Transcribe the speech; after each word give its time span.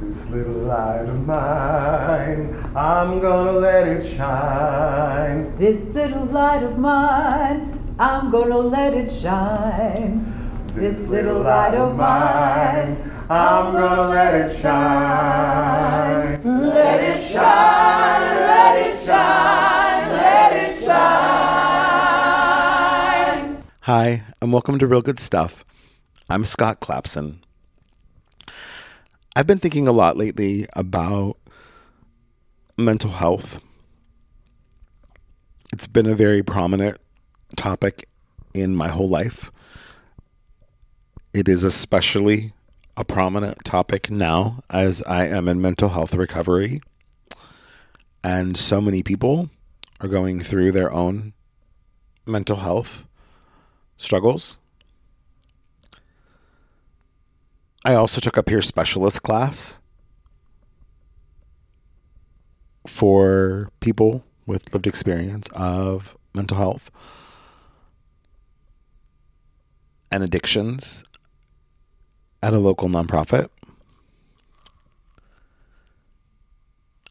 This 0.00 0.30
little 0.30 0.54
light 0.54 1.04
of 1.04 1.26
mine, 1.26 2.56
I'm 2.74 3.20
gonna 3.20 3.52
let 3.52 3.86
it 3.86 4.02
shine. 4.02 5.54
This 5.58 5.88
little 5.94 6.24
light 6.24 6.62
of 6.62 6.78
mine, 6.78 7.78
I'm 7.98 8.30
gonna 8.30 8.56
let 8.56 8.94
it 8.94 9.12
shine. 9.12 10.24
This 10.74 11.06
little 11.06 11.42
light 11.42 11.74
of 11.74 11.96
mine, 11.96 12.96
I'm 13.28 13.74
gonna 13.74 14.08
let 14.08 14.34
it 14.36 14.56
shine. 14.56 16.40
let 16.44 17.04
it 17.04 17.22
shine, 17.22 18.36
let 18.48 18.76
it 18.86 18.98
shine, 18.98 20.12
let 20.12 20.52
it 20.56 20.78
shine. 20.82 20.96
Hi, 23.82 24.22
and 24.40 24.50
welcome 24.50 24.78
to 24.78 24.86
Real 24.86 25.02
Good 25.02 25.20
Stuff. 25.20 25.62
I'm 26.30 26.46
Scott 26.46 26.80
Clapson. 26.80 27.40
I've 29.36 29.46
been 29.46 29.58
thinking 29.58 29.86
a 29.86 29.92
lot 29.92 30.16
lately 30.16 30.66
about 30.74 31.36
mental 32.76 33.10
health. 33.10 33.60
It's 35.72 35.86
been 35.86 36.06
a 36.06 36.16
very 36.16 36.42
prominent 36.42 36.98
topic 37.56 38.08
in 38.52 38.74
my 38.74 38.88
whole 38.88 39.08
life. 39.08 39.52
It 41.32 41.48
is 41.48 41.62
especially 41.62 42.54
a 42.96 43.04
prominent 43.04 43.64
topic 43.64 44.10
now 44.10 44.64
as 44.68 45.00
I 45.04 45.26
am 45.26 45.48
in 45.48 45.60
mental 45.60 45.90
health 45.90 46.14
recovery. 46.14 46.80
And 48.24 48.56
so 48.56 48.80
many 48.80 49.04
people 49.04 49.48
are 50.00 50.08
going 50.08 50.42
through 50.42 50.72
their 50.72 50.92
own 50.92 51.34
mental 52.26 52.56
health 52.56 53.06
struggles. 53.96 54.58
I 57.84 57.94
also 57.94 58.20
took 58.20 58.36
a 58.36 58.42
peer 58.42 58.60
specialist 58.60 59.22
class 59.22 59.80
for 62.86 63.70
people 63.80 64.24
with 64.46 64.72
lived 64.74 64.86
experience 64.86 65.48
of 65.52 66.16
mental 66.34 66.58
health 66.58 66.90
and 70.10 70.22
addictions 70.22 71.04
at 72.42 72.52
a 72.52 72.58
local 72.58 72.88
nonprofit. 72.88 73.48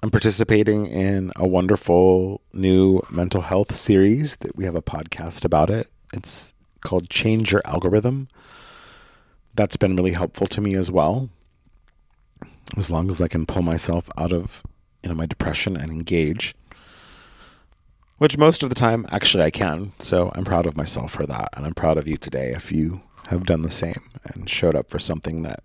I'm 0.01 0.11
participating 0.11 0.85
in 0.85 1.31
a 1.35 1.47
wonderful 1.47 2.41
new 2.53 3.01
mental 3.09 3.41
health 3.41 3.75
series 3.75 4.37
that 4.37 4.55
we 4.55 4.65
have 4.65 4.75
a 4.75 4.81
podcast 4.81 5.43
about 5.43 5.69
it. 5.69 5.89
It's 6.13 6.53
called 6.81 7.09
Change 7.09 7.51
Your 7.51 7.61
Algorithm. 7.65 8.27
That's 9.55 9.77
been 9.77 9.95
really 9.95 10.13
helpful 10.13 10.47
to 10.47 10.61
me 10.61 10.75
as 10.75 10.89
well. 10.89 11.29
As 12.77 12.91
long 12.91 13.09
as 13.09 13.21
I 13.21 13.27
can 13.27 13.45
pull 13.45 13.61
myself 13.63 14.09
out 14.17 14.31
of 14.31 14.63
you 15.03 15.09
know 15.09 15.15
my 15.15 15.25
depression 15.25 15.77
and 15.77 15.91
engage. 15.91 16.55
Which 18.17 18.37
most 18.37 18.63
of 18.63 18.69
the 18.69 18.75
time 18.75 19.05
actually 19.11 19.43
I 19.43 19.51
can. 19.51 19.93
So 19.99 20.31
I'm 20.35 20.45
proud 20.45 20.65
of 20.65 20.75
myself 20.75 21.11
for 21.11 21.25
that. 21.25 21.49
And 21.55 21.65
I'm 21.65 21.73
proud 21.73 21.97
of 21.97 22.07
you 22.07 22.17
today 22.17 22.51
if 22.51 22.71
you 22.71 23.01
have 23.27 23.45
done 23.45 23.61
the 23.61 23.71
same 23.71 24.09
and 24.23 24.49
showed 24.49 24.75
up 24.75 24.89
for 24.89 24.99
something 24.99 25.43
that 25.43 25.63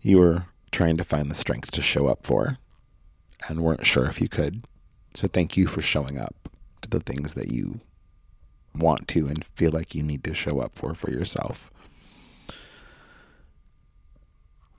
you 0.00 0.18
were 0.18 0.44
trying 0.70 0.96
to 0.98 1.04
find 1.04 1.30
the 1.30 1.34
strength 1.34 1.70
to 1.72 1.82
show 1.82 2.06
up 2.06 2.26
for 2.26 2.58
and 3.48 3.60
weren't 3.60 3.86
sure 3.86 4.06
if 4.06 4.20
you 4.20 4.28
could. 4.28 4.64
So 5.14 5.26
thank 5.26 5.56
you 5.56 5.66
for 5.66 5.80
showing 5.80 6.18
up 6.18 6.48
to 6.82 6.88
the 6.88 7.00
things 7.00 7.34
that 7.34 7.50
you 7.50 7.80
want 8.74 9.08
to 9.08 9.26
and 9.26 9.44
feel 9.56 9.70
like 9.70 9.94
you 9.94 10.02
need 10.02 10.24
to 10.24 10.34
show 10.34 10.60
up 10.60 10.76
for 10.76 10.94
for 10.94 11.10
yourself. 11.10 11.70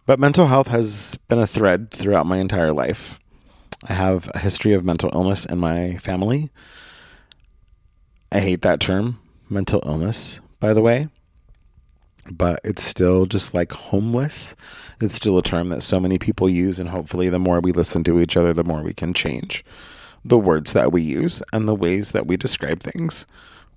But 0.06 0.20
mental 0.20 0.48
health 0.48 0.68
has 0.68 1.18
been 1.28 1.40
a 1.40 1.48
thread 1.48 1.92
throughout 1.92 2.28
my 2.28 2.38
entire 2.38 2.72
life. 2.72 3.20
I 3.84 3.94
have 3.94 4.30
a 4.34 4.40
history 4.40 4.74
of 4.74 4.86
mental 4.86 5.10
illness 5.14 5.46
in 5.46 5.58
my 5.58 5.98
family. 5.98 6.52
I 8.32 8.40
hate 8.40 8.62
that 8.62 8.80
term, 8.80 9.20
mental 9.50 9.82
illness, 9.86 10.40
by 10.60 10.74
the 10.74 10.82
way. 10.82 11.10
But 12.32 12.60
it's 12.64 12.84
still 12.84 13.26
just 13.26 13.54
like 13.54 13.72
homeless. 13.72 14.56
It's 15.02 15.16
still 15.16 15.38
a 15.38 15.44
term 15.44 15.68
that 15.70 15.84
so 15.84 16.00
many 16.00 16.18
people 16.18 16.50
use, 16.50 16.80
and 16.80 16.90
hopefully, 16.90 17.30
the 17.30 17.40
more 17.40 17.60
we 17.60 17.72
listen 17.72 18.04
to 18.06 18.20
each 18.20 18.36
other, 18.36 18.54
the 18.54 18.64
more 18.64 18.82
we 18.82 18.94
can 18.94 19.14
change 19.14 19.64
the 20.24 20.38
words 20.40 20.74
that 20.74 20.92
we 20.92 21.04
use 21.04 21.44
and 21.54 21.68
the 21.68 21.76
ways 21.76 22.12
that 22.12 22.26
we 22.26 22.36
describe 22.36 22.80
things 22.80 23.28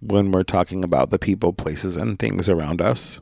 when 0.01 0.33
we're 0.33 0.43
talking 0.43 0.83
about 0.83 1.11
the 1.11 1.19
people, 1.19 1.53
places, 1.53 1.97
and 1.99 2.19
things 2.19 2.49
around 2.49 2.81
us. 2.81 3.21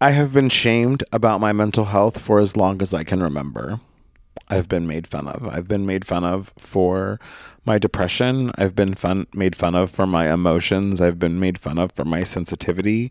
I 0.00 0.12
have 0.12 0.32
been 0.32 0.48
shamed 0.48 1.02
about 1.10 1.40
my 1.40 1.52
mental 1.52 1.86
health 1.86 2.20
for 2.20 2.38
as 2.38 2.56
long 2.56 2.80
as 2.80 2.94
I 2.94 3.02
can 3.02 3.20
remember. 3.20 3.80
I've 4.46 4.68
been 4.68 4.86
made 4.86 5.08
fun 5.08 5.26
of. 5.26 5.48
I've 5.48 5.66
been 5.66 5.86
made 5.86 6.06
fun 6.06 6.22
of 6.22 6.52
for 6.56 7.18
my 7.64 7.78
depression. 7.78 8.52
I've 8.56 8.76
been 8.76 8.94
fun 8.94 9.26
made 9.34 9.56
fun 9.56 9.74
of 9.74 9.90
for 9.90 10.06
my 10.06 10.32
emotions. 10.32 11.00
I've 11.00 11.18
been 11.18 11.40
made 11.40 11.58
fun 11.58 11.78
of 11.78 11.90
for 11.90 12.04
my 12.04 12.22
sensitivity. 12.22 13.10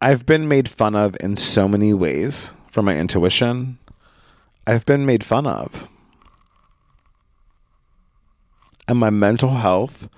I've 0.00 0.24
been 0.24 0.48
made 0.48 0.70
fun 0.70 0.96
of 0.96 1.18
in 1.20 1.36
so 1.36 1.68
many 1.68 1.92
ways 1.92 2.54
for 2.68 2.80
my 2.80 2.96
intuition. 2.96 3.78
I've 4.66 4.86
been 4.86 5.04
made 5.04 5.22
fun 5.22 5.46
of. 5.46 5.86
And 8.88 8.98
my 8.98 9.10
mental 9.10 9.50
health 9.50 10.08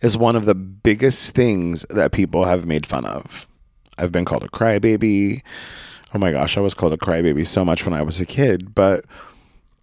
is 0.00 0.16
one 0.16 0.36
of 0.36 0.44
the 0.44 0.54
biggest 0.54 1.34
things 1.34 1.84
that 1.90 2.12
people 2.12 2.44
have 2.44 2.64
made 2.64 2.86
fun 2.86 3.04
of. 3.04 3.48
I've 3.98 4.12
been 4.12 4.24
called 4.24 4.44
a 4.44 4.48
crybaby. 4.48 5.42
Oh 6.14 6.18
my 6.18 6.32
gosh, 6.32 6.56
I 6.56 6.60
was 6.60 6.74
called 6.74 6.92
a 6.92 6.98
crybaby 6.98 7.46
so 7.46 7.64
much 7.64 7.84
when 7.84 7.94
I 7.94 8.02
was 8.02 8.20
a 8.20 8.26
kid, 8.26 8.74
but 8.74 9.04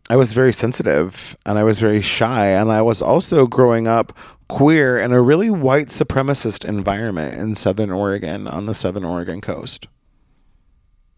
I 0.09 0.15
was 0.15 0.33
very 0.33 0.53
sensitive 0.53 1.35
and 1.45 1.59
I 1.59 1.63
was 1.63 1.79
very 1.79 2.01
shy. 2.01 2.47
And 2.47 2.71
I 2.71 2.81
was 2.81 3.01
also 3.01 3.45
growing 3.47 3.87
up 3.87 4.17
queer 4.47 4.97
in 4.97 5.13
a 5.13 5.21
really 5.21 5.49
white 5.49 5.87
supremacist 5.87 6.67
environment 6.67 7.35
in 7.35 7.55
Southern 7.55 7.91
Oregon 7.91 8.47
on 8.47 8.65
the 8.65 8.73
Southern 8.73 9.05
Oregon 9.05 9.41
coast. 9.41 9.87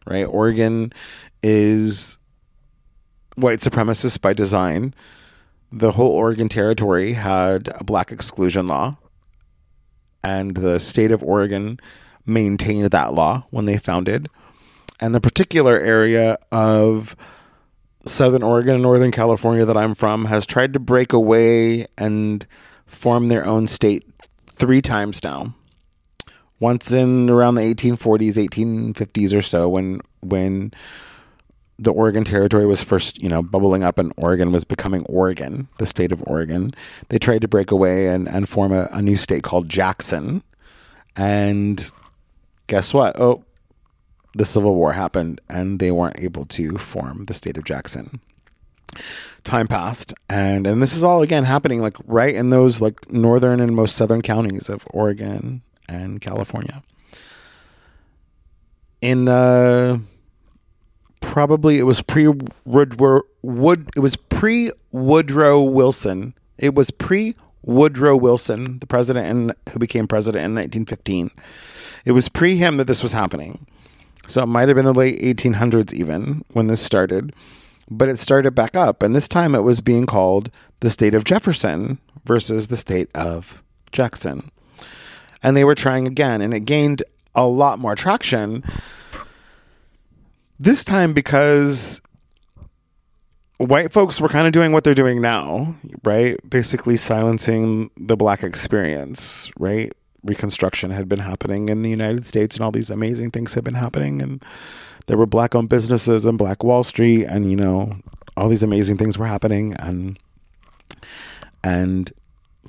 Right? 0.06 0.26
Oregon 0.26 0.92
is 1.42 2.20
white 3.36 3.60
supremacist 3.60 4.22
by 4.22 4.34
design. 4.34 4.94
The 5.72 5.94
whole 5.94 6.12
Oregon 6.12 6.50
Territory 6.50 7.14
had 7.14 7.70
a 7.76 7.84
black 7.84 8.12
exclusion 8.12 8.68
law, 8.68 8.98
and 10.22 10.56
the 10.56 10.80
state 10.80 11.12
of 11.12 11.24
Oregon 11.24 11.80
maintained 12.34 12.92
that 12.92 13.14
law 13.14 13.46
when 13.50 13.66
they 13.66 13.78
founded. 13.78 14.30
And 15.00 15.16
the 15.16 15.22
particular 15.22 15.80
area 15.80 16.38
of 16.52 17.16
Southern 18.06 18.44
Oregon 18.44 18.76
and 18.76 18.84
Northern 18.84 19.12
California 19.12 19.66
that 19.66 19.78
I'm 19.78 19.96
from 19.96 20.26
has 20.26 20.46
tried 20.46 20.74
to 20.74 20.80
break 20.80 21.14
away 21.14 21.88
and 21.98 22.46
form 22.86 23.28
their 23.28 23.46
own 23.46 23.68
state 23.68 24.06
three 24.48 24.82
times 24.82 25.24
now. 25.24 25.56
Once 26.60 26.94
in 26.94 27.30
around 27.30 27.56
the 27.56 27.62
1840s, 27.62 28.38
1850s 28.38 29.36
or 29.36 29.42
so, 29.42 29.68
when 29.68 30.00
when 30.22 30.72
the 31.82 31.92
Oregon 31.92 32.24
Territory 32.24 32.68
was 32.68 32.84
first, 32.84 33.22
you 33.24 33.28
know, 33.28 33.42
bubbling 33.42 33.84
up 33.84 33.98
and 33.98 34.14
Oregon 34.16 34.52
was 34.52 34.64
becoming 34.64 35.04
Oregon, 35.06 35.68
the 35.80 35.88
state 35.88 36.12
of 36.12 36.24
Oregon. 36.28 36.76
They 37.10 37.18
tried 37.18 37.42
to 37.42 37.48
break 37.48 37.72
away 37.72 38.08
and, 38.08 38.30
and 38.30 38.48
form 38.48 38.72
a, 38.72 38.88
a 38.92 39.02
new 39.02 39.18
state 39.18 39.42
called 39.42 39.68
Jackson. 39.68 40.44
And 41.16 41.92
guess 42.72 42.94
what? 42.94 43.20
Oh, 43.20 43.44
the 44.34 44.46
Civil 44.46 44.76
War 44.76 44.94
happened 44.94 45.42
and 45.50 45.78
they 45.78 45.92
weren't 45.92 46.18
able 46.22 46.46
to 46.46 46.78
form 46.78 47.26
the 47.26 47.34
state 47.34 47.58
of 47.58 47.66
Jackson. 47.66 48.22
Time 49.44 49.68
passed 49.68 50.14
and 50.30 50.66
and 50.66 50.82
this 50.82 50.96
is 50.96 51.04
all 51.04 51.22
again 51.22 51.44
happening 51.44 51.82
like 51.82 51.98
right 52.06 52.34
in 52.34 52.50
those 52.50 52.82
like 52.82 53.12
northern 53.12 53.60
and 53.60 53.76
most 53.76 53.98
southern 53.98 54.22
counties 54.22 54.70
of 54.70 54.88
Oregon 54.92 55.64
and 55.90 56.22
California. 56.22 56.82
In 59.02 59.26
the 59.26 60.00
probably 61.20 61.78
it 61.78 61.84
was 61.84 62.02
pre 62.02 62.28
Woodrow 62.64 63.24
Wood 63.42 63.90
it 63.98 64.00
was 64.00 64.16
pre 64.16 64.72
Woodrow 64.94 65.62
Wilson. 65.62 66.36
It 66.58 66.74
was 66.74 66.90
pre 66.90 67.36
Woodrow 67.64 68.16
Wilson, 68.16 68.80
the 68.80 68.88
president 68.88 69.28
and 69.28 69.54
who 69.72 69.80
became 69.80 70.08
president 70.08 70.46
in 70.46 70.56
1915. 70.56 71.32
It 72.06 72.12
was 72.12 72.30
pre 72.30 72.58
him 72.58 72.78
that 72.78 72.88
this 72.88 73.04
was 73.04 73.14
happening. 73.14 73.66
So 74.28 74.44
it 74.44 74.48
might 74.48 74.68
have 74.70 74.76
been 74.76 74.86
the 74.86 74.94
late 74.94 75.20
1800s 75.22 75.94
even 75.94 76.44
when 76.54 76.68
this 76.68 76.82
started, 76.82 77.34
but 77.90 78.10
it 78.10 78.18
started 78.18 78.56
back 78.56 78.76
up. 78.76 79.04
And 79.04 79.16
this 79.16 79.28
time 79.28 79.56
it 79.56 79.62
was 79.62 79.82
being 79.82 80.06
called 80.06 80.50
the 80.80 80.90
state 80.90 81.14
of 81.14 81.24
Jefferson 81.24 82.00
versus 82.26 82.68
the 82.68 82.78
state 82.78 83.10
of 83.16 83.62
Jackson. 83.92 84.52
And 85.44 85.58
they 85.58 85.64
were 85.64 85.76
trying 85.76 86.08
again, 86.08 86.42
and 86.42 86.54
it 86.54 86.62
gained 86.62 87.04
a 87.34 87.48
lot 87.48 87.80
more 87.80 87.96
traction. 87.96 88.64
This 90.60 90.84
time 90.84 91.14
because 91.14 92.00
white 93.68 93.92
folks 93.92 94.20
were 94.20 94.30
kind 94.30 94.48
of 94.48 94.54
doing 94.54 94.72
what 94.72 94.84
they're 94.84 94.94
doing 94.94 95.22
now, 95.22 95.76
right? 96.04 96.38
Basically 96.50 96.98
silencing 96.98 97.90
the 97.98 98.16
black 98.16 98.44
experience, 98.44 99.52
right? 99.58 99.94
Reconstruction 100.24 100.92
had 100.92 101.10
been 101.10 101.20
happening 101.20 101.70
in 101.70 101.82
the 101.82 101.90
United 101.90 102.26
States 102.26 102.56
and 102.56 102.64
all 102.64 102.72
these 102.72 102.90
amazing 102.90 103.32
things 103.32 103.54
had 103.54 103.64
been 103.64 103.76
happening. 103.76 104.22
And 104.22 104.44
there 105.08 105.18
were 105.18 105.26
black 105.26 105.56
owned 105.56 105.70
businesses 105.70 106.26
and 106.26 106.38
Black 106.38 106.64
Wall 106.64 106.84
Street 106.84 107.26
and, 107.26 107.50
you 107.50 107.58
know, 107.58 107.98
all 108.38 108.50
these 108.50 108.64
amazing 108.64 108.98
things 108.98 109.18
were 109.18 109.28
happening. 109.28 109.74
And, 109.76 110.20
and 111.64 112.12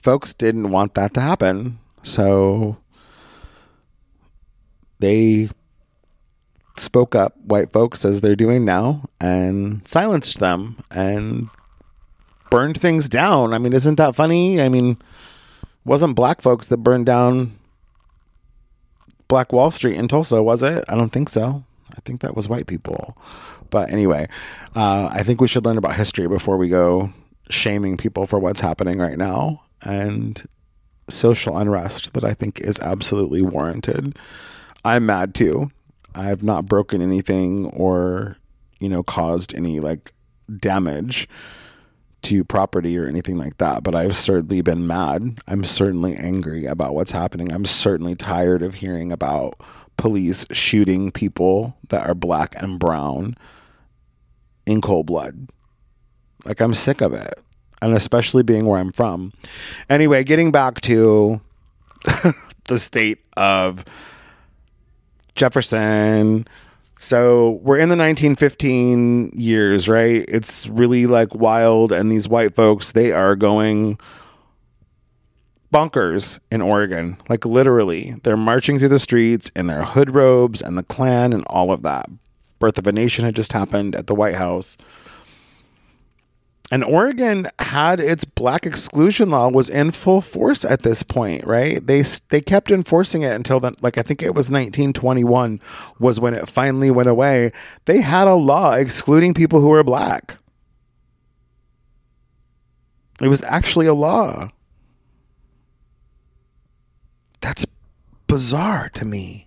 folks 0.01 0.35
didn't 0.35 0.71
want 0.71 0.95
that 0.95 1.15
to 1.15 1.21
happen. 1.21 1.79
So 2.03 2.79
they 4.99 5.51
spoke 6.83 7.15
up, 7.15 7.37
white 7.45 7.73
folks, 7.73 8.05
as 8.05 8.21
they're 8.21 8.35
doing 8.35 8.65
now, 8.65 9.09
and 9.21 9.87
silenced 9.87 10.39
them 10.39 10.83
and 10.91 11.49
burned 12.51 12.81
things 12.81 13.09
down. 13.09 13.55
I 13.55 13.59
mean, 13.59 13.73
isn't 13.73 13.97
that 13.97 14.15
funny? 14.15 14.61
I 14.61 14.69
mean, 14.69 14.99
wasn't 15.85 16.17
black 16.17 16.43
folks 16.43 16.69
that 16.69 16.79
burned 16.79 17.07
down 17.07 17.59
Black 19.29 19.53
Wall 19.53 19.71
Street 19.71 19.97
in 19.97 20.09
Tulsa, 20.09 20.43
was 20.43 20.63
it? 20.63 20.85
I 20.89 20.95
don't 20.95 21.11
think 21.11 21.31
so. 21.31 21.65
I 21.97 22.01
think 22.05 22.21
that 22.21 22.37
was 22.37 22.49
white 22.49 22.67
people. 22.67 23.17
But 23.71 23.91
anyway, 23.91 24.29
uh, 24.77 25.09
I 25.11 25.23
think 25.23 25.41
we 25.41 25.49
should 25.49 25.65
learn 25.65 25.79
about 25.79 25.95
history 25.97 26.29
before 26.29 26.59
we 26.59 26.69
go 26.69 27.15
shaming 27.49 27.97
people 27.97 28.27
for 28.27 28.39
what's 28.39 28.61
happening 28.61 28.99
right 28.99 29.17
now 29.17 29.63
and 29.81 30.47
social 31.09 31.57
unrest 31.57 32.13
that 32.13 32.25
I 32.25 32.35
think 32.35 32.61
is 32.61 32.79
absolutely 32.81 33.41
warranted. 33.41 34.19
I'm 34.85 35.07
mad 35.07 35.35
too. 35.35 35.71
I've 36.15 36.43
not 36.43 36.67
broken 36.67 37.01
anything 37.01 37.67
or, 37.67 38.37
you 38.81 38.89
know, 38.89 39.03
caused 39.03 39.55
any 39.55 39.81
like 39.81 40.13
damage 40.59 41.29
to 42.23 42.45
property 42.45 42.97
or 42.97 43.07
anything 43.07 43.37
like 43.37 43.59
that, 43.59 43.83
but 43.83 43.95
I've 43.95 44.17
certainly 44.17 44.63
been 44.63 44.87
mad. 44.87 45.41
I'm 45.49 45.65
certainly 45.65 46.15
angry 46.15 46.67
about 46.67 46.95
what's 46.95 47.13
happening. 47.13 47.53
I'm 47.53 47.65
certainly 47.65 48.15
tired 48.15 48.63
of 48.63 48.75
hearing 48.75 49.11
about 49.11 49.61
police 49.97 50.47
shooting 50.51 51.11
people 51.11 51.77
that 51.89 52.09
are 52.09 52.15
black 52.15 52.55
and 52.57 52.79
brown 52.79 53.37
in 54.67 54.81
cold 54.81 55.07
blood. 55.07 55.49
Like, 56.45 56.61
I'm 56.61 56.75
sick 56.75 57.01
of 57.01 57.13
it. 57.13 57.35
And 57.81 57.95
especially 57.95 58.45
being 58.45 58.67
where 58.67 58.79
I'm 58.79 58.93
from. 58.93 59.33
Anyway, 59.91 60.23
getting 60.23 60.53
back 60.53 60.81
to 60.83 61.41
the 62.65 62.79
state 62.79 63.19
of 63.37 63.85
Jefferson. 65.35 66.47
So 66.99 67.61
we're 67.63 67.79
in 67.79 67.89
the 67.89 67.97
1915 67.97 69.33
years, 69.35 69.89
right? 69.89 70.25
It's 70.29 70.69
really 70.69 71.07
like 71.07 71.35
wild, 71.35 71.91
and 71.91 72.13
these 72.13 72.29
white 72.29 72.55
folks, 72.55 72.93
they 72.93 73.11
are 73.11 73.35
going 73.35 73.99
bonkers 75.73 76.39
in 76.51 76.63
Oregon. 76.63 77.17
Like 77.29 77.45
literally, 77.45 78.15
they're 78.23 78.37
marching 78.37 78.79
through 78.79 78.91
the 78.91 78.99
streets 78.99 79.51
in 79.57 79.67
their 79.67 79.85
hood 79.85 80.15
robes 80.15 80.63
and 80.63 80.79
the 80.79 80.83
Klan 80.85 81.33
and 81.33 81.45
all 81.47 81.73
of 81.73 81.83
that. 81.83 82.09
Birth 82.59 82.79
of 82.79 82.87
a 82.87 82.93
Nation 82.93 83.25
had 83.25 83.35
just 83.35 83.53
happened 83.53 83.97
at 83.97 84.07
the 84.07 84.15
White 84.15 84.37
House. 84.37 84.77
And 86.73 86.83
Oregon 86.83 87.49
had 87.59 88.01
its 88.01 88.25
black 88.25 88.65
exclusion 88.65 89.29
law 89.29 89.51
was 89.51 89.69
in 89.69 89.91
full 89.91 90.23
force 90.23 90.65
at 90.65 90.85
this 90.85 91.03
point, 91.03 91.45
right? 91.45 91.87
They 91.87 92.01
they 92.31 92.41
kept 92.41 92.71
enforcing 92.71 93.21
it 93.21 93.35
until 93.35 93.61
then 93.61 93.75
like 93.83 93.99
I 93.99 94.03
think 94.03 94.23
it 94.23 94.35
was 94.35 94.51
1921 94.51 95.61
was 95.99 96.19
when 96.19 96.33
it 96.33 96.49
finally 96.49 96.91
went 96.91 97.11
away. 97.11 97.53
They 97.85 98.01
had 98.01 98.27
a 98.27 98.33
law 98.33 98.73
excluding 98.73 99.35
people 99.35 99.61
who 99.61 99.69
were 99.69 99.85
black. 99.85 100.39
It 103.21 103.29
was 103.29 103.43
actually 103.43 103.87
a 103.87 103.93
law. 103.93 104.49
That's 107.43 107.67
bizarre 108.27 108.89
to 108.95 109.05
me. 109.05 109.47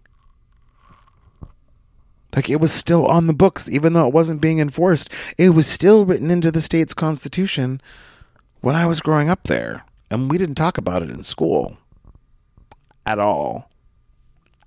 Like 2.35 2.49
it 2.49 2.59
was 2.59 2.73
still 2.73 3.05
on 3.05 3.27
the 3.27 3.33
books, 3.33 3.69
even 3.69 3.93
though 3.93 4.07
it 4.07 4.13
wasn't 4.13 4.41
being 4.41 4.59
enforced. 4.59 5.09
It 5.37 5.51
was 5.51 5.67
still 5.67 6.03
written 6.05 6.29
into 6.29 6.51
the 6.51 6.61
state's 6.61 6.93
constitution 6.93 7.81
when 8.61 8.75
I 8.75 8.85
was 8.85 8.99
growing 8.99 9.29
up 9.29 9.43
there. 9.43 9.85
And 10.11 10.29
we 10.29 10.37
didn't 10.37 10.55
talk 10.55 10.77
about 10.77 11.01
it 11.01 11.09
in 11.09 11.23
school 11.23 11.77
at 13.05 13.19
all. 13.19 13.69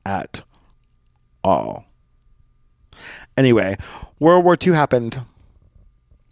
At 0.05 0.43
all. 1.45 1.85
Anyway, 3.37 3.77
World 4.19 4.45
War 4.45 4.57
II 4.61 4.73
happened. 4.73 5.21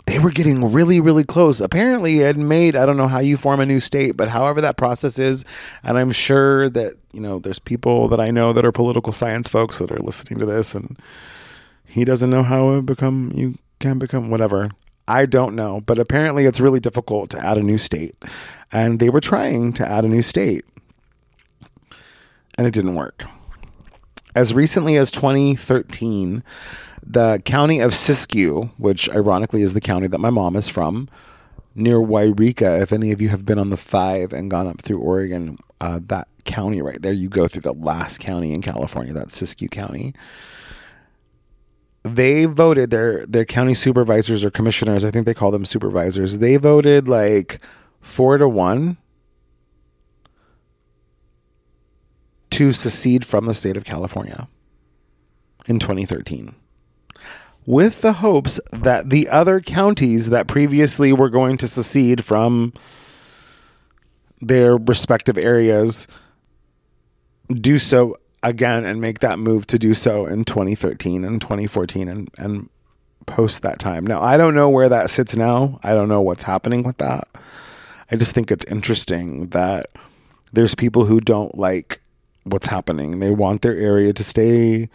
They 0.07 0.21
were 0.21 0.31
getting 0.31 0.73
really, 0.73 1.01
really 1.01 1.25
close. 1.25 1.61
Apparently, 1.61 2.21
it 2.21 2.37
made, 2.37 2.77
I 2.77 2.87
don't 2.87 2.97
know 2.97 3.09
how 3.09 3.19
you 3.19 3.37
form 3.37 3.59
a 3.59 3.67
new 3.67 3.81
state, 3.81 4.17
but 4.17 4.29
however 4.29 4.61
that 4.61 4.77
process 4.77 5.19
is, 5.19 5.45
and 5.83 5.99
I'm 5.99 6.13
sure 6.13 6.71
that, 6.71 6.95
you 7.13 7.21
know, 7.21 7.41
there's 7.41 7.59
people 7.59 8.07
that 8.09 8.21
I 8.21 8.31
know 8.31 8.53
that 8.53 8.65
are 8.65 8.71
political 8.71 9.13
science 9.13 9.49
folks 9.49 9.81
that 9.81 9.91
are 9.91 9.99
listening 9.99 10.39
to 10.39 10.47
this, 10.47 10.77
and 10.77 10.97
he 11.85 12.05
doesn't 12.05 12.31
know 12.31 12.45
how 12.45 12.73
it 12.75 12.87
become, 12.87 13.33
you 13.35 13.59
can 13.81 13.99
become 13.99 14.31
whatever. 14.31 14.71
I 15.09 15.27
don't 15.27 15.55
know, 15.55 15.81
but 15.81 15.99
apparently 15.99 16.47
it's 16.47 16.61
really 16.61 16.81
difficult 16.81 17.31
to 17.31 17.45
add 17.45 17.59
a 17.59 17.63
new 17.63 17.79
state. 17.79 18.15
And 18.73 19.01
they 19.01 19.09
were 19.09 19.21
trying 19.21 19.73
to 19.75 19.87
add 19.87 20.05
a 20.05 20.09
new 20.09 20.23
state, 20.23 20.65
and 22.57 22.67
it 22.67 22.75
didn't 22.75 22.95
work. 22.95 23.25
As 24.37 24.55
recently 24.55 24.97
as 24.97 25.11
2013, 25.11 26.45
the 27.07 27.41
county 27.45 27.79
of 27.81 27.93
Siskiyou, 27.93 28.73
which 28.79 29.09
ironically 29.11 29.63
is 29.63 29.75
the 29.75 29.81
county 29.81 30.09
that 30.09 30.19
my 30.19 30.31
mom 30.31 30.57
is 30.57 30.69
from, 30.69 31.09
near 31.75 31.97
Yreka. 31.97 32.83
If 32.83 32.93
any 32.93 33.13
of 33.13 33.23
you 33.23 33.29
have 33.29 33.45
been 33.45 33.59
on 33.59 33.71
the 33.71 33.77
five 33.77 34.33
and 34.33 34.51
gone 34.51 34.67
up 34.67 34.83
through 34.83 34.99
Oregon, 34.99 35.59
uh, 35.81 36.01
that 36.07 36.29
county 36.45 36.83
right 36.83 37.01
there, 37.01 37.13
you 37.13 37.29
go 37.29 37.47
through 37.47 37.63
the 37.63 37.75
last 37.75 38.19
county 38.19 38.53
in 38.53 38.61
California. 38.61 39.13
That's 39.13 39.41
Siskiyou 39.41 39.71
County. 39.71 40.15
They 42.03 42.45
voted 42.45 42.91
their 42.91 43.27
their 43.27 43.45
county 43.45 43.75
supervisors 43.75 44.45
or 44.45 44.51
commissioners. 44.51 45.05
I 45.05 45.11
think 45.11 45.27
they 45.27 45.35
call 45.35 45.51
them 45.51 45.65
supervisors. 45.65 46.39
They 46.39 46.57
voted 46.57 47.09
like 47.09 47.61
four 48.01 48.39
to 48.39 48.49
one 48.49 48.97
to 52.51 52.73
secede 52.73 53.25
from 53.25 53.47
the 53.47 53.55
state 53.55 53.77
of 53.77 53.85
California 53.85 54.49
in 55.67 55.79
2013 55.81 56.55
with 57.67 58.01
the 58.01 58.15
hopes 58.15 58.61
that 58.73 59.11
the 59.11 59.29
other 59.29 59.61
counties 59.61 60.31
that 60.31 60.47
previously 60.47 61.13
were 61.13 61.29
going 61.29 61.57
to 61.59 61.67
secede 61.67 62.25
from 62.25 62.73
their 64.41 64.77
respective 64.77 65.37
areas 65.37 66.07
do 67.53 67.79
so 67.79 68.17
again 68.43 68.85
and 68.85 69.01
make 69.01 69.19
that 69.21 69.39
move 69.39 69.67
to 69.67 69.79
do 69.79 69.95
so 69.95 70.27
in 70.27 70.45
2013 70.45 71.25
and 71.25 71.41
2014 71.41 72.09
and, 72.09 72.31
and 72.39 72.69
post 73.27 73.63
that 73.63 73.81
time. 73.81 74.07
Now, 74.07 74.23
I 74.23 74.37
don't 74.37 74.55
know 74.55 74.71
where 74.71 74.89
that 74.89 75.11
sits 75.11 75.35
now. 75.35 75.81
I 75.83 75.95
don't 75.95 76.09
know 76.09 76.23
what's 76.23 76.45
happening 76.45 76.85
with 76.85 76.99
that. 76.99 77.27
I 78.11 78.17
just 78.17 78.35
think 78.35 78.53
it's 78.53 78.65
interesting 78.67 79.49
that 79.49 79.91
there's 80.53 80.77
people 80.77 81.07
who 81.07 81.21
don't 81.21 81.59
like 81.59 82.01
what's 82.45 82.69
happening. 82.69 83.19
They 83.19 83.31
want 83.31 83.63
their 83.63 83.77
area 83.77 84.13
to 84.13 84.23
stay 84.23 84.89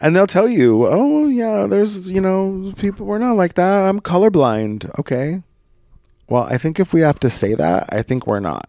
and 0.00 0.14
they'll 0.14 0.26
tell 0.26 0.48
you, 0.48 0.86
"Oh 0.86 1.26
yeah, 1.26 1.66
there's 1.66 2.10
you 2.10 2.20
know 2.20 2.72
people 2.76 3.06
we're 3.06 3.18
not 3.18 3.36
like 3.36 3.54
that. 3.54 3.88
I'm 3.88 4.00
colorblind." 4.00 4.90
Okay. 4.98 5.42
Well, 6.28 6.44
I 6.44 6.58
think 6.58 6.80
if 6.80 6.92
we 6.92 7.00
have 7.00 7.20
to 7.20 7.30
say 7.30 7.54
that, 7.54 7.88
I 7.92 8.02
think 8.02 8.26
we're 8.26 8.40
not. 8.40 8.68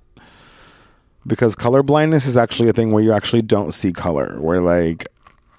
Because 1.26 1.56
color 1.56 1.82
blindness 1.84 2.26
is 2.26 2.38
actually 2.38 2.70
a 2.70 2.74
thing 2.74 2.92
where 2.92 3.04
you 3.04 3.12
actually 3.12 3.42
don't 3.42 3.72
see 3.74 3.92
color, 3.92 4.38
where 4.40 4.62
like 4.62 5.08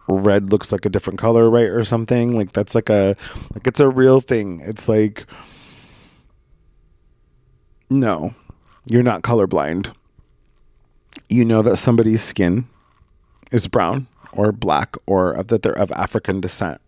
red 0.09 0.51
looks 0.51 0.73
like 0.73 0.87
a 0.87 0.89
different 0.89 1.19
color, 1.19 1.51
right, 1.51 1.69
or 1.69 1.85
something. 1.85 2.37
Like 2.37 2.53
that's 2.53 2.75
like 2.75 2.89
a 2.89 3.17
like 3.55 3.67
it's 3.67 3.81
a 3.81 3.89
real 3.89 4.21
thing. 4.21 4.61
It's 4.65 4.89
like 4.89 5.27
no, 7.91 8.35
you're 8.87 9.03
not 9.03 9.23
colorblind. 9.23 9.93
You 11.29 11.45
know 11.45 11.63
that 11.63 11.77
somebody's 11.77 12.23
skin 12.23 12.69
is 13.51 13.67
brown 13.67 14.07
or 14.33 14.53
black 14.53 14.97
or 15.07 15.33
of 15.33 15.49
that 15.49 15.63
they're 15.63 15.77
of 15.77 15.93
African 15.93 16.41
descent. 16.41 16.81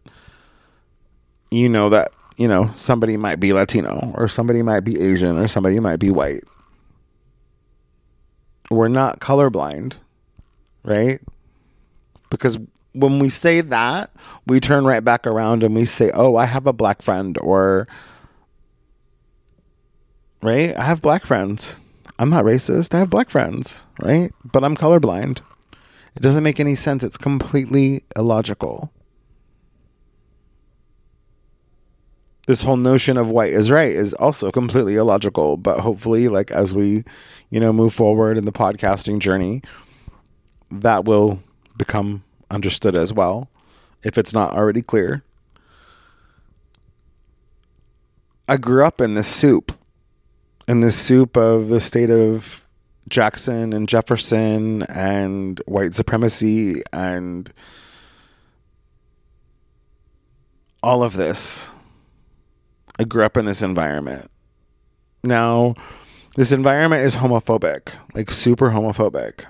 You 1.50 1.68
know 1.68 1.88
that, 1.88 2.12
you 2.36 2.46
know, 2.46 2.70
somebody 2.74 3.16
might 3.16 3.40
be 3.40 3.52
Latino 3.52 4.12
or 4.14 4.28
somebody 4.28 4.62
might 4.62 4.80
be 4.80 5.00
Asian 5.00 5.38
or 5.38 5.48
somebody 5.48 5.80
might 5.80 5.98
be 5.98 6.10
white. 6.10 6.44
We're 8.70 8.88
not 8.88 9.18
colorblind, 9.18 9.96
right? 10.84 11.20
Because 12.30 12.58
when 12.94 13.18
we 13.18 13.28
say 13.28 13.60
that, 13.60 14.10
we 14.46 14.60
turn 14.60 14.84
right 14.84 15.04
back 15.04 15.26
around 15.26 15.64
and 15.64 15.74
we 15.74 15.84
say, 15.84 16.10
"Oh, 16.14 16.36
I 16.36 16.44
have 16.44 16.66
a 16.66 16.72
black 16.72 17.02
friend," 17.02 17.36
or 17.38 17.88
right? 20.42 20.76
I 20.76 20.84
have 20.84 21.02
black 21.02 21.24
friends. 21.24 21.80
I'm 22.18 22.30
not 22.30 22.44
racist. 22.44 22.94
I 22.94 22.98
have 22.98 23.10
black 23.10 23.30
friends, 23.30 23.86
right? 24.00 24.32
But 24.44 24.64
I'm 24.64 24.76
colorblind. 24.76 25.40
It 26.16 26.22
doesn't 26.22 26.42
make 26.42 26.60
any 26.60 26.74
sense. 26.74 27.02
It's 27.02 27.16
completely 27.16 28.04
illogical. 28.16 28.92
This 32.46 32.62
whole 32.62 32.76
notion 32.76 33.16
of 33.16 33.30
white 33.30 33.52
is 33.52 33.70
right 33.70 33.94
is 33.94 34.12
also 34.14 34.50
completely 34.50 34.96
illogical, 34.96 35.56
but 35.56 35.80
hopefully 35.80 36.26
like 36.26 36.50
as 36.50 36.74
we, 36.74 37.04
you 37.50 37.60
know, 37.60 37.72
move 37.72 37.94
forward 37.94 38.36
in 38.36 38.44
the 38.44 38.52
podcasting 38.52 39.20
journey, 39.20 39.62
that 40.70 41.04
will 41.04 41.42
become 41.76 42.24
understood 42.50 42.96
as 42.96 43.12
well 43.12 43.48
if 44.02 44.18
it's 44.18 44.34
not 44.34 44.52
already 44.52 44.82
clear. 44.82 45.22
I 48.48 48.56
grew 48.56 48.84
up 48.84 49.00
in 49.00 49.14
this 49.14 49.28
soup, 49.28 49.78
in 50.66 50.80
this 50.80 50.96
soup 50.96 51.36
of 51.36 51.68
the 51.68 51.78
state 51.78 52.10
of 52.10 52.68
Jackson 53.10 53.72
and 53.72 53.88
Jefferson 53.88 54.82
and 54.84 55.60
white 55.66 55.94
supremacy 55.94 56.82
and 56.92 57.52
all 60.82 61.02
of 61.02 61.14
this. 61.14 61.72
I 62.98 63.04
grew 63.04 63.24
up 63.24 63.36
in 63.36 63.44
this 63.44 63.62
environment. 63.62 64.30
Now, 65.22 65.74
this 66.36 66.52
environment 66.52 67.04
is 67.04 67.16
homophobic, 67.16 67.92
like 68.14 68.30
super 68.30 68.70
homophobic. 68.70 69.44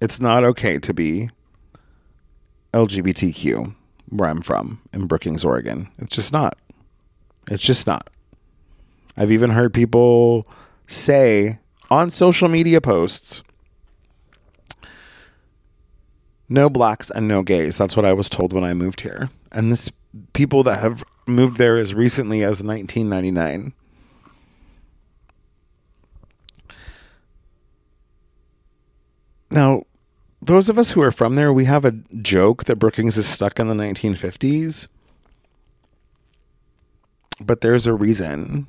It's 0.00 0.20
not 0.20 0.44
okay 0.44 0.78
to 0.78 0.94
be 0.94 1.30
LGBTQ 2.72 3.74
where 4.10 4.28
I'm 4.28 4.42
from 4.42 4.80
in 4.92 5.06
Brookings, 5.06 5.44
Oregon. 5.44 5.88
It's 5.98 6.14
just 6.14 6.32
not. 6.32 6.58
It's 7.48 7.62
just 7.62 7.86
not. 7.86 8.10
I've 9.16 9.32
even 9.32 9.50
heard 9.50 9.72
people 9.72 10.46
say 10.86 11.58
on 11.92 12.10
social 12.10 12.48
media 12.48 12.80
posts 12.80 13.42
no 16.52 16.68
blacks 16.68 17.10
and 17.10 17.26
no 17.26 17.42
gays. 17.42 17.78
That's 17.78 17.96
what 17.96 18.04
I 18.04 18.12
was 18.12 18.28
told 18.28 18.52
when 18.52 18.62
I 18.62 18.74
moved 18.74 19.00
here. 19.00 19.30
And 19.50 19.72
this 19.72 19.90
people 20.34 20.62
that 20.64 20.80
have 20.80 21.02
moved 21.26 21.56
there 21.56 21.78
as 21.78 21.94
recently 21.94 22.42
as 22.42 22.62
1999. 22.62 23.72
Now, 29.50 29.84
those 30.40 30.68
of 30.68 30.78
us 30.78 30.92
who 30.92 31.02
are 31.02 31.12
from 31.12 31.36
there, 31.36 31.52
we 31.52 31.64
have 31.64 31.84
a 31.84 31.92
joke 31.92 32.64
that 32.64 32.76
Brookings 32.76 33.16
is 33.16 33.26
stuck 33.26 33.58
in 33.58 33.68
the 33.68 33.74
1950s. 33.74 34.88
But 37.40 37.60
there's 37.62 37.86
a 37.86 37.94
reason. 37.94 38.68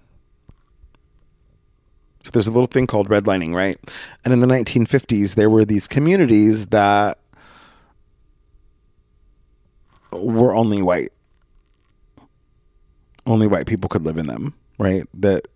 So 2.23 2.31
there's 2.31 2.47
a 2.47 2.51
little 2.51 2.67
thing 2.67 2.87
called 2.87 3.09
redlining, 3.09 3.53
right? 3.53 3.77
And 4.23 4.33
in 4.33 4.39
the 4.39 4.47
1950s, 4.47 5.35
there 5.35 5.49
were 5.49 5.65
these 5.65 5.87
communities 5.87 6.67
that 6.67 7.19
were 10.11 10.55
only 10.55 10.81
white. 10.81 11.11
Only 13.25 13.47
white 13.47 13.67
people 13.67 13.89
could 13.89 14.03
live 14.03 14.17
in 14.17 14.27
them, 14.27 14.53
right? 14.77 15.03
That 15.13 15.47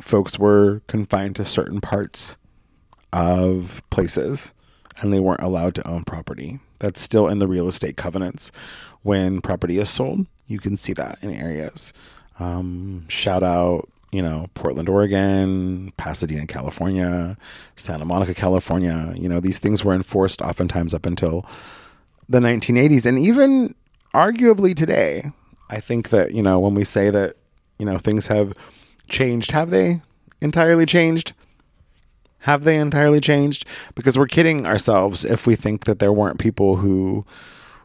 folks 0.00 0.38
were 0.38 0.82
confined 0.86 1.36
to 1.36 1.44
certain 1.44 1.80
parts 1.80 2.36
of 3.12 3.82
places 3.90 4.54
and 5.00 5.12
they 5.12 5.20
weren't 5.20 5.42
allowed 5.42 5.74
to 5.76 5.88
own 5.88 6.04
property. 6.04 6.60
That's 6.78 7.00
still 7.00 7.28
in 7.28 7.38
the 7.38 7.48
real 7.48 7.68
estate 7.68 7.96
covenants. 7.96 8.52
When 9.02 9.40
property 9.40 9.78
is 9.78 9.88
sold, 9.88 10.26
you 10.46 10.58
can 10.58 10.76
see 10.76 10.92
that 10.94 11.18
in 11.22 11.32
areas. 11.32 11.92
Um, 12.38 13.06
shout 13.08 13.42
out, 13.42 13.88
you 14.12 14.22
know, 14.22 14.46
Portland, 14.54 14.88
Oregon, 14.88 15.92
Pasadena, 15.96 16.46
California, 16.46 17.36
Santa 17.76 18.04
Monica, 18.04 18.34
California. 18.34 19.14
You 19.16 19.28
know, 19.28 19.40
these 19.40 19.58
things 19.58 19.84
were 19.84 19.94
enforced 19.94 20.42
oftentimes 20.42 20.94
up 20.94 21.06
until 21.06 21.46
the 22.28 22.40
1980s. 22.40 23.06
And 23.06 23.18
even 23.18 23.74
arguably 24.14 24.74
today, 24.74 25.32
I 25.68 25.80
think 25.80 26.08
that, 26.10 26.32
you 26.32 26.42
know, 26.42 26.58
when 26.58 26.74
we 26.74 26.84
say 26.84 27.10
that, 27.10 27.36
you 27.78 27.86
know, 27.86 27.98
things 27.98 28.26
have 28.26 28.52
changed, 29.08 29.52
have 29.52 29.70
they 29.70 30.02
entirely 30.40 30.86
changed? 30.86 31.32
Have 32.44 32.64
they 32.64 32.76
entirely 32.76 33.20
changed? 33.20 33.66
Because 33.94 34.18
we're 34.18 34.26
kidding 34.26 34.66
ourselves 34.66 35.24
if 35.24 35.46
we 35.46 35.54
think 35.54 35.84
that 35.84 35.98
there 35.98 36.12
weren't 36.12 36.38
people 36.38 36.76
who 36.76 37.24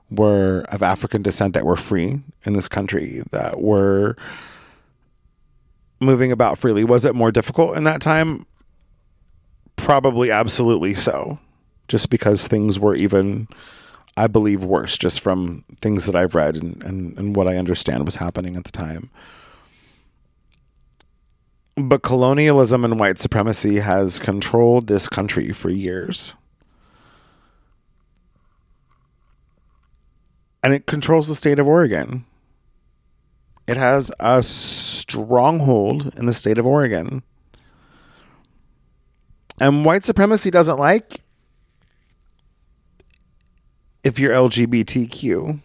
were 0.10 0.66
of 0.70 0.82
African 0.82 1.22
descent 1.22 1.54
that 1.54 1.66
were 1.66 1.76
free 1.76 2.22
in 2.46 2.54
this 2.54 2.68
country, 2.68 3.24
that 3.32 3.62
were 3.62 4.16
moving 6.06 6.32
about 6.32 6.58
freely. 6.58 6.84
Was 6.84 7.06
it 7.06 7.16
more 7.16 7.32
difficult 7.32 7.76
in 7.76 7.84
that 7.86 8.02
time? 8.02 8.46
Probably, 9.76 10.32
absolutely 10.32 10.94
so. 10.94 11.40
Just 11.88 12.10
because 12.10 12.48
things 12.48 12.80
were 12.80 12.96
even, 12.96 13.48
I 14.18 14.28
believe, 14.28 14.64
worse, 14.64 14.98
just 14.98 15.20
from 15.20 15.64
things 15.82 16.06
that 16.06 16.16
I've 16.16 16.36
read 16.36 16.56
and, 16.56 16.82
and, 16.84 17.18
and 17.18 17.36
what 17.36 17.48
I 17.48 17.58
understand 17.58 18.06
was 18.06 18.16
happening 18.16 18.56
at 18.56 18.64
the 18.64 18.72
time. 18.72 19.10
But 21.76 22.04
colonialism 22.04 22.86
and 22.86 23.00
white 23.00 23.20
supremacy 23.20 23.80
has 23.80 24.18
controlled 24.18 24.88
this 24.88 25.10
country 25.10 25.52
for 25.52 25.70
years. 25.70 26.34
And 30.64 30.74
it 30.74 30.88
controls 30.88 31.28
the 31.28 31.36
state 31.36 31.60
of 31.60 31.68
Oregon. 31.68 32.26
It 33.68 33.78
has 33.78 34.12
a 34.20 34.42
stronghold 35.08 36.14
in 36.18 36.26
the 36.26 36.34
state 36.34 36.58
of 36.58 36.66
Oregon. 36.66 37.24
And 39.60 39.86
white 39.86 40.04
supremacy 40.04 40.52
doesn't 40.52 40.80
like 40.80 41.22
if 44.04 44.20
you're 44.20 44.34
LGBTQ. 44.34 45.62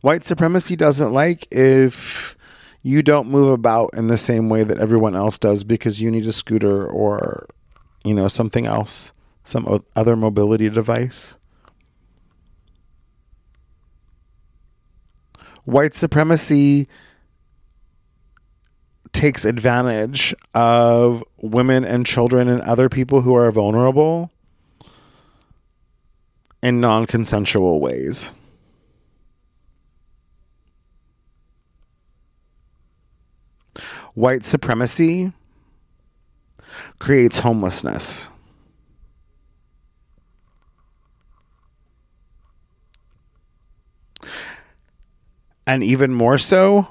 White 0.00 0.24
supremacy 0.24 0.76
doesn't 0.76 1.12
like 1.12 1.46
if 1.50 2.36
you 2.82 3.02
don't 3.02 3.28
move 3.28 3.52
about 3.52 3.90
in 3.94 4.06
the 4.06 4.16
same 4.16 4.48
way 4.48 4.64
that 4.64 4.78
everyone 4.78 5.14
else 5.14 5.38
does 5.38 5.64
because 5.64 6.00
you 6.00 6.10
need 6.10 6.26
a 6.26 6.32
scooter 6.32 6.86
or 6.86 7.46
you 8.04 8.14
know 8.14 8.28
something 8.28 8.66
else 8.66 9.12
some 9.44 9.82
other 9.94 10.16
mobility 10.16 10.68
device 10.68 11.36
white 15.64 15.94
supremacy 15.94 16.88
takes 19.12 19.44
advantage 19.44 20.34
of 20.54 21.22
women 21.38 21.84
and 21.84 22.06
children 22.06 22.48
and 22.48 22.60
other 22.62 22.88
people 22.88 23.20
who 23.20 23.34
are 23.34 23.50
vulnerable 23.52 24.30
in 26.62 26.80
non-consensual 26.80 27.80
ways 27.80 28.32
white 34.14 34.44
supremacy 34.44 35.32
creates 36.98 37.40
homelessness. 37.40 38.28
And 45.66 45.82
even 45.84 46.12
more 46.12 46.38
so, 46.38 46.88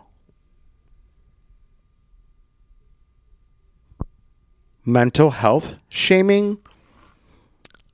mental 4.86 5.32
health 5.32 5.76
shaming 5.90 6.58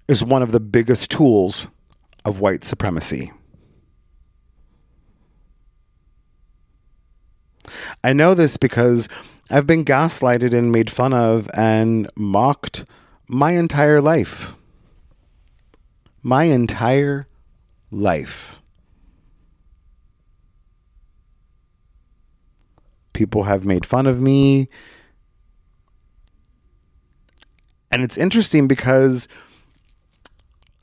is 0.07 0.23
one 0.23 0.41
of 0.41 0.51
the 0.51 0.59
biggest 0.59 1.11
tools 1.11 1.67
of 2.23 2.39
white 2.39 2.63
supremacy. 2.63 3.31
I 8.03 8.13
know 8.13 8.33
this 8.33 8.57
because 8.57 9.09
I've 9.49 9.67
been 9.67 9.83
gaslighted 9.83 10.53
and 10.53 10.71
made 10.71 10.89
fun 10.89 11.13
of 11.13 11.49
and 11.53 12.09
mocked 12.15 12.85
my 13.27 13.51
entire 13.51 14.01
life. 14.01 14.53
My 16.23 16.45
entire 16.45 17.27
life. 17.91 18.59
People 23.13 23.43
have 23.43 23.65
made 23.65 23.85
fun 23.85 24.05
of 24.05 24.21
me. 24.21 24.69
And 27.91 28.03
it's 28.03 28.17
interesting 28.17 28.67
because 28.67 29.27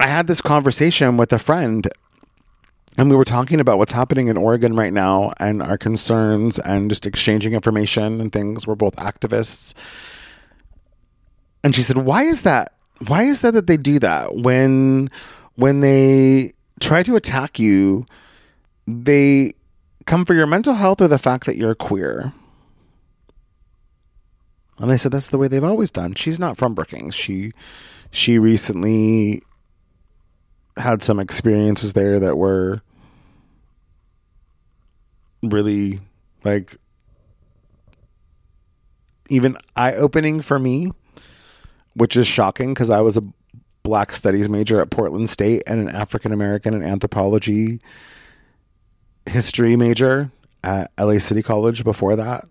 I 0.00 0.06
had 0.06 0.26
this 0.26 0.40
conversation 0.40 1.16
with 1.16 1.32
a 1.32 1.38
friend 1.38 1.88
and 2.96 3.10
we 3.10 3.16
were 3.16 3.24
talking 3.24 3.58
about 3.60 3.78
what's 3.78 3.92
happening 3.92 4.28
in 4.28 4.36
Oregon 4.36 4.76
right 4.76 4.92
now 4.92 5.32
and 5.40 5.60
our 5.60 5.76
concerns 5.76 6.58
and 6.60 6.88
just 6.88 7.06
exchanging 7.06 7.52
information 7.52 8.20
and 8.20 8.32
things. 8.32 8.66
We're 8.66 8.76
both 8.76 8.94
activists. 8.96 9.74
And 11.64 11.74
she 11.74 11.82
said, 11.82 11.98
"Why 11.98 12.22
is 12.22 12.42
that? 12.42 12.72
Why 13.08 13.24
is 13.24 13.40
that 13.40 13.54
that 13.54 13.66
they 13.66 13.76
do 13.76 13.98
that 13.98 14.36
when 14.36 15.10
when 15.56 15.80
they 15.80 16.52
try 16.80 17.02
to 17.02 17.16
attack 17.16 17.58
you, 17.58 18.06
they 18.86 19.52
come 20.06 20.24
for 20.24 20.34
your 20.34 20.46
mental 20.46 20.74
health 20.74 21.00
or 21.00 21.08
the 21.08 21.18
fact 21.18 21.46
that 21.46 21.56
you're 21.56 21.74
queer?" 21.74 22.32
And 24.78 24.90
I 24.90 24.96
said, 24.96 25.12
"That's 25.12 25.28
the 25.28 25.38
way 25.38 25.48
they've 25.48 25.62
always 25.62 25.90
done." 25.90 26.14
She's 26.14 26.38
not 26.38 26.56
from 26.56 26.74
Brookings. 26.74 27.14
She 27.14 27.52
she 28.10 28.38
recently 28.38 29.42
had 30.76 31.02
some 31.02 31.20
experiences 31.20 31.92
there 31.92 32.18
that 32.18 32.36
were 32.36 32.82
really 35.42 36.00
like 36.44 36.76
even 39.30 39.56
eye 39.76 39.94
opening 39.94 40.42
for 40.42 40.58
me, 40.58 40.92
which 41.94 42.16
is 42.16 42.26
shocking 42.26 42.74
because 42.74 42.90
I 42.90 43.00
was 43.00 43.16
a 43.16 43.24
black 43.82 44.12
studies 44.12 44.48
major 44.48 44.80
at 44.80 44.90
Portland 44.90 45.28
State 45.28 45.62
and 45.66 45.80
an 45.80 45.94
African 45.94 46.32
American 46.32 46.74
and 46.74 46.82
anthropology 46.82 47.80
history 49.26 49.76
major 49.76 50.30
at 50.62 50.90
LA 50.98 51.18
City 51.18 51.42
College 51.42 51.84
before 51.84 52.16
that. 52.16 52.44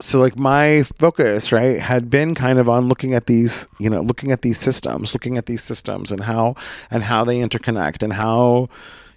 So 0.00 0.20
like 0.20 0.38
my 0.38 0.84
focus, 0.96 1.50
right, 1.50 1.80
had 1.80 2.08
been 2.08 2.34
kind 2.36 2.60
of 2.60 2.68
on 2.68 2.88
looking 2.88 3.14
at 3.14 3.26
these, 3.26 3.66
you 3.80 3.90
know, 3.90 4.00
looking 4.00 4.30
at 4.30 4.42
these 4.42 4.58
systems, 4.58 5.12
looking 5.12 5.36
at 5.36 5.46
these 5.46 5.62
systems 5.62 6.12
and 6.12 6.22
how 6.22 6.54
and 6.90 7.02
how 7.02 7.24
they 7.24 7.38
interconnect 7.38 8.04
and 8.04 8.12
how, 8.12 8.68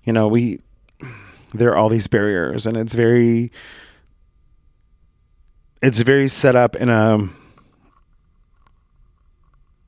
you 0.03 0.11
know, 0.11 0.27
we 0.27 0.59
there 1.53 1.71
are 1.71 1.77
all 1.77 1.89
these 1.89 2.07
barriers 2.07 2.65
and 2.65 2.77
it's 2.77 2.95
very 2.95 3.51
it's 5.81 5.99
very 5.99 6.27
set 6.27 6.55
up 6.55 6.75
in 6.75 6.89
a 6.89 7.29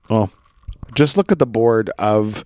well 0.10 0.32
just 0.94 1.18
look 1.18 1.32
at 1.32 1.40
the 1.40 1.46
board 1.48 1.90
of 1.98 2.44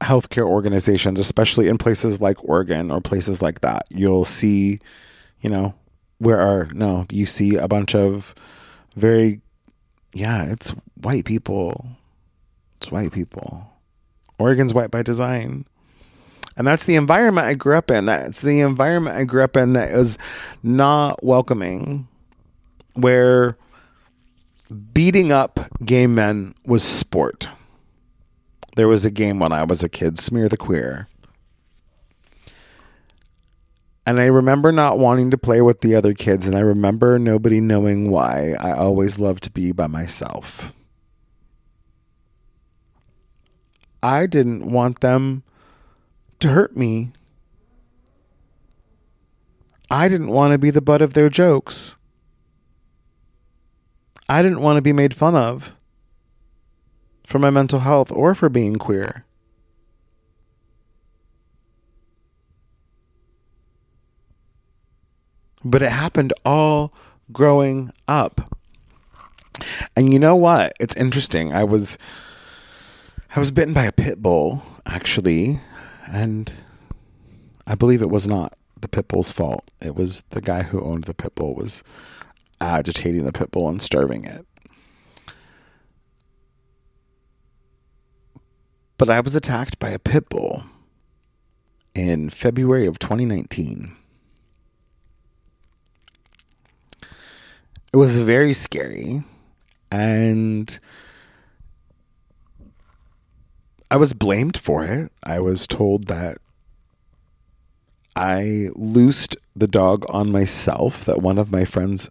healthcare 0.00 0.46
organizations 0.46 1.18
especially 1.18 1.68
in 1.68 1.76
places 1.76 2.20
like 2.20 2.42
Oregon 2.44 2.90
or 2.92 3.00
places 3.00 3.42
like 3.42 3.62
that. 3.62 3.86
You'll 3.90 4.24
see 4.24 4.78
you 5.40 5.50
know 5.50 5.74
where 6.18 6.40
are 6.40 6.68
no 6.72 7.06
you 7.10 7.26
see 7.26 7.56
a 7.56 7.68
bunch 7.68 7.94
of 7.94 8.34
very 8.96 9.40
yeah 10.12 10.44
it's 10.44 10.70
white 11.00 11.24
people 11.24 11.86
it's 12.76 12.90
white 12.90 13.12
people 13.12 13.72
Oregon's 14.38 14.72
white 14.72 14.90
by 14.90 15.02
design 15.02 15.64
and 16.58 16.66
that's 16.66 16.84
the 16.84 16.96
environment 16.96 17.46
I 17.46 17.54
grew 17.54 17.76
up 17.76 17.88
in. 17.88 18.06
That's 18.06 18.42
the 18.42 18.60
environment 18.60 19.16
I 19.16 19.22
grew 19.22 19.44
up 19.44 19.56
in 19.56 19.74
that 19.74 19.90
is 19.90 20.18
not 20.60 21.22
welcoming, 21.22 22.08
where 22.94 23.56
beating 24.92 25.30
up 25.30 25.60
gay 25.84 26.08
men 26.08 26.56
was 26.66 26.82
sport. 26.82 27.48
There 28.74 28.88
was 28.88 29.04
a 29.04 29.10
game 29.10 29.38
when 29.38 29.52
I 29.52 29.62
was 29.62 29.84
a 29.84 29.88
kid, 29.88 30.18
Smear 30.18 30.48
the 30.48 30.56
Queer. 30.56 31.06
And 34.08 34.18
I 34.22 34.24
remember 34.24 34.72
not 34.72 34.98
wanting 34.98 35.30
to 35.32 35.36
play 35.36 35.60
with 35.60 35.82
the 35.82 35.94
other 35.94 36.14
kids, 36.14 36.46
and 36.46 36.56
I 36.56 36.60
remember 36.60 37.18
nobody 37.18 37.60
knowing 37.60 38.10
why. 38.10 38.54
I 38.58 38.72
always 38.72 39.20
loved 39.20 39.42
to 39.42 39.50
be 39.50 39.70
by 39.70 39.86
myself. 39.86 40.72
I 44.02 44.24
didn't 44.24 44.72
want 44.72 45.02
them 45.02 45.42
to 46.40 46.48
hurt 46.48 46.74
me. 46.74 47.12
I 49.90 50.08
didn't 50.08 50.28
want 50.30 50.52
to 50.52 50.58
be 50.58 50.70
the 50.70 50.80
butt 50.80 51.02
of 51.02 51.12
their 51.12 51.28
jokes. 51.28 51.98
I 54.26 54.40
didn't 54.40 54.62
want 54.62 54.78
to 54.78 54.82
be 54.82 54.94
made 54.94 55.12
fun 55.12 55.34
of 55.34 55.76
for 57.26 57.38
my 57.38 57.50
mental 57.50 57.80
health 57.80 58.10
or 58.10 58.34
for 58.34 58.48
being 58.48 58.76
queer. 58.76 59.26
But 65.64 65.82
it 65.82 65.90
happened 65.90 66.32
all 66.44 66.92
growing 67.32 67.90
up. 68.06 68.56
And 69.96 70.12
you 70.12 70.18
know 70.18 70.36
what? 70.36 70.72
It's 70.78 70.94
interesting. 70.96 71.52
I 71.52 71.64
was 71.64 71.98
I 73.34 73.40
was 73.40 73.50
bitten 73.50 73.74
by 73.74 73.84
a 73.84 73.92
pit 73.92 74.22
bull 74.22 74.62
actually 74.86 75.60
and 76.06 76.52
I 77.66 77.74
believe 77.74 78.00
it 78.00 78.10
was 78.10 78.26
not 78.26 78.56
the 78.80 78.88
pit 78.88 79.08
bull's 79.08 79.32
fault. 79.32 79.70
It 79.80 79.94
was 79.94 80.22
the 80.30 80.40
guy 80.40 80.62
who 80.62 80.80
owned 80.80 81.04
the 81.04 81.14
pit 81.14 81.34
bull 81.34 81.54
was 81.54 81.82
agitating 82.60 83.24
the 83.24 83.32
pit 83.32 83.50
bull 83.50 83.68
and 83.68 83.82
starving 83.82 84.24
it. 84.24 84.46
But 88.96 89.10
I 89.10 89.20
was 89.20 89.36
attacked 89.36 89.78
by 89.78 89.90
a 89.90 89.98
pit 89.98 90.28
bull 90.28 90.64
in 91.94 92.30
February 92.30 92.86
of 92.86 92.98
2019. 92.98 93.94
It 97.92 97.96
was 97.96 98.20
very 98.20 98.52
scary 98.52 99.24
and 99.90 100.78
I 103.90 103.96
was 103.96 104.12
blamed 104.12 104.56
for 104.56 104.84
it. 104.84 105.12
I 105.22 105.40
was 105.40 105.66
told 105.66 106.06
that 106.08 106.38
I 108.14 108.68
loosed 108.74 109.36
the 109.56 109.66
dog 109.66 110.04
on 110.10 110.30
myself, 110.30 111.04
that 111.06 111.22
one 111.22 111.38
of 111.38 111.50
my 111.50 111.64
friends 111.64 112.10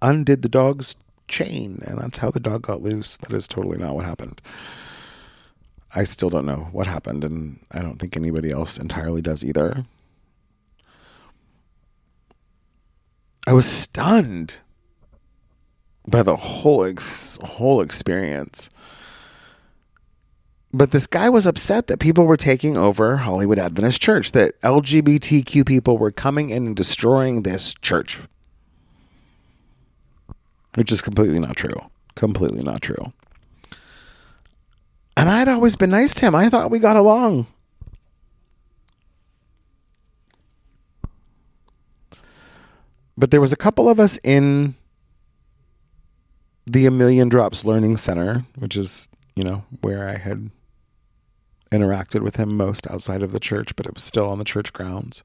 undid 0.00 0.42
the 0.42 0.48
dog's 0.48 0.96
chain, 1.28 1.80
and 1.86 1.98
that's 1.98 2.18
how 2.18 2.30
the 2.30 2.40
dog 2.40 2.62
got 2.62 2.82
loose. 2.82 3.18
That 3.18 3.32
is 3.32 3.46
totally 3.46 3.78
not 3.78 3.94
what 3.94 4.04
happened. 4.04 4.42
I 5.94 6.04
still 6.04 6.30
don't 6.30 6.46
know 6.46 6.68
what 6.72 6.86
happened, 6.86 7.22
and 7.22 7.60
I 7.70 7.82
don't 7.82 7.98
think 7.98 8.16
anybody 8.16 8.50
else 8.50 8.78
entirely 8.78 9.22
does 9.22 9.44
either. 9.44 9.84
I 13.46 13.52
was 13.52 13.70
stunned 13.70 14.56
by 16.06 16.22
the 16.22 16.36
whole 16.36 16.84
ex- 16.84 17.38
whole 17.42 17.80
experience. 17.80 18.70
But 20.74 20.90
this 20.90 21.06
guy 21.06 21.28
was 21.28 21.46
upset 21.46 21.86
that 21.88 22.00
people 22.00 22.24
were 22.24 22.36
taking 22.36 22.78
over 22.78 23.18
Hollywood 23.18 23.58
Adventist 23.58 24.00
Church, 24.00 24.32
that 24.32 24.58
LGBTQ 24.62 25.66
people 25.66 25.98
were 25.98 26.10
coming 26.10 26.48
in 26.48 26.66
and 26.66 26.76
destroying 26.76 27.42
this 27.42 27.74
church. 27.74 28.20
Which 30.74 30.90
is 30.90 31.02
completely 31.02 31.38
not 31.38 31.56
true. 31.56 31.76
Completely 32.14 32.62
not 32.62 32.80
true. 32.80 33.12
And 35.14 35.28
I'd 35.28 35.48
always 35.48 35.76
been 35.76 35.90
nice 35.90 36.14
to 36.14 36.26
him. 36.26 36.34
I 36.34 36.48
thought 36.48 36.70
we 36.70 36.78
got 36.78 36.96
along. 36.96 37.46
But 43.18 43.30
there 43.30 43.42
was 43.42 43.52
a 43.52 43.56
couple 43.56 43.90
of 43.90 44.00
us 44.00 44.18
in 44.24 44.74
the 46.66 46.86
A 46.86 46.90
Million 46.90 47.28
Drops 47.28 47.64
Learning 47.64 47.96
Center, 47.96 48.44
which 48.56 48.76
is, 48.76 49.08
you 49.34 49.44
know, 49.44 49.64
where 49.80 50.08
I 50.08 50.16
had 50.16 50.50
interacted 51.70 52.20
with 52.20 52.36
him 52.36 52.56
most 52.56 52.88
outside 52.90 53.22
of 53.22 53.32
the 53.32 53.40
church, 53.40 53.74
but 53.76 53.86
it 53.86 53.94
was 53.94 54.02
still 54.02 54.28
on 54.28 54.38
the 54.38 54.44
church 54.44 54.72
grounds. 54.72 55.24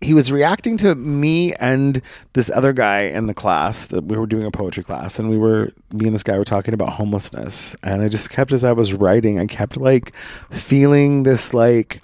He 0.00 0.14
was 0.14 0.32
reacting 0.32 0.76
to 0.78 0.96
me 0.96 1.54
and 1.54 2.02
this 2.32 2.50
other 2.50 2.72
guy 2.72 3.02
in 3.02 3.28
the 3.28 3.34
class 3.34 3.86
that 3.86 4.02
we 4.04 4.18
were 4.18 4.26
doing 4.26 4.44
a 4.44 4.50
poetry 4.50 4.82
class, 4.82 5.20
and 5.20 5.30
we 5.30 5.38
were 5.38 5.70
me 5.92 6.06
and 6.06 6.14
this 6.14 6.24
guy 6.24 6.36
were 6.36 6.44
talking 6.44 6.74
about 6.74 6.94
homelessness. 6.94 7.76
And 7.84 8.02
I 8.02 8.08
just 8.08 8.28
kept 8.28 8.50
as 8.50 8.64
I 8.64 8.72
was 8.72 8.94
writing, 8.94 9.38
I 9.38 9.46
kept 9.46 9.76
like 9.76 10.12
feeling 10.50 11.22
this 11.22 11.54
like 11.54 12.02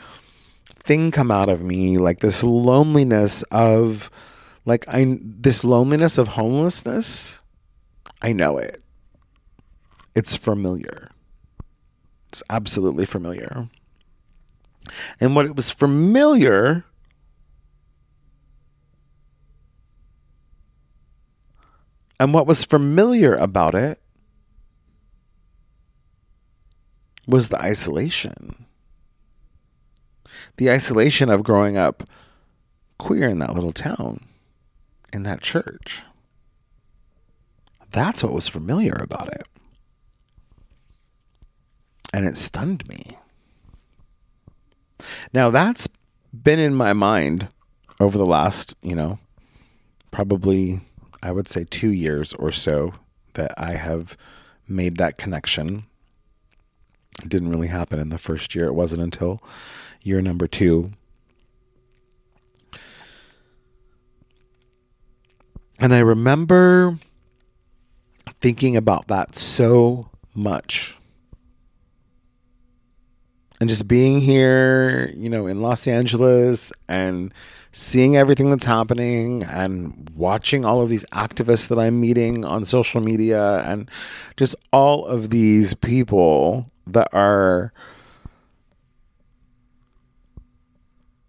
thing 0.79 1.11
come 1.11 1.33
out 1.33 1.49
of 1.49 1.65
me, 1.65 1.99
like 1.99 2.21
this 2.21 2.45
loneliness 2.45 3.43
of 3.51 4.13
like 4.69 4.85
I 4.87 5.19
this 5.21 5.65
loneliness 5.65 6.19
of 6.19 6.29
homelessness. 6.29 7.43
I 8.21 8.33
know 8.33 8.59
it 8.59 8.83
it's 10.19 10.35
familiar. 10.35 11.11
It's 12.29 12.43
absolutely 12.51 13.07
familiar. 13.07 13.69
And 15.21 15.37
what 15.37 15.47
it 15.47 15.55
was 15.55 15.71
familiar 15.71 16.85
and 22.19 22.35
what 22.35 22.49
was 22.49 22.65
familiar 22.65 23.37
about 23.37 23.77
it 23.77 24.01
was 27.29 27.49
the 27.49 27.63
isolation. 27.63 28.67
The 30.57 30.69
isolation 30.69 31.31
of 31.31 31.45
growing 31.45 31.77
up 31.77 32.03
queer 32.99 33.29
in 33.29 33.39
that 33.39 33.55
little 33.55 33.73
town, 33.73 34.27
in 35.13 35.23
that 35.25 35.41
church. 35.43 36.03
That's 37.91 38.23
what 38.23 38.33
was 38.33 38.49
familiar 38.49 38.95
about 38.95 39.29
it 39.29 39.47
and 42.13 42.27
it 42.27 42.37
stunned 42.37 42.89
me. 42.89 43.17
Now 45.33 45.51
that's 45.51 45.89
been 46.33 46.59
in 46.59 46.75
my 46.75 46.93
mind 46.93 47.49
over 48.01 48.19
the 48.19 48.27
last, 48.27 48.75
you 48.83 48.95
know, 48.95 49.19
probably 50.11 50.81
I 51.23 51.33
would 51.33 51.49
say 51.49 51.65
2 51.65 51.91
years 51.91 52.33
or 52.35 52.51
so 52.51 52.95
that 53.35 53.53
I 53.57 53.73
have 53.73 54.17
made 54.67 54.97
that 54.97 55.19
connection. 55.19 55.85
It 57.23 57.29
didn't 57.29 57.51
really 57.51 57.69
happen 57.69 57.99
in 57.99 58.11
the 58.11 58.19
first 58.19 58.55
year. 58.55 58.67
It 58.67 58.75
wasn't 58.75 59.03
until 59.03 59.43
year 60.03 60.21
number 60.21 60.47
2 60.47 60.93
And 65.79 65.95
I 65.95 66.01
remember 66.01 66.99
thinking 68.41 68.77
about 68.77 69.07
that 69.09 69.35
so 69.35 70.11
much. 70.35 70.97
And 73.61 73.69
just 73.69 73.89
being 73.89 74.21
here, 74.21 75.13
you 75.17 75.29
know, 75.29 75.47
in 75.47 75.63
Los 75.63 75.87
Angeles 75.87 76.73
and 76.89 77.33
seeing 77.73 78.17
everything 78.17 78.51
that's 78.51 78.65
happening 78.65 79.43
and 79.45 80.11
watching 80.15 80.65
all 80.65 80.81
of 80.81 80.89
these 80.89 81.05
activists 81.13 81.69
that 81.69 81.79
I'm 81.79 82.01
meeting 82.01 82.45
on 82.45 82.65
social 82.65 83.01
media 83.01 83.61
and 83.61 83.91
just 84.37 84.57
all 84.73 85.07
of 85.07 85.31
these 85.31 85.75
people 85.75 86.67
that 86.87 87.09
are 87.13 87.73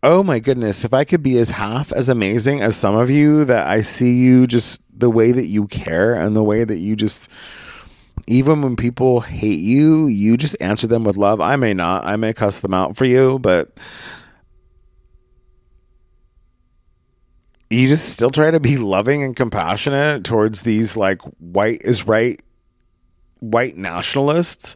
oh 0.02 0.24
my 0.24 0.40
goodness, 0.40 0.86
if 0.86 0.94
I 0.94 1.04
could 1.04 1.22
be 1.22 1.38
as 1.38 1.52
half 1.52 1.92
as 1.92 2.10
amazing 2.10 2.62
as 2.62 2.78
some 2.78 2.96
of 2.96 3.10
you, 3.10 3.46
that 3.46 3.68
I 3.68 3.82
see 3.82 4.16
you 4.16 4.48
just 4.48 4.82
the 4.94 5.10
way 5.10 5.32
that 5.32 5.46
you 5.46 5.68
care 5.68 6.14
and 6.14 6.36
the 6.36 6.44
way 6.44 6.64
that 6.64 6.78
you 6.78 6.96
just, 6.96 7.30
even 8.28 8.62
when 8.62 8.76
people 8.76 9.22
hate 9.22 9.60
you, 9.60 10.08
you 10.08 10.38
just 10.38 10.56
answer 10.62 10.88
them 10.88 11.04
with 11.04 11.18
love. 11.18 11.42
I 11.42 11.56
may 11.56 11.74
not, 11.74 12.06
I 12.06 12.16
may 12.16 12.34
cuss 12.34 12.62
them 12.62 12.74
out 12.74 12.96
for 12.96 13.06
you, 13.06 13.40
but 13.40 13.78
you 17.70 17.88
just 17.88 18.10
still 18.10 18.32
try 18.32 18.52
to 18.52 18.60
be 18.60 18.78
loving 18.78 19.22
and 19.22 19.36
compassionate 19.36 20.24
towards 20.24 20.62
these 20.62 20.98
like 20.98 21.22
white 21.40 21.82
is 21.84 22.08
right, 22.08 22.42
white 23.40 23.78
nationalists. 23.78 24.76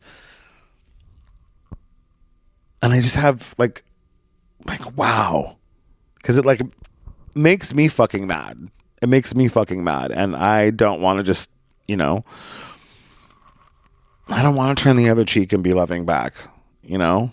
And 2.82 2.92
I 2.92 3.00
just 3.00 3.16
have 3.16 3.56
like 3.58 3.84
like 4.66 4.98
wow. 4.98 5.58
Because 6.16 6.38
it 6.38 6.46
like 6.46 6.62
makes 7.36 7.74
me 7.74 7.88
fucking 7.88 8.28
mad. 8.28 8.70
It 9.02 9.10
makes 9.10 9.36
me 9.36 9.48
fucking 9.48 9.84
mad. 9.84 10.12
And 10.12 10.36
i 10.36 10.70
don't 10.70 11.02
want 11.02 11.18
to 11.18 11.24
just 11.24 11.50
you 11.88 11.98
know 11.98 12.24
i 14.30 14.42
don't 14.42 14.56
want 14.56 14.78
to 14.78 14.84
turn 14.84 14.96
the 14.96 15.10
other 15.10 15.26
cheek 15.26 15.52
and 15.52 15.62
be 15.62 15.74
loving 15.74 16.06
back 16.06 16.34
you 16.84 16.98
know? 16.98 17.32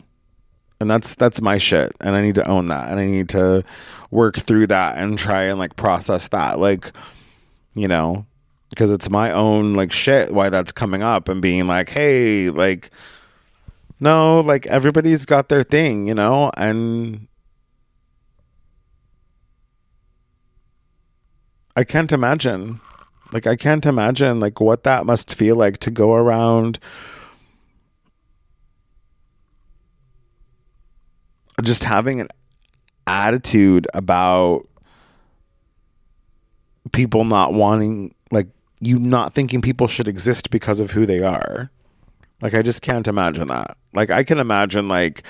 And 0.78 0.90
that's 0.90 1.14
that's 1.14 1.42
my 1.42 1.58
shit. 1.58 1.92
And 2.00 2.16
i 2.16 2.22
need 2.22 2.36
to 2.36 2.46
own 2.46 2.66
that. 2.66 2.90
And 2.90 2.98
i 2.98 3.04
need 3.04 3.28
to 3.30 3.64
work 4.10 4.36
through 4.36 4.68
that 4.68 4.96
and 4.96 5.18
try 5.18 5.44
and 5.44 5.58
like 5.58 5.76
process 5.76 6.28
that. 6.28 6.58
Like 6.58 6.92
you 7.74 7.86
know 7.86 8.24
because 8.70 8.90
it's 8.90 9.10
my 9.10 9.30
own 9.32 9.74
like 9.74 9.92
shit 9.92 10.32
why 10.32 10.48
that's 10.48 10.72
coming 10.72 11.02
up 11.02 11.28
and 11.28 11.42
being 11.42 11.66
like 11.66 11.88
hey 11.88 12.50
like 12.50 12.90
no, 14.00 14.40
like 14.40 14.66
everybody's 14.66 15.26
got 15.26 15.48
their 15.48 15.62
thing, 15.62 16.08
you 16.08 16.14
know, 16.14 16.50
and 16.56 17.28
I 21.76 21.84
can't 21.84 22.10
imagine. 22.10 22.80
Like 23.32 23.46
I 23.46 23.56
can't 23.56 23.86
imagine 23.86 24.40
like 24.40 24.60
what 24.60 24.82
that 24.84 25.06
must 25.06 25.34
feel 25.34 25.54
like 25.54 25.78
to 25.78 25.90
go 25.90 26.14
around 26.14 26.78
just 31.62 31.84
having 31.84 32.20
an 32.20 32.28
attitude 33.06 33.86
about 33.94 34.66
people 36.92 37.24
not 37.24 37.52
wanting 37.52 38.14
like 38.30 38.48
you 38.80 38.98
not 38.98 39.34
thinking 39.34 39.60
people 39.60 39.86
should 39.86 40.08
exist 40.08 40.50
because 40.50 40.80
of 40.80 40.92
who 40.92 41.06
they 41.06 41.20
are. 41.20 41.70
Like 42.40 42.54
I 42.54 42.62
just 42.62 42.82
can't 42.82 43.06
imagine 43.08 43.48
that. 43.48 43.76
Like 43.92 44.10
I 44.10 44.24
can 44.24 44.38
imagine 44.38 44.88
like, 44.88 45.22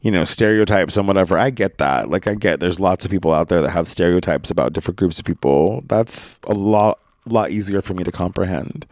you 0.00 0.10
know, 0.10 0.24
stereotypes 0.24 0.96
and 0.96 1.06
whatever. 1.06 1.38
I 1.38 1.50
get 1.50 1.78
that. 1.78 2.10
Like 2.10 2.26
I 2.26 2.34
get 2.34 2.60
there's 2.60 2.80
lots 2.80 3.04
of 3.04 3.10
people 3.10 3.32
out 3.32 3.48
there 3.48 3.62
that 3.62 3.70
have 3.70 3.88
stereotypes 3.88 4.50
about 4.50 4.72
different 4.72 4.98
groups 4.98 5.18
of 5.18 5.24
people. 5.24 5.82
That's 5.86 6.40
a 6.44 6.54
lot 6.54 6.98
lot 7.26 7.50
easier 7.50 7.82
for 7.82 7.94
me 7.94 8.04
to 8.04 8.12
comprehend. 8.12 8.86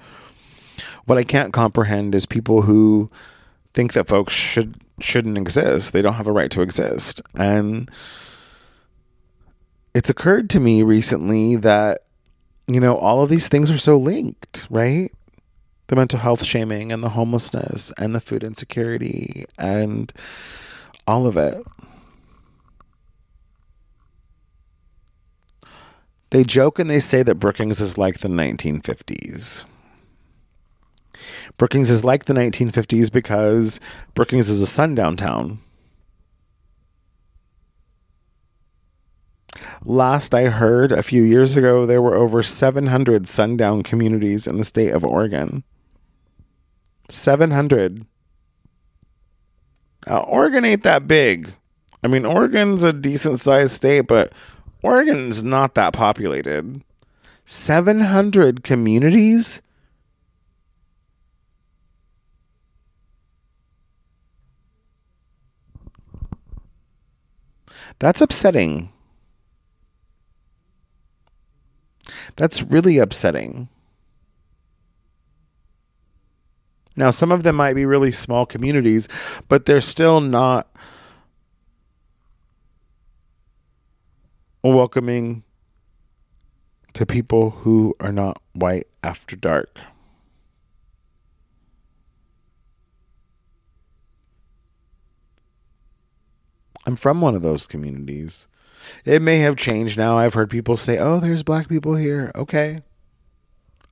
What 1.05 1.19
I 1.19 1.25
can't 1.25 1.53
comprehend 1.53 2.15
is 2.15 2.27
people 2.27 2.63
who 2.63 3.11
think 3.75 3.93
that 3.93 4.09
folks 4.09 4.35
should 4.35 4.77
shouldn't 5.01 5.39
exist. 5.39 5.93
They 5.93 6.03
don't 6.03 6.15
have 6.15 6.27
a 6.27 6.33
right 6.33 6.51
to 6.51 6.63
exist. 6.63 7.21
And 7.35 7.91
it's 9.95 10.11
occurred 10.11 10.51
to 10.51 10.61
me 10.61 10.83
recently 10.83 11.57
that 11.57 12.03
you 12.69 12.81
know, 12.81 12.97
all 12.97 13.23
of 13.23 13.31
these 13.31 13.49
things 13.49 13.71
are 13.71 13.79
so 13.79 13.97
linked, 13.97 14.67
right? 14.71 15.11
The 15.89 15.97
mental 15.97 16.19
health 16.19 16.45
shaming 16.45 16.91
and 16.93 17.03
the 17.03 17.11
homelessness 17.11 17.93
and 17.99 18.15
the 18.15 18.21
food 18.21 18.43
insecurity 18.43 19.45
and 19.59 20.13
all 21.07 21.27
of 21.27 21.37
it. 21.37 21.65
They 26.31 26.43
joke 26.43 26.79
and 26.79 26.91
they 26.91 27.01
say 27.01 27.23
that 27.23 27.37
Brookings 27.37 27.81
is 27.81 27.97
like 27.97 28.19
the 28.19 28.29
1950s. 28.29 29.65
Brookings 31.57 31.91
is 31.91 32.05
like 32.05 32.25
the 32.25 32.35
1950s 32.35 33.11
because 33.11 33.81
Brookings 34.15 34.51
is 34.51 34.61
a 34.61 34.67
sundown 34.67 35.17
town. 35.17 35.61
Last 39.85 40.35
I 40.35 40.47
heard 40.47 40.93
a 40.93 41.03
few 41.03 41.23
years 41.23 41.57
ago, 41.57 41.87
there 41.87 42.03
were 42.03 42.15
over 42.15 42.43
700 42.43 43.27
sundown 43.27 43.83
communities 43.83 44.47
in 44.47 44.57
the 44.57 44.65
state 44.65 44.91
of 44.91 45.05
Oregon. 45.05 45.65
700. 47.09 48.07
Now, 50.07 50.21
Oregon 50.21 50.65
ain't 50.65 50.83
that 50.85 51.09
big. 51.09 51.53
I 52.03 52.09
mean, 52.09 52.25
Oregon's 52.25 52.85
a 52.85 52.93
decent 52.93 53.41
sized 53.41 53.73
state, 53.73 54.03
but 54.03 54.33
Oregon's 54.83 55.43
not 55.43 55.75
that 55.75 55.93
populated. 55.93 56.83
700 57.45 58.63
communities? 58.63 59.63
That's 67.99 68.21
upsetting. 68.21 68.93
That's 72.37 72.63
really 72.63 72.99
upsetting. 72.99 73.69
Now, 76.97 77.11
some 77.11 77.31
of 77.31 77.43
them 77.43 77.57
might 77.57 77.75
be 77.75 77.85
really 77.85 78.11
small 78.11 78.47
communities, 78.47 79.09
but 79.49 79.67
they're 79.67 79.83
still 79.83 80.21
not 80.21 80.69
welcoming 84.63 85.45
to 86.95 87.05
people 87.05 87.51
who 87.51 87.95
are 88.01 88.13
not 88.13 88.41
white 88.55 88.87
after 89.05 89.37
dark. 89.37 89.79
I'm 96.87 96.97
from 96.97 97.21
one 97.21 97.35
of 97.35 97.43
those 97.43 97.67
communities. 97.67 98.49
It 99.05 99.21
may 99.21 99.39
have 99.39 99.57
changed 99.57 99.99
now. 99.99 100.17
I've 100.17 100.35
heard 100.35 100.49
people 100.49 100.77
say, 100.77 100.99
oh, 100.99 101.21
there's 101.21 101.43
black 101.43 101.69
people 101.69 101.97
here. 101.97 102.31
Okay. 102.35 102.83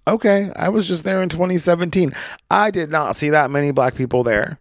Okay, 0.06 0.50
I 0.54 0.68
was 0.68 0.86
just 0.86 1.04
there 1.04 1.22
in 1.22 1.28
2017. 1.30 2.12
I 2.50 2.70
did 2.70 2.90
not 2.90 3.16
see 3.16 3.30
that 3.30 3.50
many 3.50 3.70
black 3.70 3.94
people 3.94 4.22
there. 4.22 4.58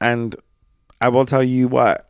And 0.00 0.36
I 1.00 1.08
will 1.08 1.24
tell 1.24 1.42
you 1.42 1.68
what, 1.68 2.06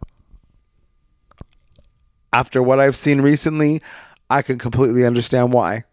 after 2.33 2.63
what 2.63 2.81
I've 2.81 2.97
seen 2.97 3.21
recently, 3.21 3.81
I 4.29 4.43
can 4.43 4.59
completely 4.59 5.07
understand 5.07 5.53
why. 5.53 5.85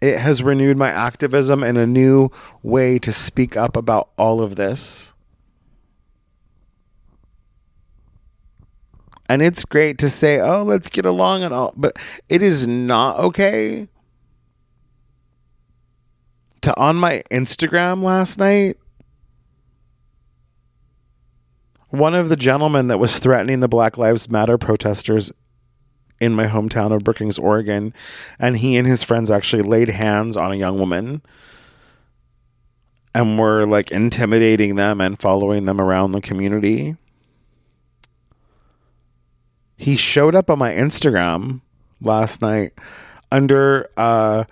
It 0.00 0.18
has 0.18 0.42
renewed 0.42 0.76
my 0.76 0.88
activism 0.88 1.62
in 1.62 1.76
a 1.76 1.86
new 1.86 2.30
way 2.62 2.98
to 2.98 3.12
speak 3.12 3.56
up 3.56 3.76
about 3.76 4.10
all 4.16 4.40
of 4.40 4.56
this. 4.56 5.14
And 9.30 9.42
it's 9.42 9.64
great 9.64 9.96
to 9.98 10.08
say, 10.08 10.40
oh, 10.40 10.64
let's 10.64 10.88
get 10.88 11.06
along 11.06 11.44
and 11.44 11.54
all, 11.54 11.72
but 11.76 11.96
it 12.28 12.42
is 12.42 12.66
not 12.66 13.16
okay 13.20 13.86
to 16.62 16.76
on 16.76 16.96
my 16.96 17.22
Instagram 17.30 18.02
last 18.02 18.40
night. 18.40 18.76
One 21.90 22.12
of 22.12 22.28
the 22.28 22.34
gentlemen 22.34 22.88
that 22.88 22.98
was 22.98 23.20
threatening 23.20 23.60
the 23.60 23.68
Black 23.68 23.96
Lives 23.96 24.28
Matter 24.28 24.58
protesters 24.58 25.30
in 26.20 26.34
my 26.34 26.48
hometown 26.48 26.92
of 26.92 27.04
Brookings, 27.04 27.38
Oregon, 27.38 27.94
and 28.40 28.58
he 28.58 28.76
and 28.76 28.84
his 28.84 29.04
friends 29.04 29.30
actually 29.30 29.62
laid 29.62 29.90
hands 29.90 30.36
on 30.36 30.50
a 30.50 30.56
young 30.56 30.76
woman 30.76 31.22
and 33.14 33.38
were 33.38 33.64
like 33.64 33.92
intimidating 33.92 34.74
them 34.74 35.00
and 35.00 35.20
following 35.20 35.66
them 35.66 35.80
around 35.80 36.10
the 36.10 36.20
community 36.20 36.96
he 39.80 39.96
showed 39.96 40.34
up 40.34 40.50
on 40.50 40.58
my 40.58 40.74
Instagram 40.74 41.62
last 42.02 42.42
night 42.42 42.74
under 43.32 43.88
a 43.96 44.46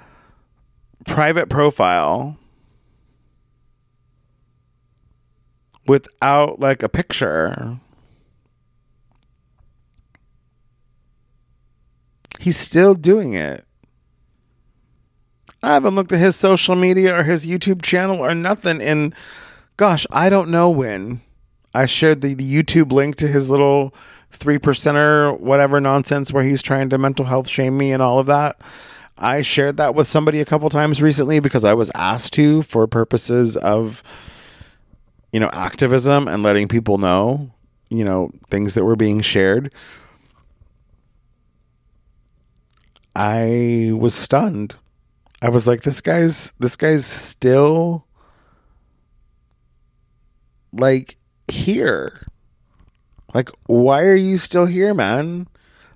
private 1.07 1.51
profile 1.51 2.39
without 5.87 6.61
like 6.61 6.83
a 6.83 6.89
picture. 6.89 7.79
He's 12.41 12.57
still 12.57 12.95
doing 12.95 13.35
it. 13.35 13.67
I 15.63 15.75
haven't 15.75 15.95
looked 15.95 16.13
at 16.13 16.21
his 16.21 16.37
social 16.37 16.75
media 16.75 17.19
or 17.19 17.25
his 17.25 17.47
YouTube 17.47 17.83
channel 17.83 18.25
or 18.25 18.35
nothing 18.35 18.81
in, 18.81 19.13
gosh, 19.77 20.07
I 20.11 20.31
don't 20.31 20.51
know 20.51 20.71
when. 20.71 21.21
I 21.75 21.85
shared 21.85 22.23
the, 22.23 22.33
the 22.33 22.51
YouTube 22.51 22.93
link 22.93 23.17
to 23.17 23.29
his 23.29 23.51
little 23.51 23.93
three 24.31 24.59
percenter, 24.59 25.39
whatever 25.41 25.81
nonsense 25.81 26.33
where 26.33 26.45
he's 26.45 26.63
trying 26.63 26.89
to 26.91 26.99
mental 26.99 27.25
health 27.25 27.49
shame 27.49 27.77
me 27.77 27.93
and 27.93 28.03
all 28.03 28.19
of 28.19 28.27
that. 28.27 28.61
I 29.17 29.43
shared 29.43 29.77
that 29.79 29.95
with 29.95 30.07
somebody 30.07 30.41
a 30.41 30.45
couple 30.45 30.69
times 30.71 31.03
recently 31.03 31.41
because 31.41 31.65
I 31.65 31.75
was 31.75 31.91
asked 31.95 32.33
to 32.35 32.63
for 32.63 32.87
purposes 32.87 33.57
of, 33.57 34.03
you 35.33 35.41
know, 35.41 35.51
activism 35.53 36.29
and 36.29 36.43
letting 36.43 36.69
people 36.69 36.99
know, 36.99 37.51
you 37.91 38.05
know, 38.05 38.31
things 38.49 38.75
that 38.75 38.85
were 38.85 38.97
being 38.97 39.21
shared. 39.21 39.73
I 43.17 43.91
was 43.95 44.15
stunned. 44.15 44.77
I 45.43 45.49
was 45.49 45.67
like, 45.67 45.83
this 45.83 46.01
guy's 46.01 46.53
this 46.61 46.77
guy's 46.77 47.05
still 47.05 48.07
like 50.73 51.17
here. 51.49 52.28
Like, 53.35 53.51
why 53.67 54.05
are 54.05 54.15
you 54.15 54.39
still 54.39 54.67
here, 54.67 54.95
man? 54.95 55.49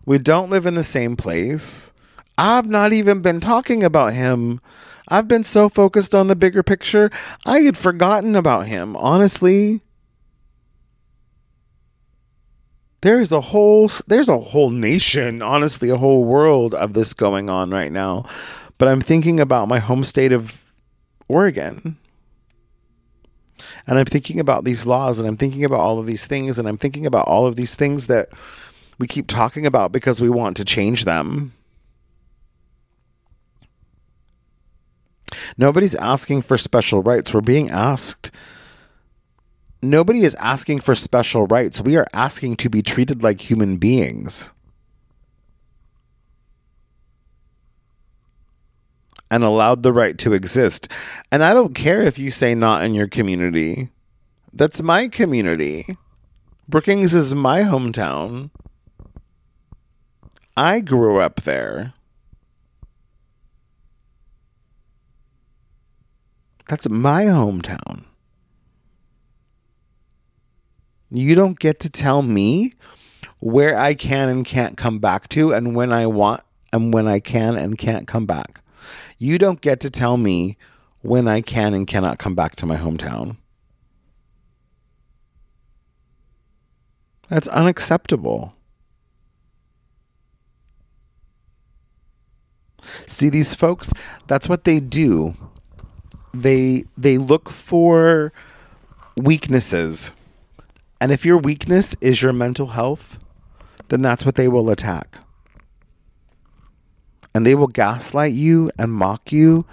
We 0.04 0.18
don't 0.18 0.50
live 0.50 0.66
in 0.66 0.74
the 0.74 0.84
same 0.84 1.16
place. 1.16 1.92
I've 2.36 2.66
not 2.66 2.92
even 2.92 3.22
been 3.22 3.40
talking 3.40 3.82
about 3.82 4.14
him. 4.14 4.60
I've 5.08 5.28
been 5.28 5.44
so 5.44 5.68
focused 5.68 6.14
on 6.14 6.28
the 6.28 6.36
bigger 6.36 6.62
picture, 6.62 7.10
I 7.44 7.60
had 7.60 7.76
forgotten 7.76 8.36
about 8.36 8.66
him, 8.66 8.96
honestly. 8.96 9.82
There's 13.00 13.32
a 13.32 13.40
whole 13.40 13.90
there's 14.06 14.28
a 14.28 14.38
whole 14.38 14.70
nation, 14.70 15.42
honestly, 15.42 15.90
a 15.90 15.96
whole 15.96 16.24
world 16.24 16.72
of 16.72 16.92
this 16.92 17.14
going 17.14 17.50
on 17.50 17.70
right 17.70 17.90
now. 17.90 18.24
But 18.78 18.88
I'm 18.88 19.00
thinking 19.00 19.40
about 19.40 19.68
my 19.68 19.80
home 19.80 20.04
state 20.04 20.32
of 20.32 20.64
Oregon. 21.28 21.98
And 23.86 23.98
I'm 23.98 24.04
thinking 24.04 24.38
about 24.38 24.64
these 24.64 24.86
laws 24.86 25.18
and 25.18 25.26
I'm 25.28 25.36
thinking 25.36 25.64
about 25.64 25.80
all 25.80 25.98
of 25.98 26.06
these 26.06 26.26
things 26.26 26.58
and 26.58 26.68
I'm 26.68 26.78
thinking 26.78 27.06
about 27.06 27.26
all 27.26 27.46
of 27.46 27.56
these 27.56 27.74
things 27.74 28.06
that 28.06 28.28
we 28.98 29.06
keep 29.06 29.26
talking 29.26 29.66
about 29.66 29.92
because 29.92 30.20
we 30.20 30.28
want 30.28 30.56
to 30.58 30.64
change 30.64 31.04
them. 31.04 31.52
Nobody's 35.56 35.94
asking 35.94 36.42
for 36.42 36.56
special 36.56 37.02
rights. 37.02 37.32
We're 37.34 37.40
being 37.40 37.70
asked. 37.70 38.30
Nobody 39.82 40.20
is 40.20 40.36
asking 40.36 40.80
for 40.80 40.94
special 40.94 41.46
rights. 41.46 41.80
We 41.80 41.96
are 41.96 42.06
asking 42.12 42.56
to 42.56 42.70
be 42.70 42.82
treated 42.82 43.22
like 43.22 43.50
human 43.50 43.78
beings. 43.78 44.52
And 49.32 49.44
allowed 49.44 49.82
the 49.82 49.94
right 49.94 50.18
to 50.18 50.34
exist. 50.34 50.88
And 51.30 51.42
I 51.42 51.54
don't 51.54 51.74
care 51.74 52.02
if 52.02 52.18
you 52.18 52.30
say 52.30 52.54
not 52.54 52.84
in 52.84 52.92
your 52.92 53.08
community. 53.08 53.88
That's 54.52 54.82
my 54.82 55.08
community. 55.08 55.96
Brookings 56.68 57.14
is 57.14 57.34
my 57.34 57.62
hometown. 57.62 58.50
I 60.54 60.80
grew 60.80 61.18
up 61.18 61.40
there. 61.42 61.94
That's 66.68 66.88
my 66.90 67.24
hometown. 67.24 68.04
You 71.10 71.34
don't 71.34 71.58
get 71.58 71.80
to 71.80 71.90
tell 71.90 72.20
me 72.20 72.74
where 73.38 73.78
I 73.78 73.94
can 73.94 74.28
and 74.28 74.44
can't 74.44 74.76
come 74.76 74.98
back 74.98 75.28
to 75.30 75.52
and 75.52 75.74
when 75.74 75.90
I 75.90 76.06
want 76.06 76.42
and 76.72 76.92
when 76.94 77.06
I 77.08 77.20
can 77.20 77.56
and 77.56 77.76
can't 77.76 78.06
come 78.06 78.26
back. 78.26 78.61
You 79.18 79.38
don't 79.38 79.60
get 79.60 79.80
to 79.80 79.90
tell 79.90 80.16
me 80.16 80.56
when 81.00 81.28
I 81.28 81.40
can 81.40 81.74
and 81.74 81.86
cannot 81.86 82.18
come 82.18 82.34
back 82.34 82.56
to 82.56 82.66
my 82.66 82.76
hometown. 82.76 83.36
That's 87.28 87.48
unacceptable. 87.48 88.54
See 93.06 93.28
these 93.28 93.54
folks, 93.54 93.92
that's 94.26 94.48
what 94.48 94.64
they 94.64 94.80
do 94.80 95.34
they 96.34 96.84
they 96.96 97.18
look 97.18 97.50
for 97.50 98.32
weaknesses. 99.16 100.12
And 101.00 101.12
if 101.12 101.26
your 101.26 101.36
weakness 101.36 101.96
is 102.00 102.22
your 102.22 102.32
mental 102.32 102.68
health, 102.68 103.18
then 103.88 104.02
that's 104.02 104.24
what 104.24 104.36
they 104.36 104.48
will 104.48 104.70
attack. 104.70 105.18
And 107.34 107.46
they 107.46 107.54
will 107.54 107.66
gaslight 107.66 108.32
you 108.32 108.70
and 108.78 108.92
mock 108.92 109.32
you 109.32 109.64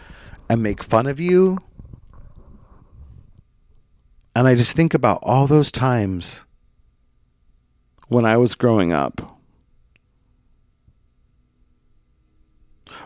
and 0.49 0.63
make 0.63 0.83
fun 0.83 1.05
of 1.07 1.19
you. 1.19 1.59
And 4.35 4.47
I 4.47 4.55
just 4.55 4.75
think 4.75 4.93
about 4.93 5.19
all 5.21 5.47
those 5.47 5.71
times 5.71 6.45
when 8.07 8.25
I 8.25 8.37
was 8.37 8.55
growing 8.55 8.93
up. 8.93 9.37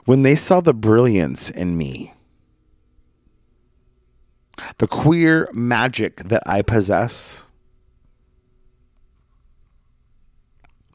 When 0.06 0.22
they 0.22 0.36
saw 0.36 0.62
the 0.62 0.74
brilliance 0.74 1.50
in 1.50 1.78
me 1.78 2.14
the 4.78 4.88
queer 4.88 5.50
magic 5.54 6.18
that 6.18 6.44
I 6.46 6.62
possess, 6.62 7.46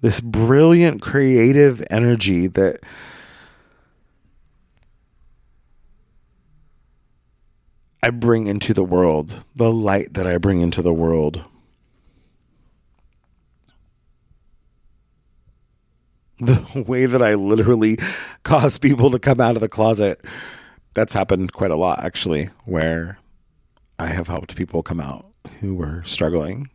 this 0.01 0.21
brilliant 0.21 1.03
creative 1.03 1.85
energy 1.91 2.47
that 2.47 2.79
I 8.03 8.11
bring 8.11 8.47
into 8.47 8.73
the 8.73 8.85
world, 8.85 9.45
the 9.57 9.73
light 9.73 10.15
that 10.15 10.27
I 10.27 10.39
bring 10.39 10.61
into 10.61 10.83
the 10.83 10.93
world. 10.93 11.45
The 16.39 16.85
way 16.87 17.07
that 17.07 17.23
I 17.23 17.35
literally 17.35 17.99
cause 18.45 18.79
people 18.79 19.11
to 19.11 19.19
come 19.19 19.41
out 19.41 19.57
of 19.57 19.61
the 19.61 19.69
closet. 19.69 20.25
That's 20.95 21.13
happened 21.13 21.53
quite 21.53 21.71
a 21.71 21.77
lot, 21.77 22.03
actually, 22.05 22.51
where 22.65 23.19
I 23.99 24.07
have 24.07 24.29
helped 24.29 24.57
people 24.57 24.83
come 24.83 25.01
out 25.01 25.27
who 25.61 25.75
were 25.75 26.03
struggling. 26.05 26.71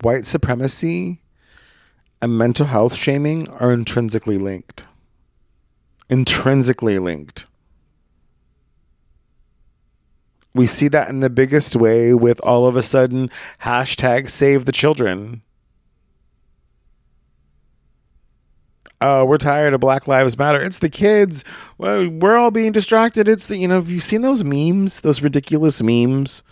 White 0.00 0.26
supremacy 0.26 1.22
and 2.20 2.36
mental 2.36 2.66
health 2.66 2.94
shaming 2.94 3.48
are 3.48 3.72
intrinsically 3.72 4.38
linked. 4.38 4.84
Intrinsically 6.08 6.98
linked. 6.98 7.46
We 10.54 10.66
see 10.66 10.88
that 10.88 11.08
in 11.08 11.20
the 11.20 11.30
biggest 11.30 11.74
way 11.74 12.14
with 12.14 12.40
all 12.40 12.66
of 12.66 12.76
a 12.76 12.82
sudden 12.82 13.30
hashtag 13.60 14.30
save 14.30 14.66
the 14.66 14.72
children. 14.72 15.42
oh, 19.04 19.24
we're 19.24 19.38
tired 19.38 19.74
of 19.74 19.80
Black 19.80 20.08
Lives 20.08 20.38
Matter. 20.38 20.60
It's 20.60 20.78
the 20.78 20.88
kids. 20.88 21.44
Well, 21.78 22.08
we're 22.08 22.36
all 22.36 22.50
being 22.50 22.72
distracted. 22.72 23.28
It's 23.28 23.46
the, 23.46 23.56
you 23.56 23.68
know, 23.68 23.74
have 23.74 23.90
you 23.90 24.00
seen 24.00 24.22
those 24.22 24.42
memes, 24.42 25.02
those 25.02 25.22
ridiculous 25.22 25.82
memes 25.82 26.42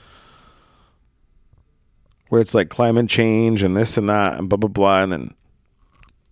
where 2.29 2.41
it's 2.41 2.55
like 2.55 2.69
climate 2.69 3.09
change 3.09 3.63
and 3.63 3.77
this 3.77 3.97
and 3.97 4.09
that 4.09 4.39
and 4.39 4.49
blah, 4.49 4.59
blah, 4.59 4.69
blah. 4.69 5.03
And 5.03 5.13
then 5.13 5.35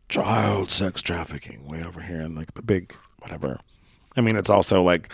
child 0.09 0.71
sex 0.71 1.01
trafficking 1.03 1.67
way 1.67 1.83
over 1.83 2.03
here 2.03 2.21
and 2.21 2.37
like 2.37 2.55
the 2.55 2.63
big 2.63 2.95
whatever. 3.21 3.59
I 4.17 4.21
mean, 4.21 4.37
it's 4.37 4.51
also 4.51 4.83
like, 4.83 5.13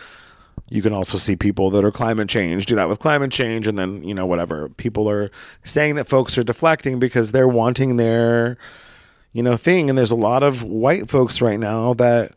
you 0.69 0.81
can 0.81 0.91
also 0.91 1.17
see 1.17 1.35
people 1.35 1.69
that 1.69 1.85
are 1.85 1.91
climate 1.91 2.27
change 2.27 2.65
do 2.65 2.75
that 2.75 2.89
with 2.89 2.99
climate 2.99 3.31
change 3.31 3.67
and 3.67 3.79
then 3.79 4.03
you 4.03 4.13
know 4.13 4.25
whatever 4.25 4.67
people 4.69 5.09
are 5.09 5.31
saying 5.63 5.95
that 5.95 6.07
folks 6.07 6.37
are 6.37 6.43
deflecting 6.43 6.99
because 6.99 7.31
they're 7.31 7.47
wanting 7.47 7.95
their 7.95 8.57
you 9.37 9.43
know, 9.43 9.55
thing. 9.55 9.87
And 9.87 9.95
there's 9.95 10.11
a 10.11 10.15
lot 10.15 10.41
of 10.41 10.63
white 10.63 11.09
folks 11.09 11.41
right 11.41 11.59
now 11.59 11.93
that 11.93 12.31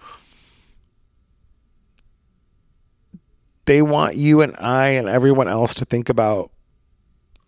they 3.64 3.80
want 3.80 4.16
you 4.16 4.42
and 4.42 4.54
I 4.58 4.88
and 4.88 5.08
everyone 5.08 5.48
else 5.48 5.72
to 5.76 5.86
think 5.86 6.10
about 6.10 6.50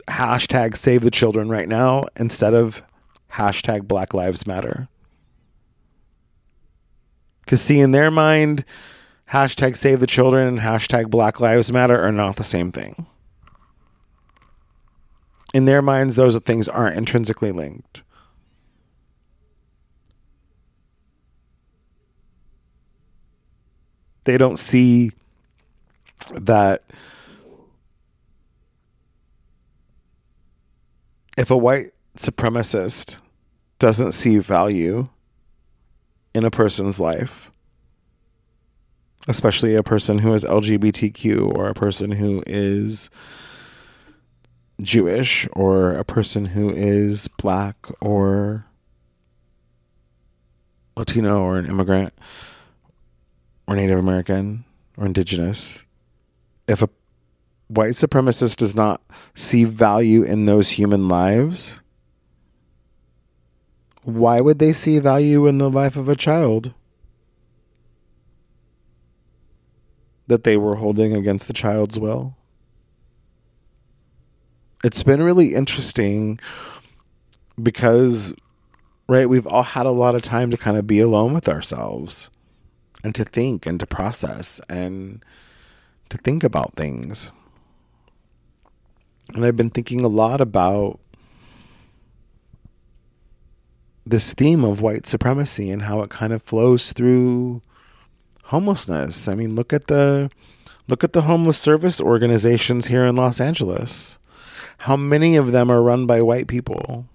hashtag 0.09 0.75
save 0.75 1.03
the 1.03 1.11
children 1.11 1.51
right 1.51 1.69
now 1.69 2.07
instead 2.17 2.55
of 2.55 2.83
hashtag 3.33 3.87
Black 3.87 4.15
Lives 4.15 4.47
Matter. 4.47 4.89
Because, 7.53 7.61
see, 7.61 7.81
in 7.81 7.91
their 7.91 8.11
mind, 8.11 8.65
hashtag 9.29 9.77
save 9.77 10.01
the 10.01 10.07
children 10.07 10.49
and 10.49 10.61
hashtag 10.61 11.11
Black 11.11 11.39
Lives 11.39 11.71
Matter 11.71 12.03
are 12.03 12.11
not 12.11 12.37
the 12.37 12.43
same 12.43 12.73
thing. 12.73 13.05
In 15.53 15.67
their 15.67 15.83
minds, 15.83 16.17
those 16.17 16.35
things 16.39 16.67
aren't 16.67 16.97
intrinsically 16.97 17.53
linked. 17.53 18.05
they 24.25 24.39
don't 24.39 24.59
see 24.59 25.11
that 26.33 26.85
if 31.37 31.51
a 31.51 31.57
white 31.59 31.91
supremacist 32.17 33.19
doesn't 33.79 34.13
see 34.13 34.39
value 34.39 35.11
in 36.35 36.45
a 36.45 36.51
person's 36.51 36.99
life, 36.99 37.51
especially 39.29 39.75
a 39.75 39.83
person 39.83 40.19
who 40.19 40.33
is 40.35 40.45
LGBTQ 40.45 41.55
or 41.55 41.69
a 41.69 41.75
person 41.75 42.13
who 42.13 42.43
is 42.47 43.11
Jewish 44.81 45.47
or 45.53 45.93
a 45.93 46.05
person 46.05 46.47
who 46.47 46.71
is 46.71 47.29
black 47.29 47.77
or 48.01 48.67
Latino 50.97 51.43
or 51.43 51.59
an 51.59 51.67
immigrant 51.67 52.13
or 53.67 53.77
Native 53.77 53.99
American 53.99 54.65
or 54.97 55.07
indigenous, 55.07 55.87
if 56.67 56.83
a 56.83 56.89
white 57.69 57.93
supremacist 57.93 58.57
does 58.57 58.75
not 58.75 59.03
see 59.35 59.65
value 59.65 60.23
in 60.23 60.45
those 60.45 60.71
human 60.71 61.09
lives, 61.09 61.82
why 64.03 64.41
would 64.41 64.59
they 64.59 64.73
see 64.73 64.99
value 64.99 65.47
in 65.47 65.59
the 65.59 65.71
life 65.71 65.97
of 65.97 66.09
a 66.09 66.17
child 66.17 66.75
that 70.27 70.45
they 70.45 70.57
were 70.57 70.77
holding 70.77 71.15
against 71.15 71.47
the 71.47 71.53
child's 71.53 71.99
will? 71.99 72.37
It's 74.85 75.05
been 75.05 75.23
really 75.23 75.55
interesting 75.55 76.41
because, 77.63 78.35
right, 79.09 79.29
we've 79.29 79.47
all 79.47 79.63
had 79.63 79.87
a 79.87 79.91
lot 79.91 80.17
of 80.17 80.23
time 80.23 80.51
to 80.51 80.57
kind 80.57 80.77
of 80.77 80.87
be 80.87 80.99
alone 80.99 81.33
with 81.33 81.49
ourselves 81.49 82.31
and 83.05 83.15
to 83.15 83.25
think 83.25 83.67
and 83.67 83.79
to 83.79 83.87
process 83.87 84.61
and 84.69 85.25
to 86.09 86.19
think 86.19 86.43
about 86.43 86.75
things. 86.75 87.31
And 89.35 89.45
I've 89.45 89.57
been 89.57 89.71
thinking 89.71 90.01
a 90.01 90.09
lot 90.09 90.41
about 90.41 90.99
this 94.05 94.35
theme 94.35 94.65
of 94.65 94.81
white 94.81 95.07
supremacy 95.07 95.71
and 95.71 95.83
how 95.83 96.03
it 96.03 96.11
kind 96.11 96.33
of 96.33 96.43
flows 96.43 96.93
through 96.93 97.63
homelessness. 98.45 99.29
I 99.29 99.35
mean, 99.35 99.55
look 99.55 99.73
at 99.73 99.87
the 99.87 100.31
look 100.89 101.05
at 101.05 101.13
the 101.13 101.23
homeless 101.23 101.59
service 101.59 102.01
organizations 102.01 102.89
here 102.89 103.05
in 103.05 103.17
Los 103.17 103.41
Angeles. 103.41 104.19
How 104.79 104.97
many 104.97 105.37
of 105.37 105.53
them 105.53 105.71
are 105.71 105.83
run 105.83 106.07
by 106.07 106.21
white 106.23 106.49
people? 106.49 107.07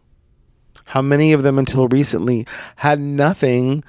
How 0.86 1.02
many 1.02 1.34
of 1.34 1.44
them 1.44 1.60
until 1.60 1.90
recently 1.90 2.48
had 2.78 3.00
nothing 3.00 3.84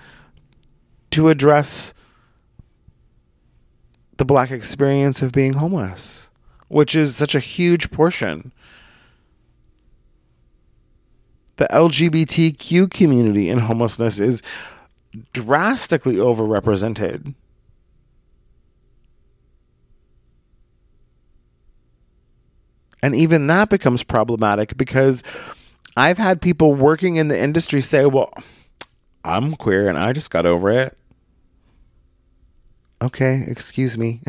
to 1.10 1.28
address 1.28 1.94
the 4.16 4.24
black 4.24 4.50
experience 4.50 5.22
of 5.22 5.30
being 5.30 5.54
homeless, 5.54 6.30
which 6.66 6.96
is 6.96 7.14
such 7.14 7.36
a 7.36 7.40
huge 7.40 7.92
portion 7.92 8.52
the 11.58 11.66
LGBTQ 11.66 12.90
community 12.90 13.50
in 13.50 13.58
homelessness 13.58 14.20
is 14.20 14.42
drastically 15.32 16.14
overrepresented. 16.14 17.34
And 23.02 23.14
even 23.14 23.46
that 23.48 23.68
becomes 23.68 24.02
problematic 24.02 24.76
because 24.76 25.22
I've 25.96 26.18
had 26.18 26.40
people 26.40 26.74
working 26.74 27.16
in 27.16 27.28
the 27.28 27.38
industry 27.38 27.80
say, 27.80 28.06
well, 28.06 28.32
I'm 29.24 29.54
queer 29.54 29.88
and 29.88 29.98
I 29.98 30.12
just 30.12 30.30
got 30.30 30.46
over 30.46 30.70
it. 30.70 30.96
Okay, 33.02 33.44
excuse 33.46 33.98
me. 33.98 34.20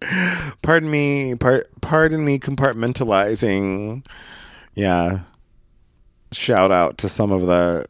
pardon 0.62 0.90
me, 0.90 1.34
par- 1.34 1.64
pardon 1.80 2.24
me 2.24 2.38
compartmentalizing. 2.38 4.04
Yeah 4.74 5.20
shout 6.32 6.72
out 6.72 6.98
to 6.98 7.08
some 7.08 7.32
of 7.32 7.46
the 7.46 7.86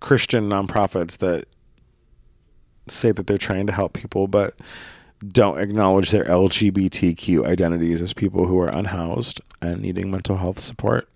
Christian 0.00 0.48
nonprofits 0.48 1.18
that 1.18 1.46
say 2.88 3.12
that 3.12 3.26
they're 3.26 3.38
trying 3.38 3.66
to 3.66 3.72
help 3.72 3.92
people, 3.92 4.28
but 4.28 4.54
don't 5.26 5.58
acknowledge 5.58 6.10
their 6.10 6.24
LGBTQ 6.24 7.46
identities 7.46 8.02
as 8.02 8.12
people 8.12 8.46
who 8.46 8.58
are 8.60 8.68
unhoused 8.68 9.40
and 9.60 9.80
needing 9.80 10.10
mental 10.10 10.36
health 10.36 10.58
support. 10.58 11.08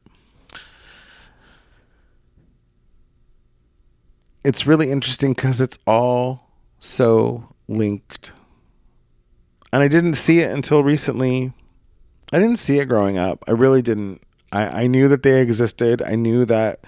It's 4.43 4.67
really 4.67 4.91
interesting 4.91 5.35
because 5.35 5.61
it's 5.61 5.79
all 5.87 6.51
so 6.79 7.55
linked. 7.69 8.33
And 9.73 9.83
I 9.83 9.89
didn't 9.89 10.15
see 10.15 10.41
it 10.41 10.51
until 10.51 10.83
recently. 10.83 11.53
I 12.33 12.39
didn't 12.39 12.59
see 12.59 12.79
it 12.79 12.87
growing 12.87 13.19
up. 13.19 13.45
I 13.47 13.53
really 13.53 13.83
didn't. 13.83 14.23
I, 14.53 14.83
I 14.83 14.87
knew 14.87 15.09
that 15.09 15.23
they 15.23 15.41
existed. 15.41 16.03
I 16.03 16.17
knew 16.17 16.45
that, 16.47 16.81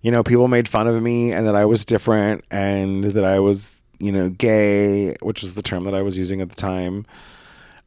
you 0.00 0.10
know, 0.10 0.22
people 0.22 0.48
made 0.48 0.68
fun 0.68 0.86
of 0.86 1.02
me 1.02 1.32
and 1.32 1.46
that 1.46 1.54
I 1.54 1.64
was 1.64 1.84
different 1.84 2.44
and 2.50 3.04
that 3.04 3.24
I 3.24 3.38
was, 3.38 3.82
you 3.98 4.12
know, 4.12 4.30
gay, 4.30 5.14
which 5.22 5.42
was 5.42 5.54
the 5.54 5.62
term 5.62 5.84
that 5.84 5.94
I 5.94 6.02
was 6.02 6.16
using 6.18 6.40
at 6.40 6.48
the 6.48 6.54
time. 6.54 7.06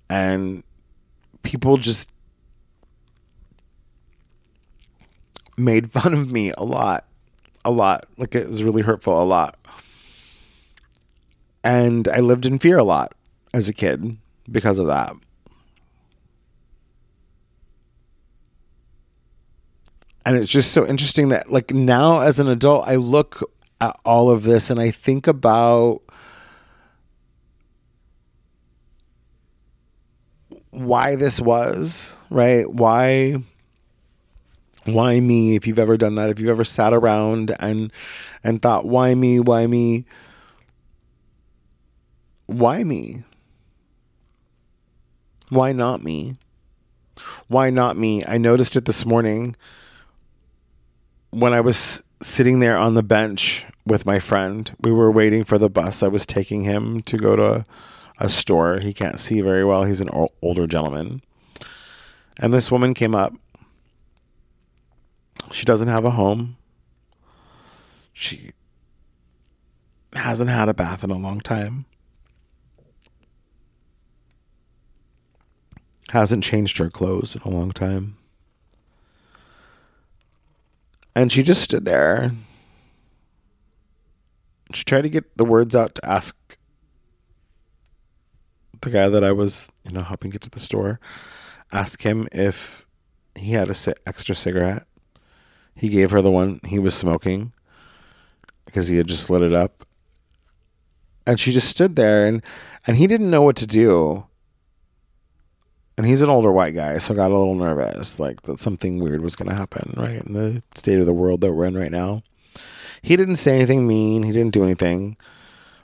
And 0.09 0.63
people 1.43 1.77
just 1.77 2.09
made 5.57 5.91
fun 5.91 6.13
of 6.13 6.31
me 6.31 6.51
a 6.57 6.63
lot. 6.63 7.05
A 7.63 7.71
lot. 7.71 8.05
Like 8.17 8.35
it 8.35 8.47
was 8.47 8.63
really 8.63 8.83
hurtful, 8.83 9.21
a 9.21 9.25
lot. 9.25 9.57
And 11.63 12.07
I 12.07 12.19
lived 12.19 12.45
in 12.45 12.59
fear 12.59 12.77
a 12.77 12.83
lot 12.83 13.13
as 13.53 13.67
a 13.67 13.73
kid 13.73 14.17
because 14.51 14.77
of 14.77 14.85
that. 14.85 15.15
And 20.25 20.35
it's 20.35 20.51
just 20.51 20.73
so 20.73 20.85
interesting 20.85 21.29
that 21.29 21.51
like 21.51 21.71
now 21.71 22.21
as 22.21 22.39
an 22.39 22.47
adult 22.47 22.87
i 22.87 22.95
look 22.95 23.41
at 23.81 23.97
all 24.05 24.29
of 24.29 24.43
this 24.43 24.69
and 24.69 24.79
i 24.79 24.89
think 24.91 25.27
about 25.27 26.01
why 30.75 31.15
this 31.15 31.39
was 31.39 32.17
right? 32.29 32.69
Why 32.69 33.37
why 34.83 35.19
me 35.19 35.55
if 35.55 35.65
you've 35.65 35.79
ever 35.79 35.97
done 35.97 36.15
that 36.15 36.29
if 36.29 36.39
you've 36.39 36.49
ever 36.49 36.63
sat 36.63 36.93
around 36.93 37.55
and 37.59 37.91
and 38.43 38.61
thought 38.61 38.85
why 38.85 39.15
me 39.15 39.39
why 39.39 39.67
me? 39.67 40.05
Why 42.47 42.83
me? 42.83 43.23
Why 45.49 45.71
not 45.71 46.03
me? 46.03 46.37
Why 47.47 47.69
not 47.69 47.97
me? 47.97 48.23
I 48.27 48.37
noticed 48.37 48.75
it 48.75 48.85
this 48.85 49.05
morning 49.05 49.55
when 51.35 51.53
I 51.53 51.59
was 51.59 52.01
sitting 52.21 52.61
there 52.61 52.77
on 52.77 52.93
the 52.93 53.03
bench 53.03 53.65
with 53.85 54.05
my 54.05 54.19
friend, 54.19 54.73
we 54.79 54.91
were 54.91 55.11
waiting 55.11 55.43
for 55.43 55.57
the 55.57 55.69
bus. 55.69 56.01
I 56.01 56.07
was 56.07 56.25
taking 56.25 56.63
him 56.63 57.01
to 57.03 57.17
go 57.17 57.35
to 57.35 57.65
a 58.17 58.29
store. 58.29 58.79
He 58.79 58.93
can't 58.93 59.19
see 59.19 59.41
very 59.41 59.65
well. 59.65 59.83
He's 59.83 59.99
an 59.99 60.09
o- 60.13 60.31
older 60.41 60.65
gentleman. 60.65 61.21
And 62.39 62.53
this 62.53 62.71
woman 62.71 62.93
came 62.93 63.13
up. 63.13 63.33
She 65.51 65.65
doesn't 65.65 65.89
have 65.89 66.05
a 66.05 66.11
home. 66.11 66.55
She 68.13 68.51
hasn't 70.13 70.49
had 70.49 70.69
a 70.69 70.73
bath 70.73 71.03
in 71.03 71.11
a 71.11 71.17
long 71.17 71.41
time. 71.41 71.85
Hasn't 76.11 76.45
changed 76.45 76.77
her 76.77 76.89
clothes 76.89 77.35
in 77.35 77.41
a 77.41 77.49
long 77.49 77.71
time. 77.71 78.15
And 81.15 81.31
she 81.31 81.43
just 81.43 81.61
stood 81.61 81.85
there. 81.85 82.31
She 84.73 84.83
tried 84.83 85.03
to 85.03 85.09
get 85.09 85.37
the 85.37 85.45
words 85.45 85.75
out 85.75 85.95
to 85.95 86.05
ask 86.05 86.57
the 88.81 88.89
guy 88.89 89.07
that 89.09 89.23
I 89.23 89.31
was, 89.31 89.71
you 89.83 89.91
know, 89.91 90.01
helping 90.01 90.31
get 90.31 90.41
to 90.41 90.49
the 90.49 90.59
store, 90.59 90.99
ask 91.71 92.01
him 92.03 92.27
if 92.31 92.85
he 93.35 93.51
had 93.51 93.69
a 93.69 93.93
extra 94.05 94.35
cigarette. 94.35 94.85
He 95.75 95.89
gave 95.89 96.11
her 96.11 96.21
the 96.21 96.31
one 96.31 96.59
he 96.65 96.79
was 96.79 96.95
smoking 96.95 97.53
because 98.65 98.87
he 98.87 98.97
had 98.97 99.07
just 99.07 99.29
lit 99.29 99.41
it 99.41 99.53
up. 99.53 99.85
And 101.27 101.39
she 101.39 101.51
just 101.51 101.69
stood 101.69 101.95
there 101.95 102.25
and 102.27 102.41
and 102.85 102.97
he 102.97 103.07
didn't 103.07 103.31
know 103.31 103.41
what 103.41 103.55
to 103.57 103.67
do 103.67 104.27
and 105.97 106.05
he's 106.05 106.21
an 106.21 106.29
older 106.29 106.51
white 106.51 106.75
guy, 106.75 106.97
so 106.97 107.13
I 107.13 107.17
got 107.17 107.31
a 107.31 107.37
little 107.37 107.55
nervous, 107.55 108.19
like 108.19 108.41
that 108.43 108.59
something 108.59 108.99
weird 108.99 109.21
was 109.21 109.35
going 109.35 109.49
to 109.49 109.55
happen, 109.55 109.93
right? 109.95 110.21
In 110.23 110.33
the 110.33 110.63
state 110.75 110.99
of 110.99 111.05
the 111.05 111.13
world 111.13 111.41
that 111.41 111.53
we're 111.53 111.65
in 111.65 111.77
right 111.77 111.91
now. 111.91 112.23
He 113.01 113.15
didn't 113.15 113.37
say 113.37 113.55
anything 113.55 113.87
mean, 113.87 114.23
he 114.23 114.31
didn't 114.31 114.53
do 114.53 114.63
anything, 114.63 115.15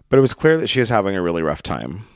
but 0.09 0.17
it 0.17 0.21
was 0.21 0.33
clear 0.33 0.57
that 0.57 0.67
she 0.67 0.79
was 0.79 0.89
having 0.89 1.15
a 1.15 1.21
really 1.21 1.43
rough 1.43 1.63
time. 1.63 2.07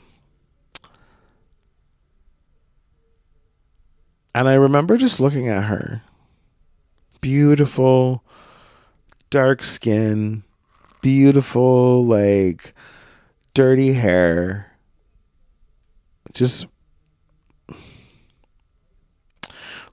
And 4.34 4.48
I 4.48 4.54
remember 4.54 4.98
just 4.98 5.18
looking 5.18 5.48
at 5.48 5.64
her. 5.64 6.02
Beautiful, 7.22 8.22
dark 9.30 9.62
skin, 9.62 10.42
beautiful, 11.00 12.04
like 12.04 12.74
dirty 13.54 13.94
hair. 13.94 14.72
Just 16.34 16.66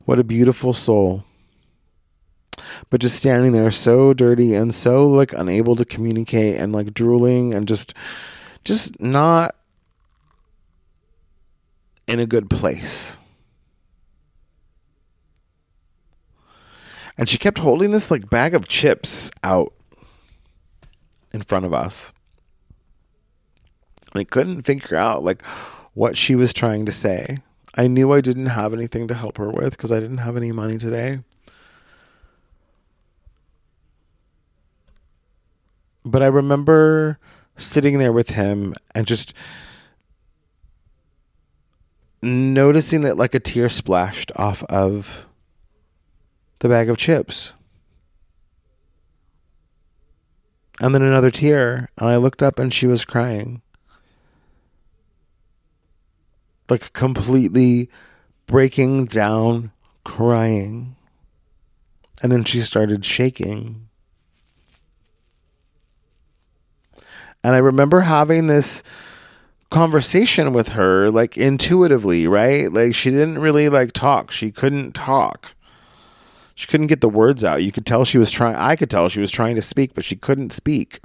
What 0.06 0.20
a 0.20 0.24
beautiful 0.24 0.74
soul. 0.74 1.24
But 2.90 3.02
just 3.02 3.18
standing 3.18 3.54
there 3.54 3.72
so 3.72 4.14
dirty 4.14 4.54
and 4.54 4.74
so 4.74 5.08
like 5.08 5.34
unable 5.34 5.76
to 5.76 5.86
communicate 5.86 6.58
and 6.58 6.72
like 6.72 6.94
drooling 6.94 7.54
and 7.54 7.68
just 7.68 7.94
just 8.64 9.02
not 9.02 9.56
in 12.08 12.20
a 12.20 12.26
good 12.26 12.50
place. 12.50 13.18
And 17.18 17.30
she 17.30 17.38
kept 17.38 17.60
holding 17.60 17.92
this 17.92 18.12
like 18.12 18.30
bag 18.30 18.54
of 18.54 18.68
chips 18.68 19.32
out 19.44 19.74
in 21.32 21.42
front 21.42 21.66
of 21.66 21.74
us. 21.74 22.12
I 24.14 24.24
couldn't 24.24 24.64
figure 24.64 24.98
out 24.98 25.24
like 25.24 25.42
what 25.94 26.18
she 26.18 26.36
was 26.36 26.54
trying 26.54 26.86
to 26.86 26.92
say. 26.92 27.40
I 27.76 27.88
knew 27.88 28.14
I 28.14 28.22
didn't 28.22 28.48
have 28.48 28.74
anything 28.74 29.08
to 29.08 29.16
help 29.16 29.38
her 29.38 29.50
with 29.50 29.76
because 29.76 29.92
I 29.92 30.00
didn't 30.00 30.20
have 30.20 30.38
any 30.38 30.52
money 30.52 30.78
today. 30.78 31.20
But 36.06 36.22
I 36.22 36.28
remember 36.28 37.18
sitting 37.56 37.98
there 37.98 38.14
with 38.14 38.32
him 38.32 38.76
and 38.94 39.08
just 39.08 39.34
noticing 42.22 43.02
that 43.02 43.18
like 43.18 43.34
a 43.34 43.40
tear 43.40 43.70
splashed 43.70 44.32
off 44.36 44.64
of 44.66 45.26
the 46.60 46.70
bag 46.70 46.90
of 46.90 46.98
chips. 46.98 47.54
And 50.80 50.94
then 50.94 51.02
another 51.02 51.32
tear, 51.32 51.90
and 51.98 52.10
I 52.10 52.18
looked 52.18 52.44
up 52.44 52.60
and 52.60 52.74
she 52.74 52.86
was 52.86 53.06
crying. 53.06 53.63
Like 56.74 56.92
completely 56.94 57.88
breaking 58.48 59.06
down, 59.06 59.72
crying. 60.04 60.96
And 62.24 62.32
then 62.32 62.44
she 62.44 62.62
started 62.62 63.06
shaking. 63.06 63.90
And 67.44 67.54
I 67.54 67.60
remember 67.60 68.02
having 68.02 68.48
this 68.48 68.82
conversation 69.70 70.52
with 70.52 70.70
her 70.70 71.12
like 71.12 71.38
intuitively, 71.38 72.26
right? 72.26 72.74
Like 72.74 72.96
she 72.96 73.12
didn't 73.12 73.38
really 73.38 73.70
like 73.70 73.92
talk. 73.92 74.32
She 74.32 74.50
couldn't 74.50 74.94
talk. 74.94 75.54
She 76.56 76.66
couldn't 76.66 76.88
get 76.88 77.02
the 77.02 77.08
words 77.08 77.44
out. 77.44 77.62
You 77.62 77.72
could 77.72 77.86
tell 77.86 78.04
she 78.04 78.18
was 78.18 78.32
trying 78.32 78.56
I 78.56 78.76
could 78.76 78.90
tell 78.90 79.10
she 79.10 79.22
was 79.22 79.30
trying 79.30 79.54
to 79.54 79.62
speak, 79.62 79.94
but 79.94 80.06
she 80.06 80.16
couldn't 80.16 80.52
speak. 80.52 81.02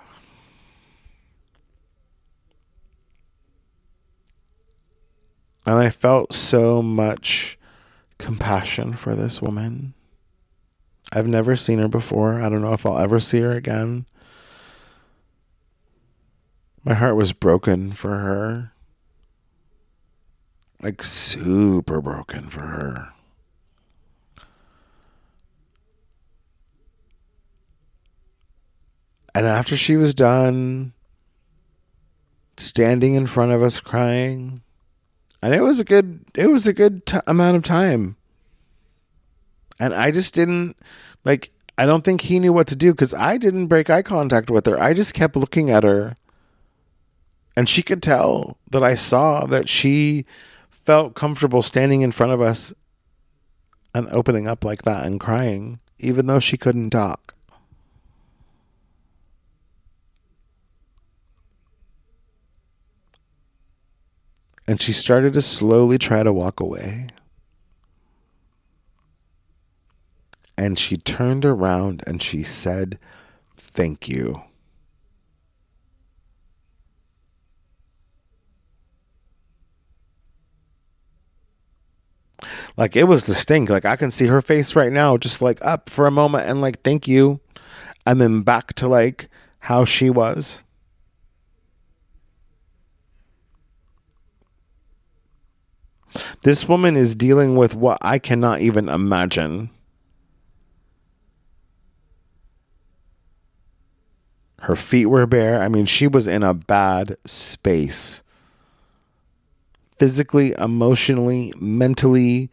And 5.68 5.76
I 5.76 5.90
felt 5.90 6.32
so 6.32 6.80
much 6.80 7.58
compassion 8.16 8.94
for 8.94 9.14
this 9.14 9.42
woman. 9.42 9.92
I've 11.12 11.26
never 11.26 11.56
seen 11.56 11.78
her 11.78 11.88
before. 11.88 12.40
I 12.40 12.48
don't 12.48 12.62
know 12.62 12.72
if 12.72 12.86
I'll 12.86 12.98
ever 12.98 13.20
see 13.20 13.40
her 13.40 13.52
again. 13.52 14.06
My 16.84 16.94
heart 16.94 17.16
was 17.16 17.34
broken 17.34 17.92
for 17.92 18.16
her. 18.16 18.72
Like 20.82 21.02
super 21.02 22.00
broken 22.00 22.48
for 22.48 22.62
her. 22.62 23.12
And 29.34 29.46
after 29.46 29.76
she 29.76 29.98
was 29.98 30.14
done 30.14 30.94
standing 32.56 33.12
in 33.12 33.26
front 33.26 33.52
of 33.52 33.62
us 33.62 33.82
crying, 33.82 34.62
and 35.42 35.54
it 35.54 35.62
was 35.62 35.80
a 35.80 35.84
good 35.84 36.24
it 36.34 36.50
was 36.50 36.66
a 36.66 36.72
good 36.72 37.06
t- 37.06 37.18
amount 37.26 37.56
of 37.56 37.62
time. 37.62 38.16
And 39.80 39.94
I 39.94 40.10
just 40.10 40.34
didn't 40.34 40.76
like 41.24 41.50
I 41.76 41.86
don't 41.86 42.04
think 42.04 42.22
he 42.22 42.40
knew 42.40 42.52
what 42.52 42.66
to 42.68 42.76
do 42.76 42.94
cuz 42.94 43.14
I 43.14 43.36
didn't 43.36 43.68
break 43.68 43.90
eye 43.90 44.02
contact 44.02 44.50
with 44.50 44.66
her. 44.66 44.80
I 44.80 44.94
just 44.94 45.14
kept 45.14 45.36
looking 45.36 45.70
at 45.70 45.84
her 45.84 46.16
and 47.56 47.68
she 47.68 47.82
could 47.82 48.02
tell 48.02 48.56
that 48.70 48.82
I 48.82 48.94
saw 48.94 49.46
that 49.46 49.68
she 49.68 50.24
felt 50.70 51.14
comfortable 51.14 51.62
standing 51.62 52.02
in 52.02 52.12
front 52.12 52.32
of 52.32 52.40
us 52.40 52.72
and 53.94 54.08
opening 54.10 54.46
up 54.46 54.64
like 54.64 54.82
that 54.82 55.04
and 55.04 55.18
crying, 55.18 55.80
even 55.98 56.26
though 56.26 56.40
she 56.40 56.56
couldn't 56.56 56.90
talk. 56.90 57.34
And 64.68 64.82
she 64.82 64.92
started 64.92 65.32
to 65.32 65.40
slowly 65.40 65.96
try 65.96 66.22
to 66.22 66.30
walk 66.30 66.60
away. 66.60 67.06
And 70.58 70.78
she 70.78 70.98
turned 70.98 71.46
around 71.46 72.04
and 72.06 72.22
she 72.22 72.42
said, 72.42 72.98
Thank 73.56 74.10
you. 74.10 74.42
Like 82.76 82.94
it 82.94 83.04
was 83.04 83.22
distinct. 83.22 83.70
Like 83.70 83.86
I 83.86 83.96
can 83.96 84.10
see 84.10 84.26
her 84.26 84.42
face 84.42 84.76
right 84.76 84.92
now, 84.92 85.16
just 85.16 85.40
like 85.40 85.64
up 85.64 85.88
for 85.88 86.06
a 86.06 86.10
moment 86.10 86.46
and 86.46 86.60
like, 86.60 86.82
thank 86.82 87.08
you. 87.08 87.40
And 88.04 88.20
then 88.20 88.42
back 88.42 88.74
to 88.74 88.86
like 88.86 89.30
how 89.60 89.86
she 89.86 90.10
was. 90.10 90.62
This 96.42 96.68
woman 96.68 96.96
is 96.96 97.14
dealing 97.14 97.56
with 97.56 97.74
what 97.74 97.98
I 98.02 98.18
cannot 98.18 98.60
even 98.60 98.88
imagine. 98.88 99.70
Her 104.60 104.76
feet 104.76 105.06
were 105.06 105.26
bare. 105.26 105.62
I 105.62 105.68
mean, 105.68 105.86
she 105.86 106.06
was 106.06 106.26
in 106.26 106.42
a 106.42 106.54
bad 106.54 107.16
space 107.24 108.22
physically, 109.98 110.54
emotionally, 110.58 111.52
mentally, 111.58 112.50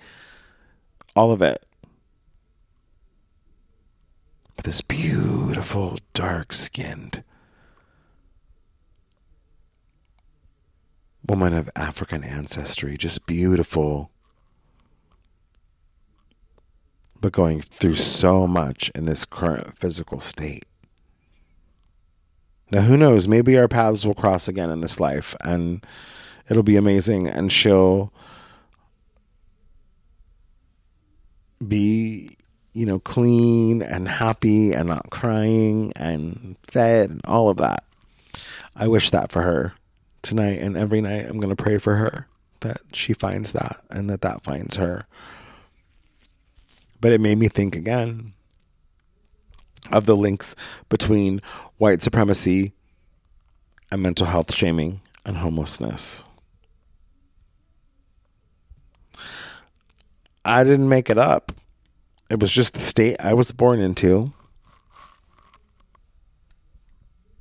all 1.16 1.32
of 1.32 1.41
it. 1.41 1.66
But 4.55 4.66
this 4.66 4.82
beautiful, 4.82 5.99
dark 6.13 6.53
skinned 6.53 7.24
woman 11.28 11.54
of 11.54 11.70
African 11.76 12.24
ancestry, 12.24 12.98
just 12.98 13.26
beautiful, 13.26 14.12
but 17.20 17.32
going 17.32 17.62
through 17.62 17.96
so 17.96 18.46
much 18.48 18.92
in 18.94 19.06
this 19.06 19.26
current 19.26 19.78
physical 19.78 20.20
state. 20.20 20.66
Now, 22.72 22.82
who 22.82 22.98
knows? 22.98 23.28
Maybe 23.28 23.58
our 23.58 23.68
paths 23.68 24.06
will 24.06 24.16
cross 24.16 24.48
again 24.48 24.70
in 24.70 24.82
this 24.82 25.00
life, 25.00 25.36
and 25.44 25.86
it'll 26.50 26.64
be 26.64 26.76
amazing 26.76 27.28
and 27.28 27.52
she'll 27.52 28.12
be 31.66 32.38
you 32.74 32.86
know 32.86 33.00
clean 33.00 33.82
and 33.82 34.08
happy 34.08 34.74
and 34.74 34.90
not 34.90 35.10
crying 35.10 35.94
and 35.96 36.56
fed 36.68 37.10
and 37.10 37.22
all 37.26 37.50
of 37.50 37.58
that 37.58 37.84
i 38.76 38.88
wish 38.88 39.10
that 39.10 39.32
for 39.32 39.42
her 39.42 39.74
tonight 40.26 40.60
and 40.60 40.76
every 40.76 41.02
night 41.02 41.26
i'm 41.26 41.40
going 41.40 41.56
to 41.56 41.62
pray 41.62 41.78
for 41.78 41.96
her 41.96 42.28
that 42.62 42.82
she 42.92 43.14
finds 43.14 43.54
that 43.54 43.78
and 43.90 44.10
that 44.10 44.22
that 44.22 44.44
finds 44.44 44.78
her 44.78 45.06
but 47.00 47.12
it 47.12 47.22
made 47.22 47.38
me 47.38 47.48
think 47.48 47.76
again 47.76 48.34
of 49.92 50.06
the 50.06 50.16
links 50.16 50.56
between 50.90 51.42
white 51.78 52.02
supremacy 52.02 52.74
and 53.92 54.02
mental 54.02 54.26
health 54.26 54.54
shaming 54.54 55.02
and 55.26 55.38
homelessness 55.38 56.24
I 60.46 60.64
didn't 60.64 60.88
make 60.88 61.10
it 61.10 61.18
up. 61.18 61.52
It 62.30 62.40
was 62.40 62.52
just 62.52 62.76
the 62.76 62.80
state 62.80 63.18
I 63.20 63.34
was 63.34 63.52
born 63.52 63.80
into. 63.80 64.32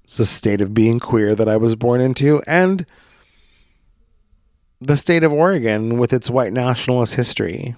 It's 0.03 0.03
the 0.16 0.26
state 0.26 0.60
of 0.60 0.74
being 0.74 1.00
queer 1.00 1.34
that 1.34 1.48
I 1.48 1.56
was 1.56 1.74
born 1.76 2.00
into, 2.00 2.42
and 2.46 2.86
the 4.80 4.96
state 4.96 5.24
of 5.24 5.32
Oregon 5.32 5.98
with 5.98 6.12
its 6.12 6.30
white 6.30 6.52
nationalist 6.52 7.14
history. 7.14 7.76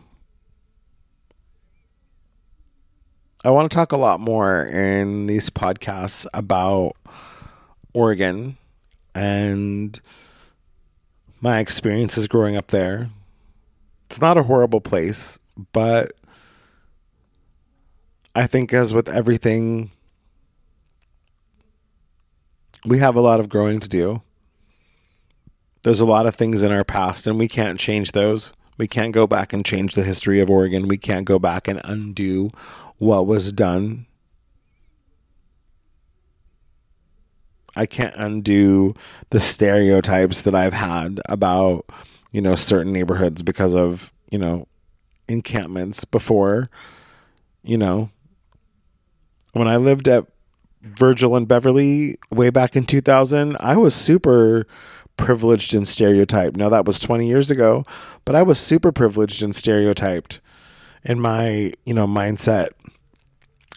I 3.45 3.51
want 3.51 3.71
to 3.71 3.75
talk 3.75 3.93
a 3.93 3.97
lot 3.97 4.19
more 4.19 4.65
in 4.65 5.27
these 5.27 5.51
podcasts 5.51 6.27
about 6.35 6.97
Oregon 7.95 8.57
and 9.15 10.01
my 11.41 11.59
experiences 11.61 12.27
growing 12.27 12.57
up 12.57 12.69
there, 12.69 13.09
it's 14.09 14.21
not 14.21 14.37
a 14.37 14.43
horrible 14.43 14.81
place, 14.81 15.39
but 15.73 16.13
I 18.35 18.47
think, 18.47 18.73
as 18.73 18.93
with 18.93 19.09
everything, 19.09 19.91
we 22.87 22.99
have 22.99 23.17
a 23.17 23.21
lot 23.21 23.41
of 23.41 23.49
growing 23.49 23.81
to 23.81 23.89
do. 23.89 24.23
There's 25.83 26.01
a 26.01 26.07
lot 26.07 26.27
of 26.27 26.35
things 26.35 26.63
in 26.63 26.73
our 26.73 26.85
past, 26.85 27.27
and 27.27 27.39
we 27.39 27.49
can't 27.49 27.79
change 27.79 28.13
those. 28.13 28.53
We 28.79 28.89
can't 28.89 29.13
go 29.13 29.27
back 29.27 29.53
and 29.53 29.65
change 29.65 29.95
the 29.95 30.03
history 30.03 30.41
of 30.41 30.51
Oregon. 30.51 30.89
We 30.89 30.99
can't 30.99 31.25
go 31.25 31.39
back 31.39 31.69
and 31.69 31.81
undo 31.85 32.51
what 32.99 33.27
was 33.27 33.53
done. 33.53 34.07
I 37.75 37.87
can't 37.87 38.15
undo 38.17 38.95
the 39.31 39.41
stereotypes 39.41 40.43
that 40.43 40.55
I've 40.55 40.73
had 40.73 41.21
about 41.29 41.85
you 42.37 42.43
know, 42.43 42.55
certain 42.55 42.93
neighborhoods 42.93 43.43
because 43.43 43.75
of, 43.75 44.13
you 44.31 44.39
know, 44.39 44.69
encampments 45.27 46.05
before, 46.05 46.69
you 47.63 47.79
know, 47.79 48.11
when 49.53 49.67
I 49.67 49.79
lived 49.79 50.07
at 50.07 50.27
Virgil 50.87 51.37
and 51.37 51.49
Beverly 51.49 52.19
way 52.31 52.51
back 52.51 52.77
in 52.77 52.85
2000, 52.85 53.57
I 53.61 53.77
was 53.77 53.95
super 53.95 54.67
privileged 55.17 55.75
and 55.75 55.87
stereotyped. 55.87 56.57
Now 56.57 56.69
that 56.69 56.85
was 56.85 56.99
20 56.99 57.27
years 57.27 57.51
ago, 57.51 57.85
but 58.25 58.35
I 58.35 58.43
was 58.43 58.59
super 58.59 58.93
privileged 58.93 59.43
and 59.43 59.55
stereotyped 59.55 60.41
in 61.05 61.21
my, 61.21 61.73
you 61.85 61.95
know, 61.95 62.07
mindset 62.07 62.69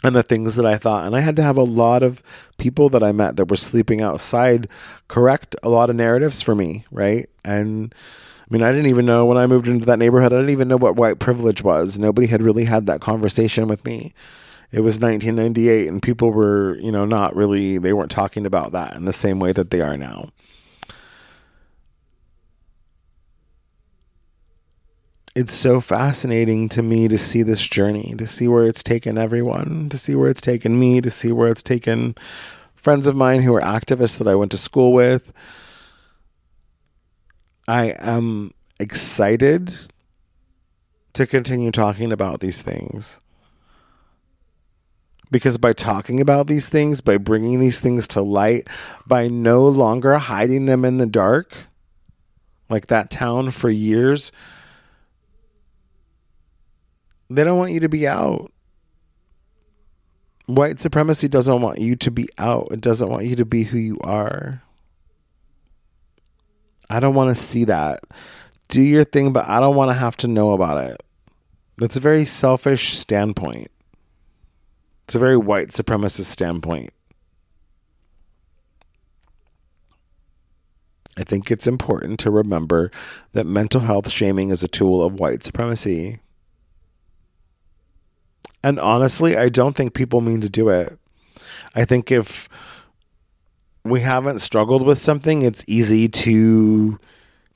and 0.03 0.16
the 0.16 0.24
things 0.24 0.55
that 0.55 0.66
I 0.66 0.78
thought. 0.78 1.05
And 1.05 1.16
I 1.16 1.20
had 1.20 1.36
to 1.38 1.43
have 1.43 1.57
a 1.57 1.64
lot 1.64 2.03
of 2.03 2.24
people 2.57 2.89
that 2.89 3.03
I 3.03 3.12
met 3.12 3.36
that 3.36 3.49
were 3.49 3.55
sleeping 3.55 4.01
outside 4.01 4.68
correct 5.07 5.55
a 5.64 5.70
lot 5.70 5.89
of 5.89 5.95
narratives 5.95 6.41
for 6.41 6.55
me, 6.55 6.86
right? 6.91 7.30
And 7.43 7.93
I 8.41 8.53
mean, 8.53 8.64
I 8.64 8.72
didn't 8.72 8.88
even 8.88 9.05
know 9.05 9.26
when 9.26 9.38
I 9.38 9.47
moved 9.47 9.68
into 9.68 9.86
that 9.86 9.99
neighborhood, 9.99 10.34
I 10.34 10.38
didn't 10.38 10.51
even 10.51 10.68
know 10.68 10.78
what 10.78 10.95
white 10.95 11.20
privilege 11.20 11.64
was. 11.64 11.99
Nobody 11.99 12.28
had 12.28 12.41
really 12.41 12.66
had 12.66 12.86
that 12.88 13.01
conversation 13.01 13.68
with 13.68 13.86
me. 13.86 14.14
It 14.72 14.82
was 14.82 14.99
1998 14.99 15.88
and 15.88 16.01
people 16.01 16.32
were, 16.32 16.78
you 16.78 16.91
know, 16.91 17.05
not 17.05 17.36
really, 17.36 17.78
they 17.78 17.93
weren't 17.93 18.11
talking 18.11 18.45
about 18.45 18.72
that 18.74 18.95
in 18.95 19.05
the 19.05 19.13
same 19.13 19.39
way 19.39 19.51
that 19.51 19.72
they 19.72 19.82
are 19.82 19.97
now. 19.97 20.30
it's 25.39 25.53
so 25.53 25.80
fascinating 25.80 26.67
to 26.67 26.84
me 26.84 27.07
to 27.07 27.17
see 27.17 27.43
this 27.43 27.65
journey, 27.65 28.13
to 28.17 28.28
see 28.28 28.45
where 28.45 28.65
it's 28.65 28.84
taken 28.84 29.17
everyone, 29.17 29.88
to 29.89 29.97
see 29.97 30.13
where 30.13 30.30
it's 30.30 30.41
taken 30.41 30.78
me, 30.78 30.99
to 30.99 31.09
see 31.09 31.32
where 31.32 31.47
it's 31.47 31.63
taken 31.63 32.13
friends 32.76 33.07
of 33.07 33.15
mine 33.15 33.43
who 33.43 33.55
are 33.55 33.61
activists 33.61 34.17
that 34.17 34.28
I 34.28 34.36
went 34.36 34.51
to 34.51 34.57
school 34.57 34.91
with. 34.91 35.32
I 37.70 37.95
am 37.99 38.51
excited 38.82 39.74
to 41.13 41.26
continue 41.26 41.72
talking 41.72 42.11
about 42.11 42.41
these 42.41 42.61
things. 42.61 43.22
Because 45.32 45.58
by 45.58 45.74
talking 45.74 46.20
about 46.20 46.48
these 46.48 46.70
things, 46.70 47.02
by 47.02 47.18
bringing 47.18 47.60
these 47.60 47.82
things 47.82 48.08
to 48.10 48.22
light, 48.22 48.68
by 49.06 49.28
no 49.28 49.68
longer 49.68 50.18
hiding 50.18 50.66
them 50.66 50.84
in 50.84 50.98
the 50.98 51.06
dark, 51.06 51.56
like 52.70 52.88
that 52.88 53.10
town 53.12 53.52
for 53.52 53.70
years, 53.70 54.32
they 57.30 57.44
don't 57.44 57.60
want 57.60 57.72
you 57.72 57.80
to 57.80 57.90
be 57.90 58.08
out. 58.08 58.52
White 60.48 60.80
supremacy 60.80 61.28
doesn't 61.28 61.62
want 61.62 61.78
you 61.78 61.96
to 61.98 62.10
be 62.10 62.28
out. 62.40 62.70
It 62.72 62.82
doesn't 62.82 63.10
want 63.10 63.26
you 63.26 63.36
to 63.36 63.46
be 63.46 63.64
who 63.64 63.78
you 63.78 64.00
are. 64.02 64.64
I 66.90 67.00
don't 67.00 67.14
want 67.14 67.36
to 67.36 67.42
see 67.42 67.66
that. 67.66 68.04
Do 68.68 68.82
your 68.82 69.04
thing, 69.04 69.32
but 69.32 69.48
I 69.48 69.60
don't 69.60 69.76
want 69.76 69.90
to 69.90 69.94
have 69.94 70.18
to 70.18 70.28
know 70.28 70.54
about 70.54 70.84
it. 70.84 71.04
That's 71.78 71.98
a 71.98 72.00
very 72.00 72.26
selfish 72.26 72.98
standpoint. 72.98 73.70
It's 75.10 75.16
a 75.16 75.18
very 75.18 75.38
white 75.38 75.70
supremacist 75.70 76.26
standpoint. 76.26 76.93
I 81.18 81.24
think 81.24 81.49
it's 81.49 81.66
important 81.66 82.20
to 82.20 82.30
remember 82.30 82.91
that 83.34 83.47
mental 83.47 83.82
health 83.82 84.12
shaming 84.12 84.51
is 84.51 84.62
a 84.62 84.68
tool 84.68 85.03
of 85.03 85.20
white 85.20 85.43
supremacy. 85.43 86.20
And 88.64 88.80
honestly, 88.80 89.36
I 89.36 89.49
don't 89.49 89.76
think 89.76 89.95
people 89.95 90.22
mean 90.22 90.41
to 90.41 90.49
do 90.49 90.70
it. 90.70 90.99
I 91.74 91.86
think 91.86 92.12
if 92.12 92.47
we 93.84 94.01
haven't 94.01 94.41
struggled 94.41 94.86
with 94.86 94.99
something, 94.99 95.41
it's 95.41 95.66
easy 95.66 96.07
to 96.07 96.99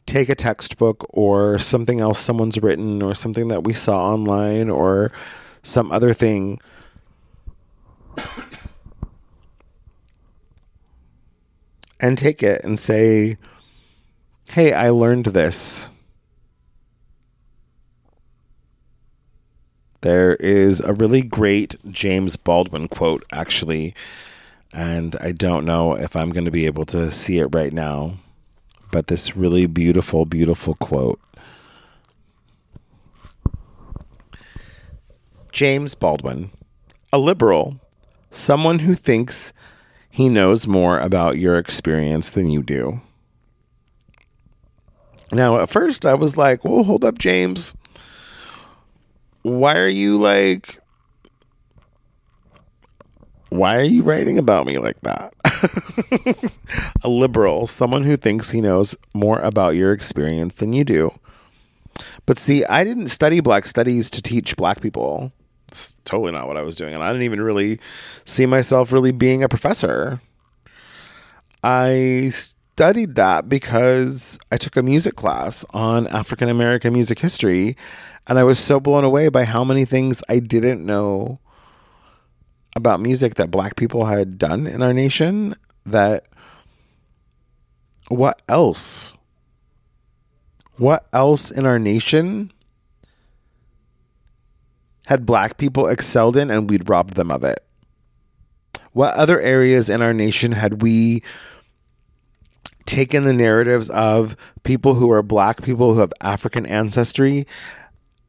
take 0.08 0.28
a 0.28 0.34
textbook 0.34 1.06
or 1.12 1.60
something 1.60 2.00
else 2.00 2.18
someone's 2.18 2.58
written 2.64 3.04
or 3.04 3.14
something 3.14 3.50
that 3.50 3.64
we 3.64 3.74
saw 3.74 4.12
online 4.12 4.72
or 4.72 5.12
some 5.62 5.92
other 5.92 6.16
thing. 6.16 6.60
and 12.00 12.18
take 12.18 12.44
it 12.44 12.64
and 12.64 12.80
say, 12.80 13.38
hey, 14.50 14.74
I 14.74 14.90
learned 14.90 15.28
this. 15.28 15.90
There 20.02 20.36
is 20.36 20.82
a 20.82 20.92
really 20.94 21.22
great 21.22 21.78
James 21.90 22.36
Baldwin 22.36 22.90
quote, 22.90 23.24
actually, 23.32 23.96
and 24.74 25.16
I 25.22 25.32
don't 25.32 25.66
know 25.66 25.94
if 25.96 26.16
I'm 26.16 26.32
going 26.32 26.44
to 26.44 26.52
be 26.52 26.66
able 26.66 26.86
to 26.88 27.10
see 27.10 27.40
it 27.40 27.48
right 27.56 27.72
now, 27.72 28.18
but 28.92 29.08
this 29.08 29.38
really 29.38 29.66
beautiful, 29.66 30.26
beautiful 30.26 30.74
quote. 30.76 31.22
James 35.54 35.96
Baldwin, 35.96 36.52
a 37.14 37.18
liberal, 37.18 37.80
someone 38.34 38.80
who 38.80 38.94
thinks 38.94 39.54
he 40.10 40.30
knows 40.30 40.68
more 40.68 41.00
about 41.00 41.38
your 41.38 41.58
experience 41.58 42.30
than 42.30 42.50
you 42.50 42.62
do. 42.62 43.02
Now, 45.32 45.60
at 45.60 45.70
first, 45.70 46.06
I 46.06 46.14
was 46.14 46.38
like, 46.38 46.64
"Well, 46.64 46.84
hold 46.84 47.04
up, 47.04 47.18
James 47.18 47.74
why 49.44 49.78
are 49.78 49.88
you 49.88 50.18
like 50.18 50.80
why 53.50 53.76
are 53.76 53.84
you 53.84 54.02
writing 54.02 54.40
about 54.40 54.66
me 54.66 54.80
like 54.80 55.00
that? 55.02 55.32
a 57.04 57.08
liberal, 57.08 57.68
someone 57.68 58.04
who 58.04 58.18
thinks 58.18 58.50
he 58.50 58.62
knows 58.62 58.96
more 59.14 59.40
about 59.42 59.76
your 59.76 59.94
experience 59.94 60.56
than 60.56 60.74
you 60.74 60.84
do. 60.84 61.14
But 62.26 62.40
see, 62.40 62.66
I 62.66 62.84
didn't 62.84 63.10
study 63.10 63.42
black 63.42 63.68
studies 63.68 64.10
to 64.10 64.24
teach 64.24 64.56
black 64.56 64.82
people. 64.82 65.32
It's 65.74 65.96
totally 66.06 66.32
not 66.32 66.48
what 66.48 66.56
I 66.56 66.62
was 66.62 66.76
doing. 66.76 66.94
And 66.94 67.02
I 67.04 67.08
didn't 67.08 67.24
even 67.24 67.42
really 67.42 67.80
see 68.26 68.46
myself 68.46 68.92
really 68.92 69.12
being 69.12 69.42
a 69.42 69.50
professor. 69.50 70.22
I 71.64 72.30
studied 72.32 73.16
that 73.16 73.50
because 73.50 74.38
I 74.52 74.58
took 74.58 74.76
a 74.76 74.84
music 74.84 75.16
class 75.16 75.66
on 75.72 76.06
African 76.10 76.48
American 76.48 76.94
music 76.94 77.18
history 77.18 77.76
and 78.28 78.38
I 78.38 78.44
was 78.44 78.60
so 78.60 78.80
blown 78.80 79.04
away 79.04 79.30
by 79.30 79.46
how 79.46 79.64
many 79.64 79.84
things 79.84 80.22
I 80.30 80.38
didn't 80.38 80.86
know 80.86 81.40
about 82.76 83.00
music 83.00 83.34
that 83.36 83.50
black 83.50 83.76
people 83.76 84.06
had 84.06 84.38
done 84.38 84.68
in 84.68 84.84
our 84.84 84.94
nation 84.94 85.56
that 85.88 86.26
what 88.10 88.44
else 88.48 89.16
what 90.78 91.08
else 91.14 91.50
in 91.50 91.66
our 91.66 91.80
nation 91.80 92.52
had 95.08 95.26
black 95.26 95.58
people 95.58 95.88
excelled 95.88 96.38
in 96.38 96.50
and 96.50 96.70
we'd 96.70 96.90
robbed 96.90 97.16
them 97.16 97.32
of 97.32 97.44
it 97.44 97.64
what 98.92 99.14
other 99.16 99.40
areas 99.40 99.90
in 99.90 100.02
our 100.02 100.14
nation 100.14 100.52
had 100.52 100.82
we 100.82 101.22
taken 102.86 103.24
the 103.24 103.34
narratives 103.34 103.90
of 103.90 104.36
people 104.64 104.96
who 104.96 105.12
are 105.12 105.24
black 105.24 105.62
people 105.62 105.94
who 105.94 106.00
have 106.00 106.14
african 106.22 106.66
ancestry 106.66 107.46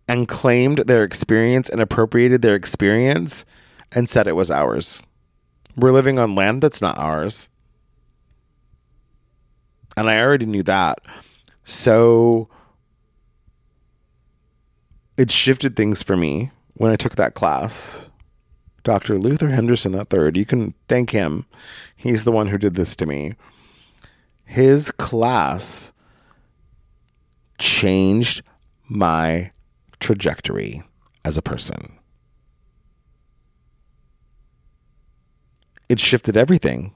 and 0.09 0.29
claimed 0.29 0.79
their 0.79 1.03
experience 1.03 1.69
and 1.69 1.81
appropriated 1.81 2.43
their 2.43 2.55
experience 2.55 3.45
and 3.93 4.09
said 4.09 4.27
it 4.27 4.37
was 4.37 4.51
ours. 4.51 5.03
We're 5.77 5.93
living 5.93 6.19
on 6.19 6.35
land 6.35 6.63
that's 6.63 6.83
not 6.83 6.99
ours. 6.99 7.49
And 9.97 10.11
I 10.11 10.21
already 10.21 10.47
knew 10.47 10.63
that. 10.65 10.99
So 11.65 12.49
it 15.17 15.31
shifted 15.31 15.77
things 15.77 16.03
for 16.03 16.17
me 16.17 16.51
when 16.75 16.91
I 16.91 16.97
took 16.97 17.17
that 17.17 17.35
class. 17.35 18.11
Dr. 18.83 19.19
Luther 19.19 19.49
Henderson 19.49 19.95
III, 19.95 20.33
you 20.35 20.45
can 20.45 20.75
thank 20.89 21.11
him. 21.11 21.47
He's 21.97 22.25
the 22.25 22.33
one 22.33 22.49
who 22.49 22.59
did 22.59 22.75
this 22.75 22.95
to 22.97 23.07
me. 23.07 23.35
His 24.45 24.91
class 24.91 25.95
changed 27.59 28.43
my 28.87 29.53
trajectory 30.01 30.83
as 31.25 31.39
a 31.39 31.43
person. 31.43 31.99
It 35.89 35.99
shifted 35.99 36.37
everything. 36.37 36.95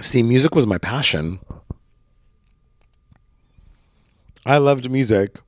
See, 0.00 0.22
music 0.22 0.54
was 0.54 0.66
my 0.66 0.78
passion. 0.78 1.40
I 4.46 4.58
loved 4.58 4.90
music 4.90 5.38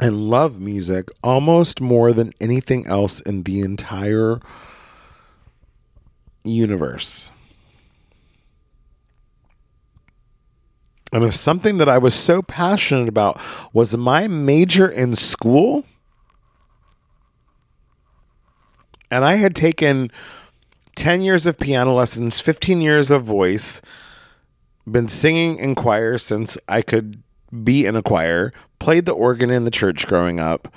and 0.00 0.30
love 0.30 0.60
music 0.60 1.08
almost 1.22 1.80
more 1.80 2.12
than 2.12 2.32
anything 2.40 2.86
else 2.86 3.20
in 3.20 3.42
the 3.42 3.60
entire 3.60 4.40
universe. 6.44 7.30
And 11.12 11.24
if 11.24 11.34
something 11.34 11.78
that 11.78 11.88
I 11.88 11.98
was 11.98 12.14
so 12.14 12.42
passionate 12.42 13.08
about 13.08 13.40
was 13.72 13.96
my 13.96 14.28
major 14.28 14.88
in 14.88 15.14
school, 15.14 15.84
and 19.10 19.24
I 19.24 19.36
had 19.36 19.54
taken 19.54 20.10
10 20.96 21.22
years 21.22 21.46
of 21.46 21.58
piano 21.58 21.94
lessons, 21.94 22.40
15 22.40 22.80
years 22.80 23.10
of 23.10 23.22
voice, 23.22 23.80
been 24.90 25.08
singing 25.08 25.56
in 25.58 25.74
choir 25.74 26.18
since 26.18 26.58
I 26.68 26.82
could 26.82 27.22
be 27.62 27.86
in 27.86 27.94
a 27.96 28.02
choir, 28.02 28.52
played 28.78 29.06
the 29.06 29.12
organ 29.12 29.50
in 29.50 29.64
the 29.64 29.70
church 29.70 30.06
growing 30.06 30.40
up, 30.40 30.72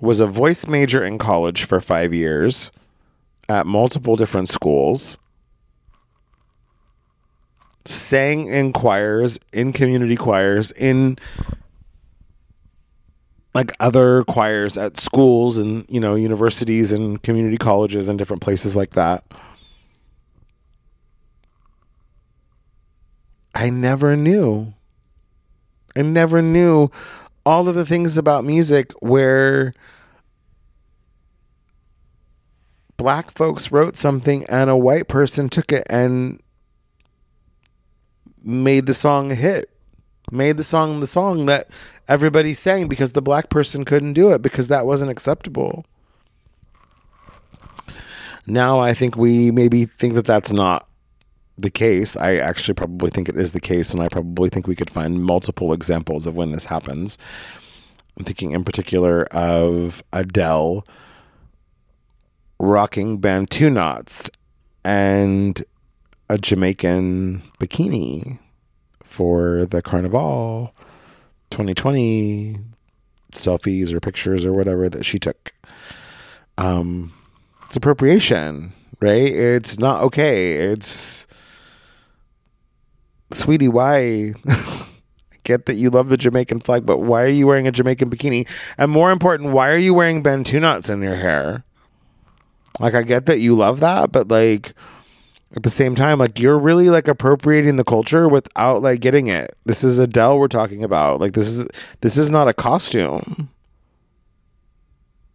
was 0.00 0.20
a 0.20 0.26
voice 0.26 0.66
major 0.66 1.02
in 1.02 1.18
college 1.18 1.64
for 1.64 1.80
five 1.80 2.14
years 2.14 2.70
at 3.48 3.66
multiple 3.66 4.16
different 4.16 4.48
schools, 4.48 5.18
sang 7.84 8.46
in 8.46 8.72
choirs, 8.72 9.38
in 9.52 9.72
community 9.72 10.16
choirs, 10.16 10.70
in 10.72 11.18
like 13.54 13.72
other 13.78 14.24
choirs 14.24 14.76
at 14.76 14.96
schools 14.96 15.58
and 15.58 15.86
you 15.88 16.00
know 16.00 16.14
universities 16.14 16.92
and 16.92 17.22
community 17.22 17.56
colleges 17.56 18.08
and 18.08 18.18
different 18.18 18.42
places 18.42 18.74
like 18.76 18.90
that. 18.90 19.24
I 23.54 23.70
never 23.70 24.16
knew. 24.16 24.74
I 25.94 26.02
never 26.02 26.42
knew 26.42 26.90
all 27.46 27.68
of 27.68 27.76
the 27.76 27.86
things 27.86 28.18
about 28.18 28.44
music 28.44 28.90
where 29.00 29.72
black 32.96 33.30
folks 33.30 33.70
wrote 33.70 33.96
something 33.96 34.44
and 34.46 34.68
a 34.68 34.76
white 34.76 35.06
person 35.06 35.48
took 35.48 35.70
it 35.72 35.86
and 35.88 36.40
made 38.42 38.86
the 38.86 38.94
song 38.94 39.30
a 39.30 39.34
hit. 39.36 39.70
Made 40.32 40.56
the 40.56 40.64
song 40.64 40.98
the 41.00 41.06
song 41.06 41.46
that 41.46 41.68
everybody 42.08 42.54
sang 42.54 42.88
because 42.88 43.12
the 43.12 43.22
black 43.22 43.50
person 43.50 43.84
couldn't 43.84 44.12
do 44.12 44.32
it 44.32 44.42
because 44.42 44.68
that 44.68 44.86
wasn't 44.86 45.10
acceptable. 45.10 45.84
Now 48.46 48.78
I 48.78 48.92
think 48.94 49.16
we 49.16 49.50
maybe 49.50 49.86
think 49.86 50.14
that 50.14 50.26
that's 50.26 50.52
not 50.52 50.86
the 51.56 51.70
case. 51.70 52.16
I 52.16 52.36
actually 52.36 52.74
probably 52.74 53.10
think 53.10 53.28
it 53.28 53.36
is 53.36 53.52
the 53.52 53.60
case, 53.60 53.94
and 53.94 54.02
I 54.02 54.08
probably 54.08 54.50
think 54.50 54.66
we 54.66 54.76
could 54.76 54.90
find 54.90 55.22
multiple 55.22 55.72
examples 55.72 56.26
of 56.26 56.34
when 56.34 56.52
this 56.52 56.66
happens. 56.66 57.16
I'm 58.16 58.24
thinking 58.24 58.52
in 58.52 58.64
particular 58.64 59.24
of 59.26 60.02
Adele 60.12 60.84
rocking 62.58 63.18
Bantu 63.18 63.70
knots 63.70 64.30
and 64.84 65.62
a 66.28 66.38
Jamaican 66.38 67.42
bikini 67.58 68.38
for 69.02 69.66
the 69.66 69.82
Carnival 69.82 70.74
2020 71.54 72.58
selfies 73.30 73.92
or 73.92 74.00
pictures 74.00 74.44
or 74.44 74.52
whatever 74.52 74.88
that 74.88 75.04
she 75.04 75.20
took. 75.20 75.52
Um, 76.58 77.12
it's 77.66 77.76
appropriation, 77.76 78.72
right? 79.00 79.32
It's 79.32 79.78
not 79.78 80.02
okay. 80.02 80.54
It's 80.54 81.28
sweetie, 83.30 83.68
why? 83.68 84.34
I 84.48 84.86
get 85.44 85.66
that 85.66 85.74
you 85.74 85.90
love 85.90 86.08
the 86.08 86.16
Jamaican 86.16 86.58
flag, 86.58 86.84
but 86.84 86.98
why 86.98 87.22
are 87.22 87.28
you 87.28 87.46
wearing 87.46 87.68
a 87.68 87.72
Jamaican 87.72 88.10
bikini? 88.10 88.48
And 88.76 88.90
more 88.90 89.12
important, 89.12 89.52
why 89.52 89.70
are 89.70 89.78
you 89.78 89.94
wearing 89.94 90.24
Bantu 90.24 90.58
knots 90.58 90.90
in 90.90 91.02
your 91.02 91.16
hair? 91.16 91.62
Like, 92.80 92.94
I 92.94 93.02
get 93.02 93.26
that 93.26 93.38
you 93.38 93.54
love 93.54 93.78
that, 93.78 94.10
but 94.10 94.26
like, 94.26 94.74
at 95.54 95.62
the 95.62 95.70
same 95.70 95.94
time, 95.94 96.18
like, 96.18 96.38
you're 96.38 96.58
really 96.58 96.90
like 96.90 97.06
appropriating 97.06 97.76
the 97.76 97.84
culture 97.84 98.28
without 98.28 98.82
like 98.82 99.00
getting 99.00 99.28
it. 99.28 99.54
This 99.64 99.84
is 99.84 99.98
Adele 99.98 100.38
we're 100.38 100.48
talking 100.48 100.82
about. 100.82 101.20
Like, 101.20 101.34
this 101.34 101.48
is 101.48 101.68
this 102.00 102.18
is 102.18 102.30
not 102.30 102.48
a 102.48 102.54
costume. 102.54 103.50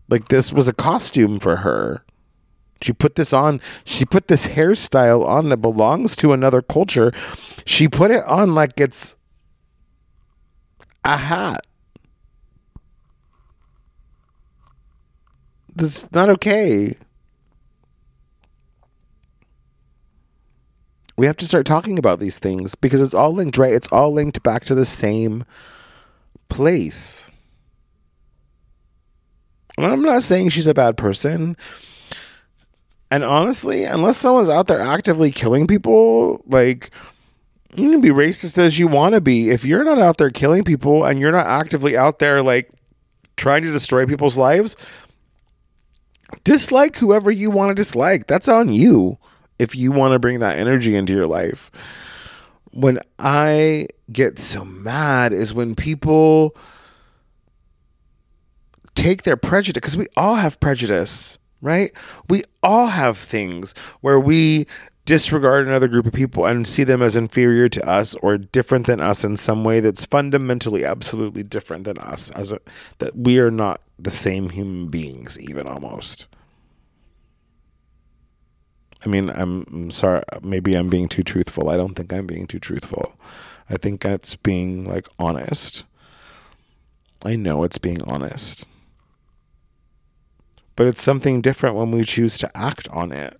Like, 0.10 0.28
this 0.28 0.52
was 0.52 0.68
a 0.68 0.74
costume 0.74 1.40
for 1.40 1.58
her. 1.58 2.04
She 2.82 2.94
put 2.94 3.16
this 3.16 3.34
on, 3.34 3.62
she 3.84 4.06
put 4.06 4.28
this 4.28 4.48
hairstyle 4.48 5.26
on 5.26 5.50
that 5.50 5.58
belongs 5.58 6.16
to 6.18 6.34
another 6.34 6.62
culture. 6.62 7.12
She 7.66 7.88
put 7.88 8.10
it 8.10 8.24
on 8.26 8.56
like 8.56 8.80
it's 8.80 9.16
a 11.04 11.18
hat. 11.18 11.66
This 15.76 16.04
is 16.04 16.12
not 16.12 16.30
okay. 16.30 16.98
We 21.20 21.26
have 21.26 21.36
to 21.36 21.46
start 21.46 21.66
talking 21.66 22.00
about 22.00 22.22
these 22.22 22.40
things 22.40 22.76
because 22.76 23.02
it's 23.02 23.14
all 23.14 23.34
linked, 23.34 23.58
right? 23.58 23.74
It's 23.74 23.90
all 23.90 24.14
linked 24.14 24.42
back 24.42 24.64
to 24.64 24.74
the 24.74 24.86
same 24.86 25.44
place. 26.48 27.30
And 29.78 29.86
I'm 29.86 30.02
not 30.02 30.22
saying 30.22 30.48
she's 30.48 30.66
a 30.66 30.74
bad 30.74 30.96
person. 30.96 31.58
And 33.12 33.26
honestly, 33.26 33.84
unless 33.84 34.16
someone's 34.16 34.48
out 34.48 34.68
there 34.68 34.80
actively 34.80 35.30
killing 35.30 35.68
people, 35.68 36.42
like 36.48 36.90
you 37.76 37.92
can 37.92 38.00
be 38.00 38.12
racist 38.12 38.58
as 38.58 38.80
you 38.80 38.88
want 38.88 39.14
to 39.14 39.20
be. 39.20 39.50
If 39.50 39.66
you're 39.66 39.84
not 39.84 40.00
out 40.00 40.20
there 40.20 40.30
killing 40.30 40.64
people 40.64 41.04
and 41.04 41.20
you're 41.20 41.34
not 41.34 41.48
actively 41.48 41.98
out 41.98 42.20
there 42.20 42.42
like 42.42 42.72
trying 43.36 43.64
to 43.64 43.74
destroy 43.74 44.06
people's 44.06 44.38
lives, 44.38 44.78
dislike 46.46 46.96
whoever 46.96 47.30
you 47.30 47.52
want 47.52 47.72
to 47.72 47.76
dislike. 47.76 48.28
That's 48.28 48.48
on 48.48 48.72
you 48.72 49.18
if 49.60 49.76
you 49.76 49.92
want 49.92 50.14
to 50.14 50.20
bring 50.20 50.40
that 50.40 50.58
energy 50.58 50.96
into 50.96 51.14
your 51.14 51.28
life. 51.28 51.70
When 52.72 53.00
I 53.18 53.88
get 54.12 54.40
so 54.40 54.64
mad 54.64 55.34
is 55.34 55.54
when 55.54 55.76
people 55.76 56.56
take 58.96 59.24
their 59.24 59.38
prejudice 59.38 59.80
because 59.80 59.98
we 59.98 60.08
all 60.18 60.36
have 60.36 60.60
prejudice 60.60 61.38
right? 61.62 61.92
We 62.30 62.44
all 62.64 62.88
have 62.88 63.18
things 63.18 63.74
where 64.02 64.20
we 64.20 64.68
disregard 65.06 65.68
another 65.68 65.88
group 65.88 66.06
of 66.06 66.14
people 66.14 66.46
and 66.46 66.68
see 66.68 66.84
them 66.84 67.02
as 67.02 67.16
inferior 67.16 67.68
to 67.68 67.90
us 67.90 68.14
or 68.16 68.38
different 68.38 68.86
than 68.86 69.02
us 69.02 69.24
in 69.24 69.36
some 69.36 69.64
way 69.64 69.80
that's 69.80 70.06
fundamentally 70.06 70.86
absolutely 70.86 71.42
different 71.42 71.86
than 71.86 71.98
us 71.98 72.30
as 72.32 72.52
a, 72.52 72.60
that 73.00 73.16
we 73.16 73.40
are 73.40 73.50
not 73.50 73.82
the 73.98 74.12
same 74.12 74.50
human 74.50 74.88
beings 74.88 75.40
even 75.40 75.66
almost 75.66 76.28
i 79.06 79.10
mean 79.10 79.30
I'm, 79.30 79.66
I'm 79.72 79.92
sorry 79.92 80.24
maybe 80.42 80.76
i'm 80.76 80.90
being 80.90 81.08
too 81.08 81.24
truthful. 81.24 81.70
I 81.70 81.78
don't 81.78 81.96
think 81.96 82.12
i'm 82.14 82.28
being 82.28 82.48
too 82.48 82.60
truthful. 82.60 83.16
I 83.70 83.78
think 83.78 84.02
that's 84.02 84.36
being 84.36 84.86
like 84.86 85.08
honest. 85.20 85.86
I 87.24 87.36
know 87.36 87.64
it's 87.64 87.78
being 87.78 88.02
honest. 88.04 88.68
But 90.76 90.88
it's 90.88 91.02
something 91.02 91.42
different 91.42 91.76
when 91.76 91.92
we 91.92 92.04
choose 92.04 92.38
to 92.40 92.58
act 92.58 92.88
on 92.90 93.12
it. 93.12 93.40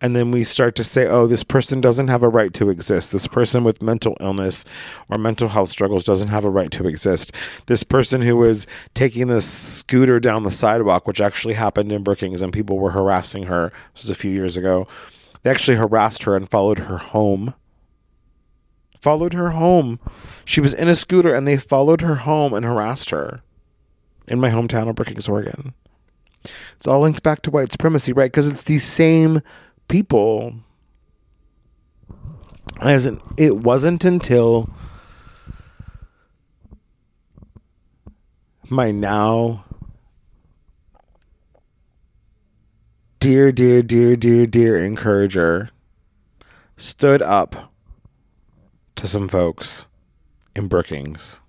And 0.00 0.14
then 0.14 0.30
we 0.30 0.44
start 0.44 0.76
to 0.76 0.84
say, 0.84 1.06
oh, 1.06 1.26
this 1.26 1.42
person 1.42 1.80
doesn't 1.80 2.08
have 2.08 2.22
a 2.22 2.28
right 2.28 2.54
to 2.54 2.70
exist. 2.70 3.10
This 3.10 3.26
person 3.26 3.64
with 3.64 3.82
mental 3.82 4.16
illness 4.20 4.64
or 5.08 5.18
mental 5.18 5.48
health 5.48 5.70
struggles 5.70 6.04
doesn't 6.04 6.28
have 6.28 6.44
a 6.44 6.50
right 6.50 6.70
to 6.72 6.86
exist. 6.86 7.32
This 7.66 7.82
person 7.82 8.22
who 8.22 8.36
was 8.36 8.68
taking 8.94 9.26
this 9.26 9.48
scooter 9.48 10.20
down 10.20 10.44
the 10.44 10.52
sidewalk, 10.52 11.08
which 11.08 11.20
actually 11.20 11.54
happened 11.54 11.90
in 11.90 12.04
Brookings, 12.04 12.42
and 12.42 12.52
people 12.52 12.78
were 12.78 12.92
harassing 12.92 13.44
her. 13.44 13.72
This 13.94 14.04
was 14.04 14.10
a 14.10 14.14
few 14.14 14.30
years 14.30 14.56
ago. 14.56 14.86
They 15.42 15.50
actually 15.50 15.76
harassed 15.76 16.22
her 16.24 16.36
and 16.36 16.48
followed 16.48 16.80
her 16.80 16.98
home. 16.98 17.54
Followed 19.00 19.32
her 19.32 19.50
home. 19.50 19.98
She 20.44 20.60
was 20.60 20.74
in 20.74 20.88
a 20.88 20.94
scooter 20.94 21.34
and 21.34 21.46
they 21.46 21.56
followed 21.56 22.02
her 22.02 22.16
home 22.16 22.52
and 22.52 22.64
harassed 22.64 23.10
her 23.10 23.42
in 24.28 24.40
my 24.40 24.50
hometown 24.50 24.88
of 24.88 24.96
Brookings, 24.96 25.28
Oregon. 25.28 25.74
It's 26.76 26.86
all 26.86 27.00
linked 27.00 27.22
back 27.22 27.42
to 27.42 27.50
white 27.50 27.72
supremacy, 27.72 28.12
right? 28.12 28.30
Because 28.30 28.46
it's 28.46 28.62
the 28.62 28.78
same 28.78 29.40
people. 29.88 30.54
As 32.80 33.08
it 33.36 33.56
wasn't 33.56 34.04
until 34.04 34.70
my 38.70 38.90
now 38.92 39.64
dear, 43.18 43.50
dear, 43.50 43.82
dear, 43.82 44.14
dear, 44.14 44.46
dear 44.46 44.78
encourager 44.78 45.70
stood 46.76 47.20
up 47.20 47.72
to 48.94 49.08
some 49.08 49.26
folks 49.26 49.88
in 50.54 50.68
Brookings, 50.68 51.40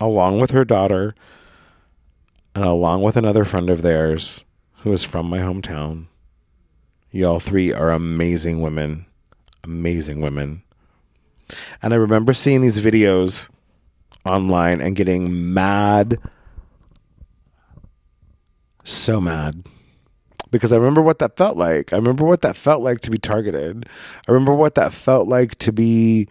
along 0.00 0.40
with 0.40 0.50
her 0.50 0.64
daughter 0.64 1.14
and 2.54 2.64
along 2.64 3.02
with 3.02 3.16
another 3.16 3.44
friend 3.44 3.70
of 3.70 3.82
theirs 3.82 4.44
who 4.78 4.92
is 4.92 5.04
from 5.04 5.28
my 5.28 5.38
hometown. 5.38 6.07
Y'all 7.10 7.40
three 7.40 7.72
are 7.72 7.90
amazing 7.90 8.60
women. 8.60 9.06
Amazing 9.64 10.20
women. 10.20 10.62
And 11.82 11.94
I 11.94 11.96
remember 11.96 12.32
seeing 12.34 12.60
these 12.60 12.80
videos 12.80 13.48
online 14.24 14.80
and 14.80 14.94
getting 14.94 15.54
mad. 15.54 16.18
So 18.84 19.20
mad. 19.20 19.66
Because 20.50 20.72
I 20.72 20.76
remember 20.76 21.02
what 21.02 21.18
that 21.18 21.36
felt 21.36 21.56
like. 21.56 21.92
I 21.92 21.96
remember 21.96 22.24
what 22.24 22.42
that 22.42 22.56
felt 22.56 22.82
like 22.82 23.00
to 23.00 23.10
be 23.10 23.18
targeted. 23.18 23.86
I 24.26 24.32
remember 24.32 24.54
what 24.54 24.74
that 24.76 24.92
felt 24.92 25.28
like 25.28 25.56
to 25.58 25.72
be 25.72 26.28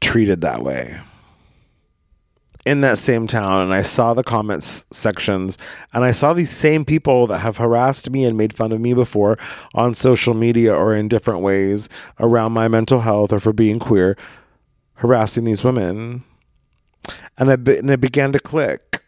treated 0.00 0.40
that 0.42 0.62
way 0.62 1.00
in 2.68 2.82
that 2.82 2.98
same 2.98 3.26
town 3.26 3.62
and 3.62 3.72
I 3.72 3.80
saw 3.80 4.12
the 4.12 4.22
comments 4.22 4.84
sections 4.90 5.56
and 5.94 6.04
I 6.04 6.10
saw 6.10 6.34
these 6.34 6.50
same 6.50 6.84
people 6.84 7.26
that 7.28 7.38
have 7.38 7.56
harassed 7.56 8.10
me 8.10 8.26
and 8.26 8.36
made 8.36 8.52
fun 8.52 8.72
of 8.72 8.80
me 8.80 8.92
before 8.92 9.38
on 9.74 9.94
social 9.94 10.34
media 10.34 10.74
or 10.74 10.94
in 10.94 11.08
different 11.08 11.40
ways 11.40 11.88
around 12.20 12.52
my 12.52 12.68
mental 12.68 13.00
health 13.00 13.32
or 13.32 13.40
for 13.40 13.54
being 13.54 13.78
queer 13.78 14.18
harassing 14.96 15.44
these 15.44 15.64
women. 15.64 16.24
And, 17.38 17.50
I, 17.50 17.54
and 17.54 17.90
it 17.90 18.02
began 18.02 18.32
to 18.32 18.38
click. 18.38 19.02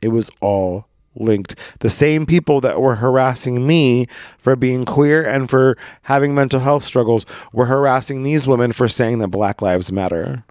It 0.00 0.08
was 0.08 0.30
all 0.40 0.85
linked. 1.16 1.56
The 1.80 1.90
same 1.90 2.26
people 2.26 2.60
that 2.60 2.80
were 2.80 2.96
harassing 2.96 3.66
me 3.66 4.06
for 4.38 4.56
being 4.56 4.84
queer 4.84 5.24
and 5.24 5.48
for 5.48 5.76
having 6.02 6.34
mental 6.34 6.60
health 6.60 6.84
struggles 6.84 7.26
were 7.52 7.66
harassing 7.66 8.22
these 8.22 8.46
women 8.46 8.72
for 8.72 8.88
saying 8.88 9.18
that 9.18 9.28
Black 9.28 9.62
Lives 9.62 9.92
Matter. 9.92 10.44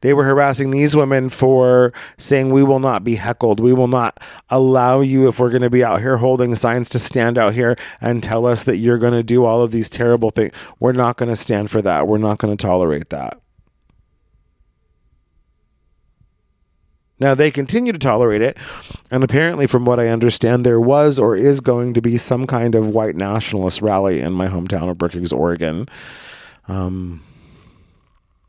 They 0.00 0.12
were 0.12 0.24
harassing 0.24 0.70
these 0.70 0.94
women 0.96 1.28
for 1.28 1.92
saying, 2.18 2.52
We 2.52 2.62
will 2.62 2.78
not 2.78 3.04
be 3.04 3.16
heckled. 3.16 3.60
We 3.60 3.72
will 3.72 3.88
not 3.88 4.18
allow 4.50 5.00
you, 5.00 5.28
if 5.28 5.38
we're 5.38 5.50
going 5.50 5.62
to 5.62 5.70
be 5.70 5.84
out 5.84 6.00
here 6.00 6.18
holding 6.18 6.54
signs, 6.54 6.88
to 6.90 6.98
stand 6.98 7.38
out 7.38 7.54
here 7.54 7.76
and 8.00 8.22
tell 8.22 8.46
us 8.46 8.64
that 8.64 8.76
you're 8.76 8.98
going 8.98 9.12
to 9.12 9.22
do 9.22 9.44
all 9.44 9.62
of 9.62 9.70
these 9.70 9.88
terrible 9.88 10.30
things. 10.30 10.52
We're 10.78 10.92
not 10.92 11.16
going 11.16 11.28
to 11.28 11.36
stand 11.36 11.70
for 11.70 11.82
that. 11.82 12.06
We're 12.06 12.18
not 12.18 12.38
going 12.38 12.56
to 12.56 12.62
tolerate 12.62 13.08
that. 13.10 13.40
Now, 17.22 17.36
they 17.36 17.52
continue 17.52 17.92
to 17.92 18.00
tolerate 18.00 18.42
it. 18.42 18.58
And 19.08 19.22
apparently, 19.22 19.68
from 19.68 19.84
what 19.84 20.00
I 20.00 20.08
understand, 20.08 20.66
there 20.66 20.80
was 20.80 21.20
or 21.20 21.36
is 21.36 21.60
going 21.60 21.94
to 21.94 22.02
be 22.02 22.18
some 22.18 22.48
kind 22.48 22.74
of 22.74 22.88
white 22.88 23.14
nationalist 23.14 23.80
rally 23.80 24.20
in 24.20 24.32
my 24.32 24.48
hometown 24.48 24.90
of 24.90 24.98
Brookings, 24.98 25.32
Oregon. 25.32 25.88
Um, 26.66 27.22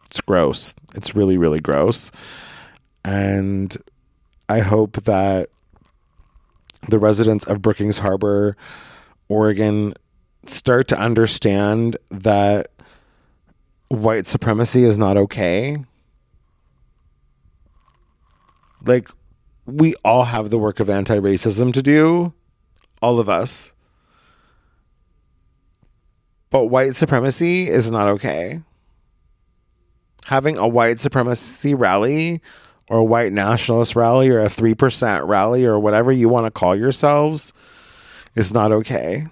it's 0.08 0.20
gross. 0.22 0.74
It's 0.96 1.14
really, 1.16 1.38
really 1.38 1.62
gross. 1.62 2.10
And 3.06 3.78
I 4.50 4.62
hope 4.62 5.04
that 5.04 5.50
the 6.90 6.98
residents 6.98 7.46
of 7.46 7.62
Brookings 7.62 8.00
Harbor, 8.00 8.58
Oregon, 9.30 9.94
start 10.48 10.88
to 10.88 10.98
understand 10.98 11.98
that 12.10 12.70
white 13.90 14.26
supremacy 14.26 14.84
is 14.84 14.98
not 14.98 15.16
okay 15.16 15.78
like, 18.86 19.10
we 19.66 19.96
all 20.04 20.26
have 20.26 20.50
the 20.50 20.58
work 20.58 20.80
of 20.80 20.90
anti 20.90 21.18
racism 21.18 21.74
to 21.74 21.82
do, 21.82 22.34
all 23.02 23.20
of 23.20 23.30
us. 23.30 23.74
But 26.50 26.66
white 26.66 26.96
supremacy 26.96 27.68
is 27.68 27.90
not 27.90 28.08
okay. 28.10 28.62
Having 30.26 30.58
a 30.58 30.68
white 30.68 31.00
supremacy 31.00 31.74
rally 31.74 32.42
or 32.90 33.00
a 33.00 33.04
white 33.04 33.34
nationalist 33.34 33.96
rally 33.96 34.30
or 34.30 34.40
a 34.40 34.46
3% 34.46 35.28
rally 35.28 35.66
or 35.66 35.80
whatever 35.80 36.12
you 36.12 36.30
want 36.30 36.46
to 36.46 36.52
call 36.52 36.76
yourselves 36.76 37.54
is 38.36 38.54
not 38.54 38.72
okay. 38.72 39.26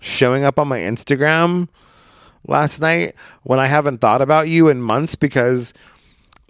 Showing 0.00 0.44
up 0.44 0.58
on 0.58 0.68
my 0.68 0.80
Instagram 0.80 1.68
last 2.46 2.80
night 2.80 3.14
when 3.42 3.58
I 3.58 3.66
haven't 3.66 4.00
thought 4.00 4.22
about 4.22 4.48
you 4.48 4.68
in 4.68 4.80
months 4.80 5.14
because, 5.14 5.74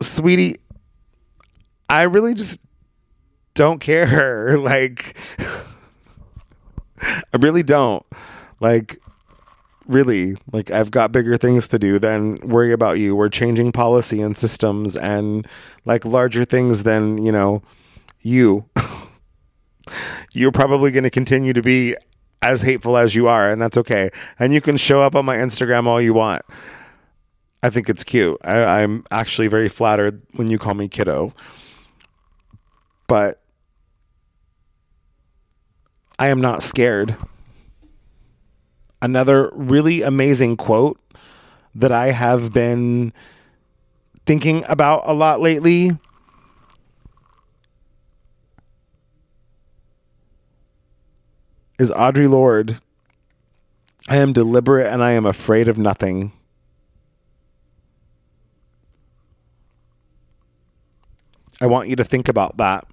sweetie, 0.00 0.56
I 1.88 2.02
really 2.02 2.34
just 2.34 2.60
don't 3.54 3.80
care. 3.80 4.58
Like, 4.64 5.16
I 7.00 7.36
really 7.38 7.62
don't. 7.62 8.04
Like, 8.60 8.98
really, 9.86 10.36
like, 10.52 10.70
I've 10.70 10.90
got 10.90 11.12
bigger 11.12 11.36
things 11.36 11.68
to 11.68 11.78
do 11.78 11.98
than 11.98 12.36
worry 12.36 12.72
about 12.72 12.98
you. 12.98 13.14
We're 13.14 13.28
changing 13.28 13.72
policy 13.72 14.22
and 14.22 14.38
systems 14.38 14.96
and 14.96 15.46
like 15.84 16.04
larger 16.04 16.44
things 16.44 16.82
than, 16.82 17.18
you 17.18 17.30
know, 17.30 17.62
you. 18.20 18.64
You're 20.32 20.52
probably 20.52 20.90
going 20.90 21.04
to 21.04 21.10
continue 21.10 21.52
to 21.52 21.62
be 21.62 21.94
as 22.44 22.60
hateful 22.60 22.98
as 22.98 23.14
you 23.14 23.26
are, 23.26 23.50
and 23.50 23.60
that's 23.60 23.78
okay. 23.78 24.10
And 24.38 24.52
you 24.52 24.60
can 24.60 24.76
show 24.76 25.02
up 25.02 25.16
on 25.16 25.24
my 25.24 25.36
Instagram 25.36 25.86
all 25.86 26.00
you 26.00 26.12
want. 26.12 26.42
I 27.62 27.70
think 27.70 27.88
it's 27.88 28.04
cute. 28.04 28.36
I, 28.44 28.82
I'm 28.82 29.04
actually 29.10 29.48
very 29.48 29.70
flattered 29.70 30.20
when 30.34 30.50
you 30.50 30.58
call 30.58 30.74
me 30.74 30.86
kiddo. 30.86 31.32
But 33.06 33.40
I 36.18 36.28
am 36.28 36.42
not 36.42 36.62
scared. 36.62 37.16
Another 39.00 39.50
really 39.54 40.02
amazing 40.02 40.58
quote 40.58 41.00
that 41.74 41.92
I 41.92 42.10
have 42.10 42.52
been 42.52 43.14
thinking 44.26 44.64
about 44.68 45.02
a 45.06 45.14
lot 45.14 45.40
lately 45.40 45.98
is 51.78 51.90
Audre 51.90 52.28
Lorde. 52.28 52.80
I 54.08 54.16
am 54.16 54.32
deliberate 54.32 54.86
and 54.86 55.02
I 55.02 55.12
am 55.12 55.26
afraid 55.26 55.68
of 55.68 55.78
nothing. 55.78 56.32
I 61.60 61.66
want 61.66 61.88
you 61.88 61.96
to 61.96 62.04
think 62.04 62.28
about 62.28 62.56
that. 62.58 62.86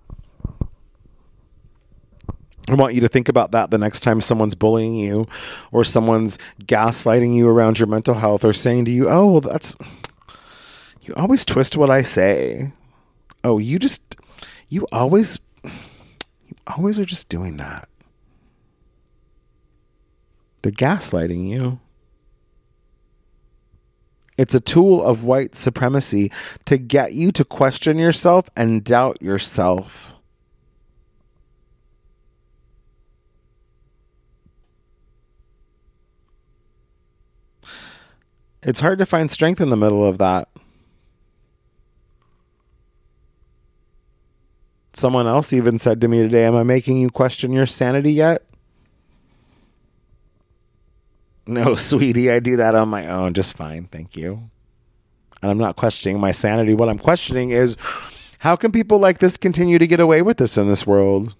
I 2.70 2.76
want 2.76 2.94
you 2.94 3.02
to 3.02 3.10
think 3.10 3.28
about 3.28 3.52
that 3.52 3.70
the 3.70 3.78
next 3.78 4.00
time 4.00 4.22
someone's 4.22 4.56
bullying 4.56 4.96
you 4.96 5.28
or 5.74 5.84
someone's 5.84 6.38
gaslighting 6.62 7.36
you 7.36 7.50
around 7.50 7.80
your 7.80 7.88
mental 7.88 8.16
health 8.16 8.46
or 8.46 8.54
saying 8.54 8.86
to 8.86 8.92
you, 8.92 9.10
oh, 9.10 9.26
well, 9.26 9.42
that's. 9.42 9.76
You 11.02 11.14
always 11.16 11.44
twist 11.44 11.76
what 11.76 11.90
I 11.90 12.04
say. 12.04 12.72
Oh, 13.44 13.58
you 13.58 13.78
just. 13.80 14.16
You 14.70 14.88
always. 14.92 15.40
You 15.64 16.56
always 16.68 16.98
are 16.98 17.06
just 17.06 17.28
doing 17.28 17.58
that. 17.58 17.90
They're 20.62 20.72
gaslighting 20.72 21.48
you. 21.48 21.80
It's 24.38 24.56
a 24.56 24.60
tool 24.60 25.04
of 25.04 25.24
white 25.24 25.56
supremacy 25.56 26.32
to 26.66 26.78
get 26.78 27.14
you 27.14 27.32
to 27.34 27.46
question 27.46 28.00
yourself 28.00 28.50
and 28.56 28.84
doubt 28.84 29.22
yourself. 29.22 30.16
It's 38.64 38.80
hard 38.80 39.00
to 39.00 39.06
find 39.06 39.30
strength 39.30 39.60
in 39.60 39.70
the 39.70 39.78
middle 39.78 40.06
of 40.06 40.20
that. 40.20 40.48
Someone 44.94 45.26
else 45.26 45.52
even 45.52 45.78
said 45.78 46.00
to 46.02 46.08
me 46.08 46.22
today, 46.22 46.46
Am 46.46 46.56
I 46.56 46.64
making 46.64 46.98
you 46.98 47.10
question 47.10 47.54
your 47.54 47.66
sanity 47.66 48.14
yet? 48.14 48.44
No, 51.52 51.76
sweetie, 51.76 52.32
I 52.32 52.40
do 52.40 52.56
that 52.56 52.76
on 52.76 52.88
my 52.88 53.08
own 53.08 53.34
just 53.34 53.58
fine. 53.58 53.86
Thank 53.86 54.16
you. 54.16 54.50
And 55.42 55.52
I'm 55.52 55.58
not 55.58 55.76
questioning 55.76 56.20
my 56.20 56.32
sanity. 56.32 56.74
What 56.74 56.88
I'm 56.88 56.98
questioning 56.98 57.50
is 57.50 57.76
how 58.40 58.56
can 58.56 58.72
people 58.72 59.00
like 59.00 59.20
this 59.20 59.36
continue 59.36 59.78
to 59.78 59.86
get 59.86 60.00
away 60.00 60.22
with 60.22 60.38
this 60.38 60.58
in 60.58 60.70
this 60.70 60.88
world? 60.88 61.36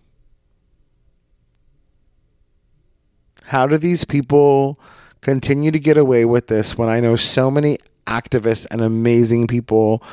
How 3.46 3.68
do 3.68 3.78
these 3.78 4.04
people 4.04 4.80
continue 5.22 5.72
to 5.72 5.80
get 5.80 5.98
away 5.98 6.26
with 6.26 6.48
this 6.48 6.78
when 6.78 6.90
I 6.90 7.00
know 7.00 7.16
so 7.16 7.50
many 7.50 7.78
activists 8.06 8.68
and 8.70 8.82
amazing 8.82 9.48
people 9.48 10.04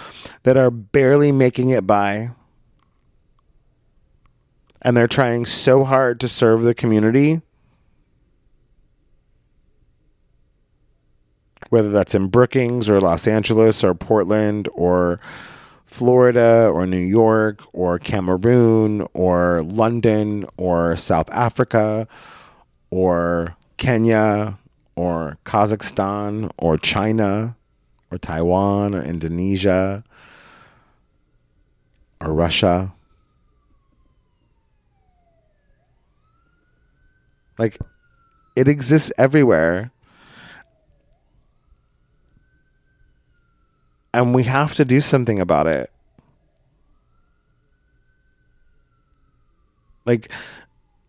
that 0.45 0.57
are 0.57 0.71
barely 0.71 1.33
making 1.33 1.71
it 1.71 1.87
by? 1.89 2.31
And 4.81 4.97
they're 4.97 5.09
trying 5.09 5.45
so 5.45 5.83
hard 5.83 6.21
to 6.21 6.29
serve 6.29 6.63
the 6.63 6.75
community 6.75 7.43
whether 11.69 11.91
that's 11.91 12.15
in 12.15 12.29
Brookings 12.29 12.89
or 12.89 13.01
Los 13.01 13.27
Angeles 13.27 13.85
or 13.85 13.95
Portland 13.95 14.69
or 14.75 15.21
Florida 15.85 16.71
or 16.73 16.87
New 16.87 16.97
York 16.99 17.61
or 17.73 17.99
Cameroon 17.99 19.07
or 19.15 19.63
London 19.63 20.47
or 20.57 20.97
South 20.97 21.31
Africa 21.31 22.07
or 22.91 23.57
Kenya 23.79 24.59
or 24.97 25.39
Kazakhstan 25.45 26.51
or 26.59 26.77
China 26.77 27.57
or 28.11 28.19
Taiwan 28.19 28.95
or 28.95 29.03
Indonesia 29.03 30.05
or 32.21 32.33
Russia. 32.33 32.93
Like, 37.59 37.79
it 38.57 38.69
exists 38.69 39.13
everywhere. 39.19 39.91
And 44.13 44.35
we 44.35 44.45
have 44.45 44.75
to 44.75 44.85
do 44.85 45.01
something 45.01 45.41
about 45.41 45.67
it. 45.67 45.91
Like, 50.05 50.31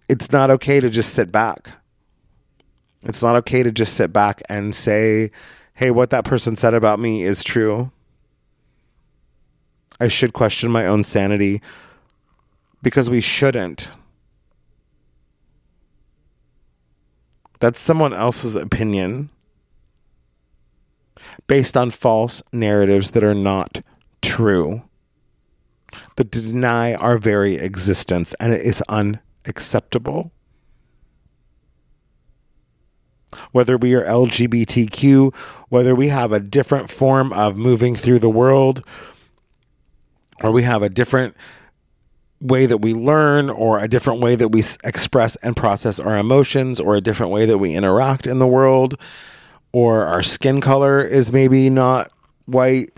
it's 0.10 0.32
not 0.32 0.50
okay 0.50 0.80
to 0.80 0.90
just 0.90 1.14
sit 1.14 1.32
back. 1.32 1.72
It's 3.04 3.24
not 3.24 3.36
okay 3.38 3.64
to 3.64 3.72
just 3.72 3.94
sit 3.94 4.12
back 4.12 4.42
and 4.50 4.76
say, 4.76 5.32
hey, 5.74 5.92
what 5.92 6.10
that 6.10 6.26
person 6.26 6.56
said 6.56 6.74
about 6.74 7.00
me 7.00 7.24
is 7.24 7.44
true. 7.44 7.92
I 10.02 10.10
should 10.10 10.34
question 10.34 10.72
my 10.72 10.86
own 10.86 11.04
sanity 11.04 11.62
because 12.82 13.10
we 13.10 13.22
shouldn't. 13.22 13.90
That's 17.60 17.80
someone 17.80 18.14
else's 18.14 18.56
opinion 18.56 19.30
based 21.48 21.76
on 21.76 21.92
false 21.92 22.42
narratives 22.52 23.12
that 23.12 23.24
are 23.24 23.34
not 23.34 23.82
true, 24.22 24.84
that 26.16 26.32
deny 26.32 26.94
our 26.96 27.18
very 27.18 27.56
existence, 27.56 28.36
and 28.40 28.54
it 28.54 28.62
is 28.62 28.84
unacceptable. 28.90 30.32
Whether 33.52 33.78
we 33.78 33.94
are 33.94 34.04
LGBTQ, 34.06 35.36
whether 35.70 35.94
we 35.94 36.08
have 36.10 36.32
a 36.32 36.40
different 36.40 36.90
form 36.90 37.32
of 37.34 37.58
moving 37.58 37.96
through 37.96 38.20
the 38.20 38.30
world, 38.30 38.84
or 40.42 40.52
we 40.52 40.64
have 40.64 40.82
a 40.82 40.90
different 40.90 41.36
way 42.42 42.66
that 42.66 42.78
we 42.78 42.94
learn 42.94 43.50
or 43.50 43.80
a 43.80 43.88
different 43.88 44.22
way 44.22 44.36
that 44.36 44.50
we 44.50 44.64
express 44.84 45.36
and 45.38 45.56
process 45.56 46.00
our 46.00 46.18
emotions 46.18 46.80
or 46.80 46.96
a 46.96 47.02
different 47.02 47.32
way 47.32 47.46
that 47.46 47.58
we 47.58 47.76
interact 47.76 48.26
in 48.26 48.40
the 48.40 48.48
world 48.48 48.96
or 49.72 50.06
our 50.06 50.24
skin 50.24 50.62
color 50.62 51.02
is 51.02 51.32
maybe 51.32 51.70
not 51.70 52.12
white 52.46 52.92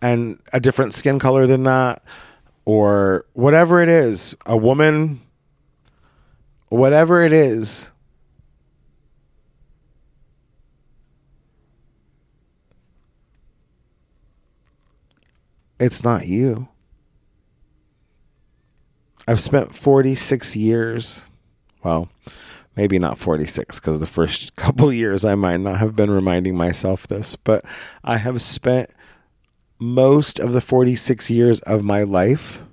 and 0.00 0.38
a 0.52 0.60
different 0.60 0.94
skin 0.94 1.18
color 1.18 1.46
than 1.46 1.64
that 1.64 2.02
or 2.64 3.26
whatever 3.34 3.82
it 3.82 3.88
is 3.88 4.34
a 4.46 4.56
woman 4.56 5.20
whatever 6.68 7.22
it 7.22 7.32
is 7.32 7.92
it's 15.78 16.02
not 16.02 16.26
you 16.26 16.68
I've 19.26 19.40
spent 19.40 19.74
46 19.74 20.54
years. 20.56 21.30
Well, 21.82 22.08
maybe 22.76 22.98
not 22.98 23.18
46 23.18 23.80
because 23.80 24.00
the 24.00 24.06
first 24.06 24.56
couple 24.56 24.92
years 24.92 25.24
I 25.24 25.34
might 25.34 25.60
not 25.60 25.78
have 25.78 25.96
been 25.96 26.10
reminding 26.10 26.56
myself 26.56 27.06
this, 27.06 27.36
but 27.36 27.64
I 28.02 28.18
have 28.18 28.40
spent 28.42 28.94
most 29.78 30.38
of 30.38 30.52
the 30.52 30.60
46 30.60 31.30
years 31.30 31.60
of 31.60 31.84
my 31.84 32.02
life 32.02 32.64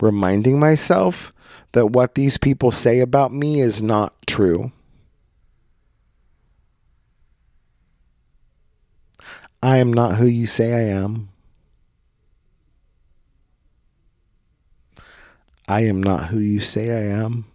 reminding 0.00 0.58
myself 0.58 1.32
that 1.72 1.86
what 1.86 2.14
these 2.14 2.36
people 2.36 2.70
say 2.70 3.00
about 3.00 3.32
me 3.32 3.60
is 3.60 3.82
not 3.82 4.14
true. 4.26 4.72
I 9.62 9.78
am 9.78 9.92
not 9.92 10.16
who 10.16 10.26
you 10.26 10.46
say 10.46 10.74
I 10.74 10.96
am. 10.96 11.28
I 15.68 15.82
am 15.82 16.02
not 16.02 16.28
who 16.28 16.38
you 16.38 16.60
say 16.60 16.90
I 16.90 17.16
am. 17.16 17.46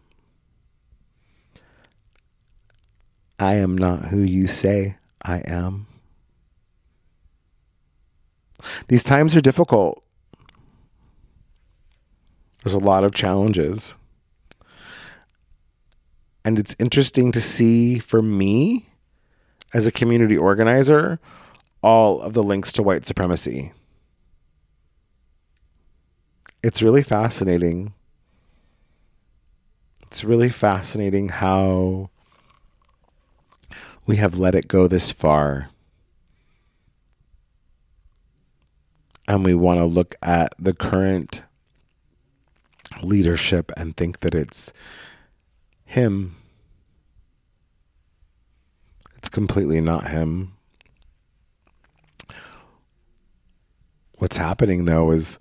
I 3.40 3.56
am 3.56 3.78
not 3.78 4.06
who 4.06 4.20
you 4.20 4.48
say 4.48 4.98
I 5.22 5.40
am. 5.46 5.88
These 8.88 9.04
times 9.04 9.36
are 9.36 9.42
difficult. 9.42 10.04
There's 12.64 12.74
a 12.74 12.80
lot 12.80 13.04
of 13.04 13.14
challenges. 13.14 13.98
And 16.44 16.58
it's 16.58 16.76
interesting 16.80 17.32
to 17.34 17.42
see 17.42 18.00
for 18.00 18.22
me 18.22 18.88
as 19.74 19.86
a 19.86 19.92
community 19.92 20.38
organizer 20.38 21.20
all 21.84 22.22
of 22.22 22.34
the 22.34 22.44
links 22.44 22.72
to 22.74 22.84
white 22.84 23.06
supremacy. 23.06 23.74
It's 26.64 26.82
really 26.82 27.04
fascinating 27.04 27.94
it's 30.08 30.24
really 30.24 30.50
fascinating 30.50 31.30
how 31.30 32.10
we 34.08 34.16
have 34.16 34.38
let 34.38 34.56
it 34.56 34.68
go 34.68 34.88
this 34.88 35.12
far. 35.12 35.70
And 39.28 39.44
we 39.44 39.54
want 39.54 39.80
to 39.80 39.86
look 39.86 40.16
at 40.24 40.56
the 40.58 40.74
current 40.74 41.44
leadership 43.04 43.72
and 43.76 43.96
think 43.96 44.22
that 44.22 44.34
it's 44.34 44.72
him. 45.86 46.38
It's 49.18 49.30
completely 49.30 49.82
not 49.82 50.08
him. 50.08 50.54
What's 54.14 54.38
happening 54.38 54.86
though 54.86 55.12
is 55.12 55.38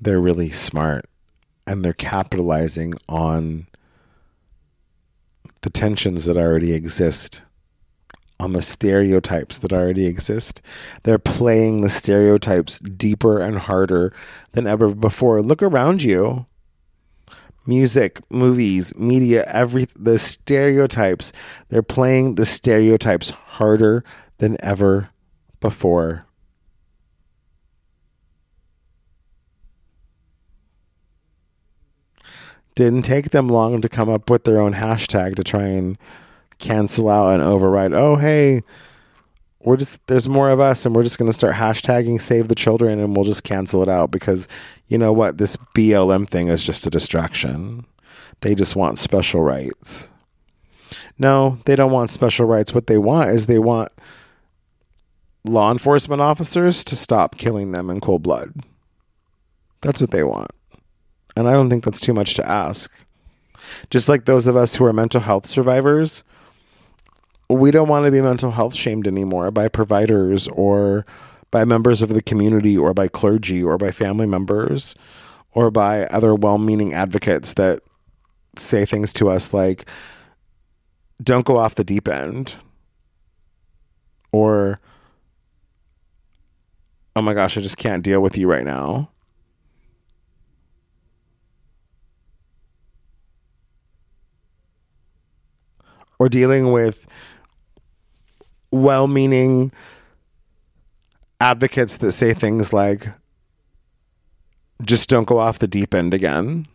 they're 0.00 0.20
really 0.20 0.50
smart 0.50 1.04
and 1.66 1.84
they're 1.84 1.92
capitalizing 1.92 2.94
on 3.06 3.66
the 5.60 5.70
tensions 5.70 6.24
that 6.24 6.36
already 6.38 6.72
exist, 6.72 7.42
on 8.40 8.52
the 8.52 8.62
stereotypes 8.62 9.58
that 9.58 9.72
already 9.72 10.06
exist. 10.06 10.62
They're 11.02 11.18
playing 11.18 11.80
the 11.80 11.88
stereotypes 11.88 12.78
deeper 12.78 13.40
and 13.40 13.58
harder 13.58 14.12
than 14.52 14.66
ever 14.66 14.94
before. 14.94 15.42
Look 15.42 15.62
around 15.62 16.02
you. 16.02 16.46
Music, 17.66 18.20
movies, 18.30 18.96
media, 18.96 19.44
every 19.46 19.86
the 19.94 20.18
stereotypes, 20.18 21.32
they're 21.68 21.82
playing 21.82 22.36
the 22.36 22.46
stereotypes 22.46 23.30
harder 23.30 24.02
than 24.38 24.56
ever 24.62 25.10
before. 25.60 26.24
didn't 32.78 33.02
take 33.02 33.30
them 33.30 33.48
long 33.48 33.80
to 33.80 33.88
come 33.88 34.08
up 34.08 34.30
with 34.30 34.44
their 34.44 34.60
own 34.60 34.72
hashtag 34.74 35.34
to 35.34 35.42
try 35.42 35.64
and 35.64 35.98
cancel 36.58 37.08
out 37.08 37.34
and 37.34 37.42
override. 37.42 37.92
Oh, 37.92 38.16
hey, 38.16 38.62
we're 39.60 39.76
just 39.76 40.06
there's 40.06 40.28
more 40.28 40.50
of 40.50 40.60
us, 40.60 40.86
and 40.86 40.94
we're 40.94 41.02
just 41.02 41.18
going 41.18 41.30
to 41.30 41.34
start 41.34 41.54
hashtagging 41.54 42.20
save 42.20 42.48
the 42.48 42.54
children, 42.54 42.98
and 42.98 43.14
we'll 43.16 43.24
just 43.24 43.44
cancel 43.44 43.82
it 43.82 43.88
out 43.88 44.10
because 44.10 44.48
you 44.86 44.98
know 44.98 45.12
what? 45.12 45.38
This 45.38 45.56
BLM 45.74 46.28
thing 46.28 46.48
is 46.48 46.64
just 46.64 46.86
a 46.86 46.90
distraction. 46.90 47.84
They 48.40 48.54
just 48.54 48.76
want 48.76 48.98
special 48.98 49.42
rights. 49.42 50.10
No, 51.18 51.58
they 51.64 51.76
don't 51.76 51.92
want 51.92 52.10
special 52.10 52.46
rights. 52.46 52.72
What 52.72 52.86
they 52.86 52.98
want 52.98 53.30
is 53.30 53.46
they 53.46 53.58
want 53.58 53.90
law 55.44 55.72
enforcement 55.72 56.20
officers 56.20 56.84
to 56.84 56.96
stop 56.96 57.36
killing 57.36 57.72
them 57.72 57.90
in 57.90 58.00
cold 58.00 58.22
blood. 58.22 58.54
That's 59.80 60.00
what 60.00 60.10
they 60.10 60.22
want. 60.22 60.50
And 61.36 61.48
I 61.48 61.52
don't 61.52 61.70
think 61.70 61.84
that's 61.84 62.00
too 62.00 62.14
much 62.14 62.34
to 62.34 62.48
ask. 62.48 63.06
Just 63.90 64.08
like 64.08 64.24
those 64.24 64.46
of 64.46 64.56
us 64.56 64.76
who 64.76 64.84
are 64.84 64.92
mental 64.92 65.20
health 65.20 65.46
survivors, 65.46 66.24
we 67.48 67.70
don't 67.70 67.88
want 67.88 68.04
to 68.04 68.10
be 68.10 68.20
mental 68.20 68.50
health 68.50 68.74
shamed 68.74 69.06
anymore 69.06 69.50
by 69.50 69.68
providers 69.68 70.48
or 70.48 71.06
by 71.50 71.64
members 71.64 72.02
of 72.02 72.10
the 72.10 72.22
community 72.22 72.76
or 72.76 72.92
by 72.92 73.08
clergy 73.08 73.62
or 73.62 73.78
by 73.78 73.90
family 73.90 74.26
members 74.26 74.94
or 75.52 75.70
by 75.70 76.04
other 76.06 76.34
well 76.34 76.58
meaning 76.58 76.92
advocates 76.92 77.54
that 77.54 77.80
say 78.56 78.84
things 78.84 79.12
to 79.14 79.30
us 79.30 79.54
like, 79.54 79.88
don't 81.22 81.46
go 81.46 81.56
off 81.56 81.74
the 81.74 81.84
deep 81.84 82.06
end. 82.06 82.56
Or, 84.30 84.78
oh 87.16 87.22
my 87.22 87.32
gosh, 87.32 87.56
I 87.56 87.62
just 87.62 87.78
can't 87.78 88.04
deal 88.04 88.20
with 88.20 88.36
you 88.36 88.48
right 88.48 88.64
now. 88.64 89.08
or 96.18 96.28
dealing 96.28 96.72
with 96.72 97.06
well 98.70 99.06
meaning 99.06 99.72
advocates 101.40 101.96
that 101.98 102.12
say 102.12 102.34
things 102.34 102.72
like, 102.72 103.08
just 104.82 105.08
don't 105.08 105.26
go 105.26 105.38
off 105.38 105.58
the 105.58 105.66
deep 105.66 105.94
end 105.94 106.14
again. 106.14 106.66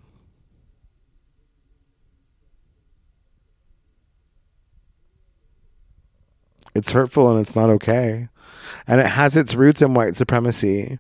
It's 6.75 6.91
hurtful 6.91 7.29
and 7.29 7.39
it's 7.39 7.55
not 7.55 7.69
okay. 7.69 8.29
And 8.87 8.99
it 8.99 9.07
has 9.07 9.37
its 9.37 9.55
roots 9.55 9.81
in 9.81 9.93
white 9.93 10.15
supremacy. 10.15 10.97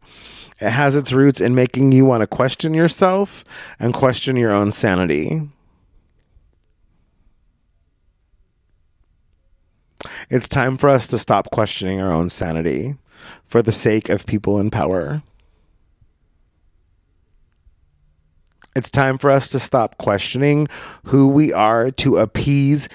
It 0.61 0.69
has 0.69 0.95
its 0.95 1.11
roots 1.11 1.41
in 1.41 1.55
making 1.55 1.91
you 1.91 2.05
want 2.05 2.21
to 2.21 2.27
question 2.27 2.73
yourself 2.73 3.43
and 3.79 3.93
question 3.93 4.35
your 4.37 4.51
own 4.51 4.71
sanity. 4.71 5.41
It's 10.29 10.49
time 10.49 10.77
for 10.77 10.89
us 10.89 11.07
to 11.07 11.17
stop 11.17 11.51
questioning 11.51 12.01
our 12.01 12.11
own 12.11 12.29
sanity 12.29 12.95
for 13.45 13.61
the 13.61 13.71
sake 13.71 14.09
of 14.09 14.25
people 14.25 14.59
in 14.59 14.69
power. 14.69 15.23
It's 18.75 18.89
time 18.89 19.17
for 19.17 19.29
us 19.29 19.49
to 19.49 19.59
stop 19.59 19.97
questioning 19.97 20.67
who 21.05 21.27
we 21.27 21.53
are 21.53 21.91
to 21.91 22.17
appease 22.17 22.89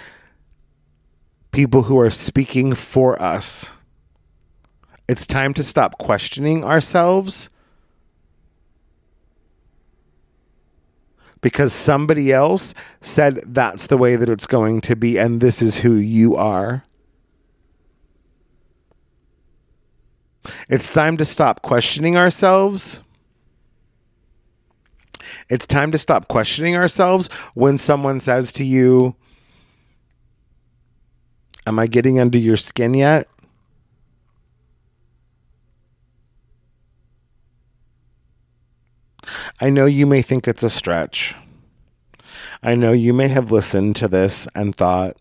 people 1.53 1.83
who 1.83 1.99
are 2.01 2.11
speaking 2.11 2.75
for 2.75 3.21
us. 3.23 3.77
It's 5.09 5.27
time 5.27 5.55
to 5.55 5.63
stop 5.63 5.97
questioning 5.99 6.65
ourselves 6.65 7.49
because 11.41 11.73
somebody 11.73 12.33
else 12.33 12.75
said 13.01 13.41
that's 13.47 13.87
the 13.87 13.97
way 13.97 14.17
that 14.17 14.29
it's 14.29 14.47
going 14.47 14.81
to 14.83 14.97
be 14.97 15.17
and 15.17 15.41
this 15.41 15.63
is 15.63 15.79
who 15.79 15.95
you 15.95 16.35
are. 16.35 16.85
It's 20.69 20.93
time 20.93 21.17
to 21.19 21.25
stop 21.25 21.63
questioning 21.63 22.17
ourselves. 22.17 23.03
It's 25.49 25.67
time 25.67 25.93
to 25.93 25.99
stop 25.99 26.29
questioning 26.29 26.77
ourselves 26.77 27.29
when 27.55 27.79
someone 27.79 28.21
says 28.21 28.53
to 28.55 28.65
you, 28.65 29.17
Am 31.67 31.79
I 31.79 31.87
getting 31.87 32.19
under 32.19 32.39
your 32.39 32.57
skin 32.57 32.95
yet? 32.95 33.29
I 39.61 39.69
know 39.69 39.85
you 39.85 40.07
may 40.07 40.23
think 40.23 40.49
it's 40.49 40.63
a 40.63 40.71
stretch. 40.71 41.35
I 42.63 42.75
know 42.75 42.93
you 42.93 43.13
may 43.13 43.29
have 43.29 43.53
listened 43.53 43.97
to 43.97 44.09
this 44.09 44.49
and 44.55 44.75
thought, 44.75 45.17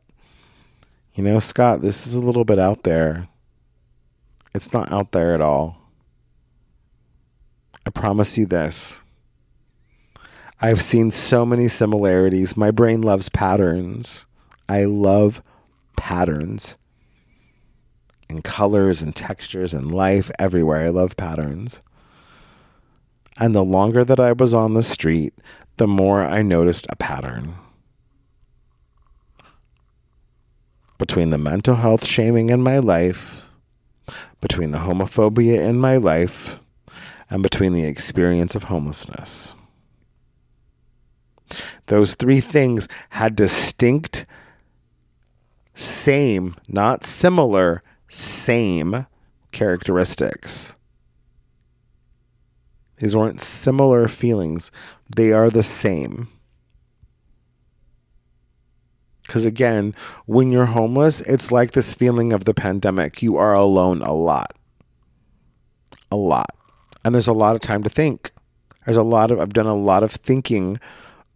you 1.15 1.23
know, 1.23 1.39
Scott, 1.39 1.81
this 1.81 2.07
is 2.07 2.15
a 2.15 2.21
little 2.21 2.45
bit 2.45 2.59
out 2.59 2.83
there. 2.83 3.27
It's 4.57 4.73
not 4.73 4.91
out 4.91 5.11
there 5.11 5.35
at 5.35 5.39
all. 5.39 5.77
I 7.85 7.91
promise 7.91 8.39
you 8.39 8.47
this. 8.47 9.03
I've 10.59 10.81
seen 10.81 11.11
so 11.11 11.45
many 11.45 11.67
similarities. 11.67 12.57
My 12.57 12.71
brain 12.71 13.03
loves 13.03 13.29
patterns. 13.29 14.25
I 14.67 14.85
love 14.85 15.43
patterns 15.95 16.75
and 18.27 18.43
colors 18.43 19.03
and 19.03 19.15
textures 19.15 19.75
and 19.75 19.91
life 19.93 20.31
everywhere. 20.39 20.87
I 20.87 20.89
love 20.89 21.15
patterns. 21.15 21.83
And 23.37 23.53
the 23.53 23.63
longer 23.63 24.03
that 24.03 24.19
I 24.19 24.31
was 24.31 24.55
on 24.55 24.73
the 24.73 24.81
street, 24.81 25.35
the 25.77 25.85
more 25.85 26.25
I 26.25 26.41
noticed 26.41 26.87
a 26.89 26.95
pattern. 26.95 27.53
Between 30.97 31.29
the 31.29 31.37
mental 31.37 31.75
health 31.75 32.07
shaming 32.07 32.49
in 32.49 32.63
my 32.63 32.79
life, 32.79 33.43
between 34.41 34.71
the 34.71 34.79
homophobia 34.79 35.59
in 35.59 35.79
my 35.79 35.97
life, 35.97 36.59
and 37.29 37.43
between 37.43 37.73
the 37.73 37.85
experience 37.85 38.55
of 38.55 38.63
homelessness. 38.63 39.53
Those 41.87 42.15
three 42.15 42.41
things 42.41 42.87
had 43.11 43.35
distinct, 43.35 44.25
same, 45.73 46.55
not 46.67 47.03
similar, 47.03 47.83
same 48.07 49.05
characteristics. 49.51 50.75
These 52.97 53.15
weren't 53.15 53.41
similar 53.41 54.07
feelings, 54.07 54.71
they 55.15 55.31
are 55.31 55.49
the 55.49 55.63
same. 55.63 56.29
Because 59.27 59.45
again, 59.45 59.93
when 60.25 60.51
you're 60.51 60.67
homeless, 60.67 61.21
it's 61.21 61.51
like 61.51 61.71
this 61.71 61.93
feeling 61.93 62.31
of 62.31 62.45
the 62.45 62.53
pandemic. 62.53 63.21
You 63.21 63.35
are 63.35 63.53
alone 63.53 64.01
a 64.01 64.13
lot. 64.13 64.55
A 66.09 66.15
lot. 66.15 66.55
And 67.03 67.13
there's 67.13 67.27
a 67.27 67.33
lot 67.33 67.53
of 67.55 67.61
time 67.61 67.83
to 67.83 67.89
think. 67.89 68.31
There's 68.85 68.97
a 68.97 69.03
lot 69.03 69.29
of, 69.31 69.39
I've 69.39 69.53
done 69.53 69.65
a 69.65 69.75
lot 69.75 70.01
of 70.01 70.11
thinking 70.11 70.79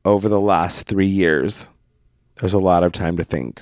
over 0.05 0.29
the 0.29 0.39
last 0.39 0.87
three 0.87 1.05
years. 1.05 1.69
There's 2.35 2.53
a 2.53 2.59
lot 2.59 2.83
of 2.83 2.93
time 2.93 3.17
to 3.17 3.23
think. 3.25 3.61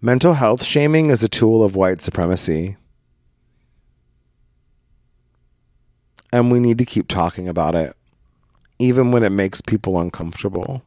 Mental 0.00 0.34
health 0.34 0.62
shaming 0.62 1.10
is 1.10 1.24
a 1.24 1.28
tool 1.28 1.64
of 1.64 1.74
white 1.74 2.00
supremacy. 2.00 2.76
And 6.30 6.52
we 6.52 6.60
need 6.60 6.78
to 6.78 6.84
keep 6.84 7.08
talking 7.08 7.48
about 7.48 7.74
it, 7.74 7.96
even 8.78 9.12
when 9.12 9.22
it 9.22 9.30
makes 9.30 9.60
people 9.60 9.98
uncomfortable. 9.98 10.82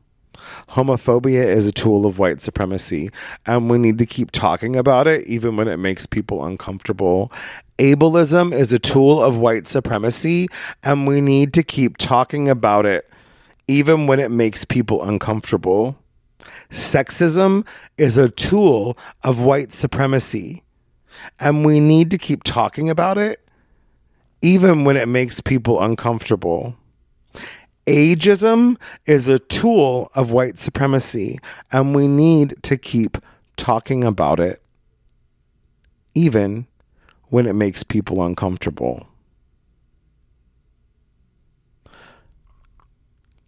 Homophobia 0.69 1.45
is 1.45 1.67
a 1.67 1.71
tool 1.71 2.05
of 2.05 2.17
white 2.17 2.41
supremacy, 2.41 3.09
and 3.45 3.69
we 3.69 3.77
need 3.77 3.97
to 3.99 4.05
keep 4.05 4.31
talking 4.31 4.75
about 4.75 5.07
it, 5.07 5.25
even 5.27 5.55
when 5.55 5.67
it 5.67 5.77
makes 5.77 6.05
people 6.05 6.43
uncomfortable. 6.43 7.31
Ableism 7.77 8.53
is 8.53 8.73
a 8.73 8.79
tool 8.79 9.21
of 9.21 9.37
white 9.37 9.67
supremacy, 9.67 10.47
and 10.83 11.07
we 11.07 11.21
need 11.21 11.53
to 11.53 11.63
keep 11.63 11.97
talking 11.97 12.49
about 12.49 12.85
it, 12.85 13.09
even 13.67 14.07
when 14.07 14.19
it 14.19 14.31
makes 14.31 14.65
people 14.65 15.03
uncomfortable. 15.03 15.95
Sexism 16.69 17.67
is 17.97 18.17
a 18.17 18.29
tool 18.29 18.97
of 19.23 19.41
white 19.41 19.71
supremacy, 19.71 20.63
and 21.39 21.65
we 21.65 21.79
need 21.79 22.09
to 22.11 22.17
keep 22.17 22.43
talking 22.43 22.89
about 22.89 23.17
it, 23.17 23.39
even 24.41 24.85
when 24.85 24.97
it 24.97 25.07
makes 25.07 25.39
people 25.39 25.81
uncomfortable. 25.81 26.75
Ageism 27.87 28.79
is 29.05 29.27
a 29.27 29.39
tool 29.39 30.11
of 30.13 30.31
white 30.31 30.59
supremacy, 30.59 31.39
and 31.71 31.95
we 31.95 32.07
need 32.07 32.61
to 32.63 32.77
keep 32.77 33.17
talking 33.57 34.03
about 34.03 34.39
it, 34.39 34.61
even 36.13 36.67
when 37.29 37.47
it 37.47 37.53
makes 37.53 37.83
people 37.83 38.23
uncomfortable. 38.23 39.07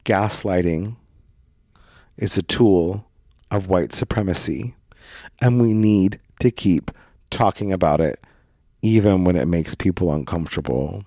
Gaslighting 0.03 0.95
is 2.17 2.37
a 2.37 2.41
tool 2.41 3.05
of 3.51 3.67
white 3.67 3.93
supremacy, 3.93 4.75
and 5.41 5.61
we 5.61 5.73
need 5.73 6.19
to 6.39 6.49
keep 6.49 6.89
talking 7.29 7.71
about 7.71 8.01
it, 8.01 8.19
even 8.81 9.23
when 9.23 9.35
it 9.35 9.47
makes 9.47 9.75
people 9.75 10.11
uncomfortable. 10.11 11.05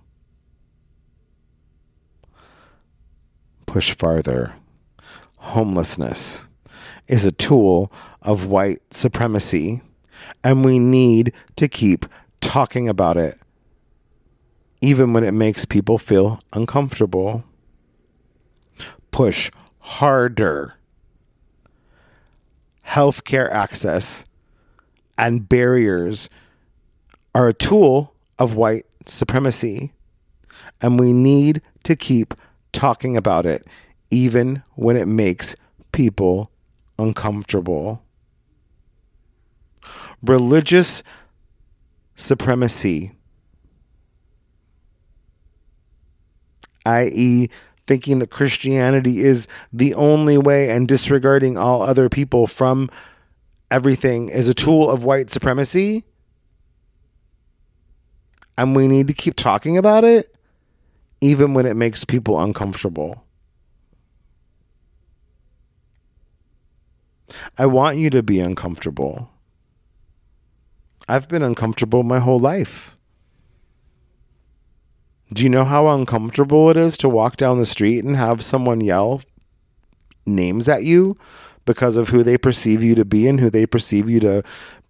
Push 3.77 3.93
farther. 3.93 4.55
Homelessness 5.37 6.47
is 7.09 7.27
a 7.27 7.31
tool 7.31 7.93
of 8.22 8.47
white 8.47 8.81
supremacy, 8.91 9.83
and 10.43 10.64
we 10.64 10.79
need 10.79 11.31
to 11.57 11.68
keep 11.68 12.07
talking 12.41 12.89
about 12.89 13.18
it, 13.18 13.39
even 14.81 15.12
when 15.12 15.24
it 15.24 15.33
makes 15.33 15.66
people 15.66 15.99
feel 15.99 16.41
uncomfortable. 16.55 17.45
Push 19.11 19.51
harder 19.81 20.77
healthcare 22.87 23.51
access 23.51 24.24
and 25.18 25.51
barriers 25.51 26.31
are 27.35 27.49
a 27.49 27.53
tool 27.53 28.14
of 28.39 28.55
white 28.55 28.87
supremacy. 29.05 29.93
And 30.81 30.99
we 30.99 31.12
need 31.12 31.61
to 31.83 31.95
keep 31.95 32.33
talking 32.77 33.16
about 33.16 33.47
it, 33.47 33.66
even 34.11 34.62
when 34.74 34.97
it 34.97 35.07
makes 35.07 35.57
people 35.93 36.51
uncomfortable. 36.99 38.03
Religious 40.22 41.03
supremacy, 42.14 43.12
i.e., 46.85 47.49
thinking 47.87 48.18
that 48.18 48.31
Christianity 48.31 49.20
is 49.20 49.47
the 49.72 49.95
only 49.95 50.37
way 50.37 50.70
and 50.70 50.89
disregarding 50.89 51.57
all 51.57 51.83
other 51.83 52.09
people 52.09 52.47
from 52.47 52.91
everything 53.70 54.29
is 54.29 54.49
a 54.49 54.55
tool 54.55 54.91
of 54.91 55.05
white 55.05 55.31
supremacy. 55.31 56.05
And 58.59 58.74
we 58.74 58.89
need 58.89 59.07
to 59.09 59.12
keep 59.12 59.37
talking 59.37 59.77
about 59.79 60.05
it, 60.05 60.36
even 61.20 61.54
when 61.54 61.66
it 61.66 61.76
makes 61.76 62.04
people 62.04 62.40
uncomfortable. 62.40 63.24
I 67.58 67.66
want 67.66 67.98
you 67.98 68.10
to 68.10 68.22
be 68.22 68.40
uncomfortable. 68.40 69.30
I've 71.08 71.28
been 71.28 71.42
uncomfortable 71.42 72.02
my 72.02 72.18
whole 72.18 72.38
life. 72.38 72.96
Do 75.32 75.42
you 75.42 75.48
know 75.48 75.64
how 75.64 75.88
uncomfortable 75.88 76.70
it 76.70 76.76
is 76.76 76.96
to 76.98 77.08
walk 77.08 77.36
down 77.36 77.58
the 77.58 77.66
street 77.66 78.04
and 78.04 78.16
have 78.16 78.44
someone 78.44 78.80
yell 78.80 79.22
names 80.24 80.68
at 80.68 80.84
you 80.84 81.16
because 81.64 81.96
of 81.96 82.10
who 82.10 82.22
they 82.22 82.38
perceive 82.38 82.82
you 82.82 82.94
to 82.94 83.04
be 83.04 83.26
and 83.26 83.40
who 83.40 83.50
they 83.50 83.66
perceive 83.66 84.08
you 84.08 84.20
to 84.20 84.42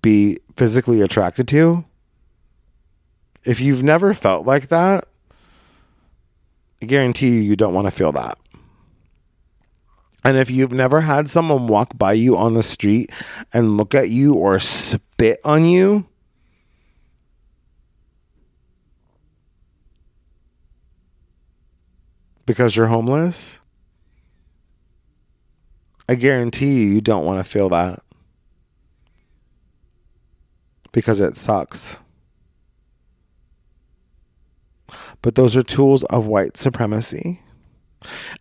be 0.03 0.39
physically 0.55 1.01
attracted 1.01 1.49
to? 1.49 1.85
If 3.45 3.61
you've 3.61 3.83
never 3.83 4.13
felt 4.13 4.47
like 4.47 4.69
that, 4.69 5.09
I 6.83 6.87
guarantee 6.87 7.29
you, 7.31 7.41
you 7.41 7.57
don't 7.57 7.75
want 7.75 7.87
to 7.87 7.91
feel 7.91 8.13
that. 8.13 8.39
And 10.25 10.37
if 10.37 10.51
you've 10.51 10.73
never 10.73 11.03
had 11.03 11.29
someone 11.29 11.69
walk 11.69 11.97
by 11.97 12.13
you 12.13 12.37
on 12.37 12.55
the 12.55 12.63
street 12.63 13.11
and 13.53 13.77
look 13.77 13.95
at 13.95 14.11
you 14.11 14.35
or 14.35 14.59
spit 14.59 15.41
on 15.45 15.65
you, 15.65 16.07
because 22.47 22.77
you're 22.77 22.87
homeless? 22.87 23.61
I 26.09 26.15
guarantee 26.15 26.83
you, 26.83 26.89
you 26.89 27.01
don't 27.01 27.25
want 27.25 27.45
to 27.45 27.51
feel 27.51 27.69
that 27.71 28.01
because 30.93 31.21
it 31.21 31.37
sucks. 31.37 32.01
But 35.23 35.35
those 35.35 35.57
are 35.57 35.63
tools 35.63 36.05
of 36.05 36.27
white 36.27 36.57
supremacy, 36.57 37.41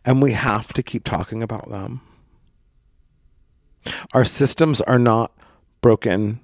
and 0.03 0.21
we 0.21 0.33
have 0.33 0.71
to 0.73 0.83
keep 0.83 1.03
talking 1.03 1.41
about 1.41 1.69
them. 1.69 2.01
Our 4.13 4.25
systems 4.25 4.81
are 4.81 4.99
not 4.99 5.31
broken. 5.81 6.39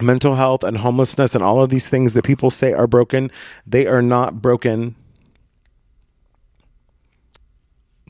Mental 0.00 0.36
health 0.36 0.62
and 0.62 0.78
homelessness 0.78 1.34
and 1.34 1.42
all 1.42 1.62
of 1.62 1.70
these 1.70 1.88
things 1.88 2.12
that 2.14 2.24
people 2.24 2.50
say 2.50 2.72
are 2.72 2.86
broken, 2.86 3.30
they 3.66 3.86
are 3.86 4.02
not 4.02 4.40
broken. 4.40 4.94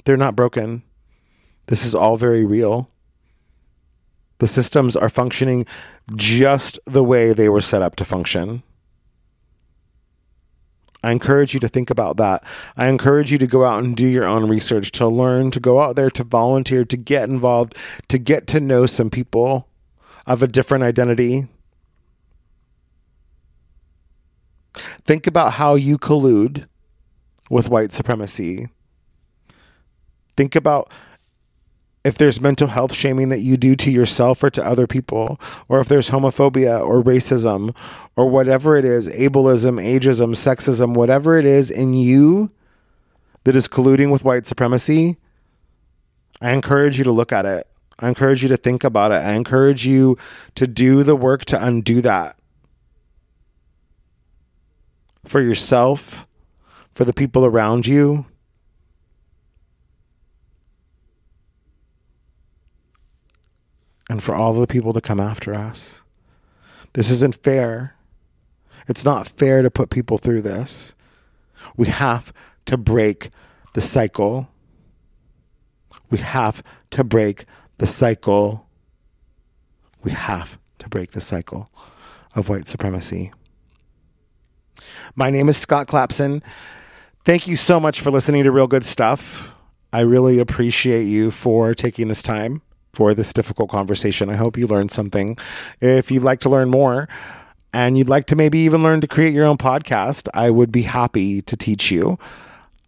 They're 0.05 0.17
not 0.17 0.37
broken. 0.37 0.83
This 1.67 1.85
is 1.85 1.95
all 1.95 2.17
very 2.17 2.45
real. 2.45 2.91
The 4.39 4.47
systems 4.47 4.97
are 4.97 5.09
functioning 5.09 5.67
just 6.15 6.79
the 6.85 7.05
way 7.05 7.33
they 7.33 7.49
were 7.49 7.61
set 7.61 7.83
up 7.83 7.97
to 7.97 8.05
function. 8.05 8.63
I 11.03 11.13
encourage 11.13 11.55
you 11.55 11.61
to 11.61 11.69
think 11.69 11.91
about 11.91 12.17
that. 12.17 12.43
I 12.77 12.89
encourage 12.89 13.31
you 13.31 13.39
to 13.39 13.47
go 13.47 13.65
out 13.65 13.85
and 13.85 13.97
do 13.97 14.07
your 14.07 14.25
own 14.25 14.49
research, 14.49 14.91
to 14.93 15.07
learn, 15.07 15.51
to 15.53 15.61
go 15.61 15.81
out 15.81 15.95
there, 15.95 16.11
to 16.11 16.25
volunteer, 16.25 16.85
to 16.85 16.97
get 16.97 17.29
involved, 17.29 17.77
to 18.09 18.19
get 18.19 18.47
to 18.49 18.61
know 18.61 18.87
some 18.87 19.11
people 19.11 19.69
of 20.27 20.43
a 20.43 20.49
different 20.49 20.85
identity. 20.85 21.47
Think 25.05 25.27
about 25.27 25.55
how 25.55 25.77
you 25.77 25.99
collude 25.99 26.67
with 27.49 27.69
white 27.69 27.93
supremacy. 27.93 28.69
Think 30.37 30.55
about 30.55 30.93
if 32.05 32.17
there's 32.17 32.41
mental 32.41 32.69
health 32.69 32.95
shaming 32.95 33.29
that 33.29 33.41
you 33.41 33.57
do 33.57 33.75
to 33.77 33.91
yourself 33.91 34.43
or 34.43 34.51
to 34.51 34.65
other 34.65 34.87
people, 34.87 35.41
or 35.69 35.81
if 35.81 35.89
there's 35.89 36.11
homophobia 36.11 36.81
or 36.81 37.03
racism 37.03 37.77
or 38.17 38.29
whatever 38.29 38.77
it 38.77 38.85
is, 38.85 39.09
ableism, 39.09 39.83
ageism, 39.83 40.35
sexism, 40.35 40.95
whatever 40.95 41.39
it 41.39 41.45
is 41.45 41.71
in 41.71 41.95
you 41.95 42.51
that 43.45 43.57
is 43.57 43.69
colluding 43.69 44.11
with 44.13 44.25
white 44.25 44.47
supremacy, 44.47 45.17
I 46.41 46.53
encourage 46.53 46.99
you 46.99 47.05
to 47.05 47.13
look 47.13 47.33
at 47.33 47.45
it. 47.45 47.67
I 47.99 48.09
encourage 48.09 48.43
you 48.43 48.49
to 48.49 48.57
think 48.57 48.85
about 48.85 49.11
it. 49.11 49.17
I 49.17 49.33
encourage 49.33 49.85
you 49.85 50.17
to 50.55 50.67
do 50.67 51.03
the 51.03 51.17
work 51.17 51.45
to 51.47 51.63
undo 51.63 52.01
that 52.03 52.37
for 55.25 55.41
yourself, 55.41 56.27
for 56.93 57.05
the 57.05 57.13
people 57.13 57.45
around 57.45 57.87
you 57.87 58.27
and 64.09 64.23
for 64.23 64.35
all 64.35 64.55
the 64.55 64.67
people 64.67 64.93
to 64.93 65.01
come 65.01 65.21
after 65.21 65.55
us. 65.55 66.03
This 66.95 67.11
isn't 67.11 67.37
fair. 67.37 67.95
It's 68.89 69.05
not 69.05 69.29
fair 69.29 69.63
to 69.63 69.71
put 69.71 69.91
people 69.91 70.19
through 70.19 70.43
this. 70.43 70.95
We 71.77 71.89
have 71.89 72.33
to 72.67 72.77
break 72.77 73.31
the 73.75 73.81
cycle. 73.81 74.49
We 76.11 76.19
have 76.19 76.63
to 76.91 77.05
break 77.05 77.45
the 77.77 77.87
cycle. 77.87 78.67
We 80.03 80.13
have 80.13 80.59
to 80.79 80.89
break 80.89 81.11
the 81.11 81.21
cycle 81.21 81.71
of 82.35 82.49
white 82.49 82.67
supremacy. 82.67 83.33
My 85.15 85.29
name 85.29 85.49
is 85.49 85.57
Scott 85.57 85.87
Clapson. 85.87 86.43
Thank 87.25 87.47
you 87.47 87.57
so 87.57 87.79
much 87.79 88.01
for 88.01 88.11
listening 88.11 88.45
to 88.45 88.53
Real 88.53 88.69
Good 88.69 88.85
Stuff. 88.85 89.55
I 89.93 90.01
really 90.01 90.39
appreciate 90.39 91.05
you 91.05 91.31
for 91.31 91.75
taking 91.75 92.09
this 92.09 92.23
time 92.23 92.63
for 92.93 93.15
this 93.15 93.33
difficult 93.33 93.71
conversation. 93.71 94.31
I 94.31 94.37
hope 94.37 94.57
you 94.57 94.67
learned 94.67 94.91
something. 94.91 95.37
If 95.81 96.11
you'd 96.11 96.23
like 96.23 96.41
to 96.41 96.49
learn 96.49 96.71
more 96.71 97.09
and 97.73 97.99
you'd 97.99 98.09
like 98.09 98.27
to 98.27 98.37
maybe 98.37 98.59
even 98.61 98.83
learn 98.83 99.01
to 99.01 99.07
create 99.07 99.35
your 99.35 99.45
own 99.45 99.59
podcast, 99.59 100.29
I 100.35 100.51
would 100.51 100.73
be 100.73 100.83
happy 100.83 101.43
to 101.43 101.57
teach 101.57 101.91
you. 101.91 102.19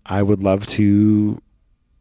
I 0.06 0.22
would 0.22 0.42
love 0.42 0.66
to 0.68 1.40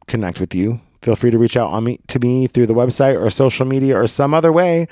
connect 0.08 0.40
with 0.40 0.56
you. 0.56 0.82
Feel 1.02 1.16
free 1.16 1.32
to 1.32 1.38
reach 1.38 1.56
out 1.56 1.70
on 1.70 1.86
me 1.86 2.00
to 2.08 2.20
me 2.20 2.48
through 2.48 2.66
the 2.66 2.74
website 2.74 3.20
or 3.20 3.30
social 3.30 3.66
media 3.66 3.98
or 3.98 4.08
some 4.08 4.34
other 4.34 4.52
way, 4.52 4.88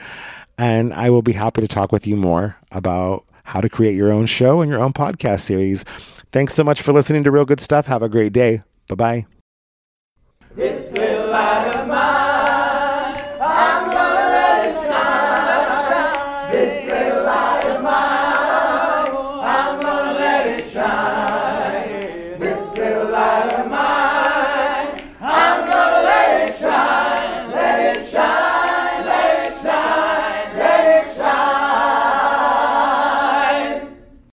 and 0.58 0.94
I 0.94 1.10
will 1.10 1.22
be 1.22 1.34
happy 1.34 1.60
to 1.62 1.68
talk 1.68 1.92
with 1.92 2.08
you 2.08 2.16
more 2.16 2.56
about 2.72 3.26
how 3.44 3.62
to 3.62 3.70
create 3.70 3.96
your 3.96 4.12
own 4.12 4.26
show 4.26 4.62
and 4.62 4.72
your 4.72 4.82
own 4.82 4.94
podcast 4.94 5.42
series. 5.42 5.84
Thanks 6.32 6.54
so 6.54 6.64
much 6.64 6.82
for 6.82 6.94
listening 6.94 7.24
to 7.24 7.32
Real 7.32 7.46
Good 7.46 7.60
Stuff. 7.60 7.88
Have 7.88 8.04
a 8.04 8.10
great 8.10 8.34
day. 8.34 8.62
Bye 8.88 8.96
bye. 8.96 9.37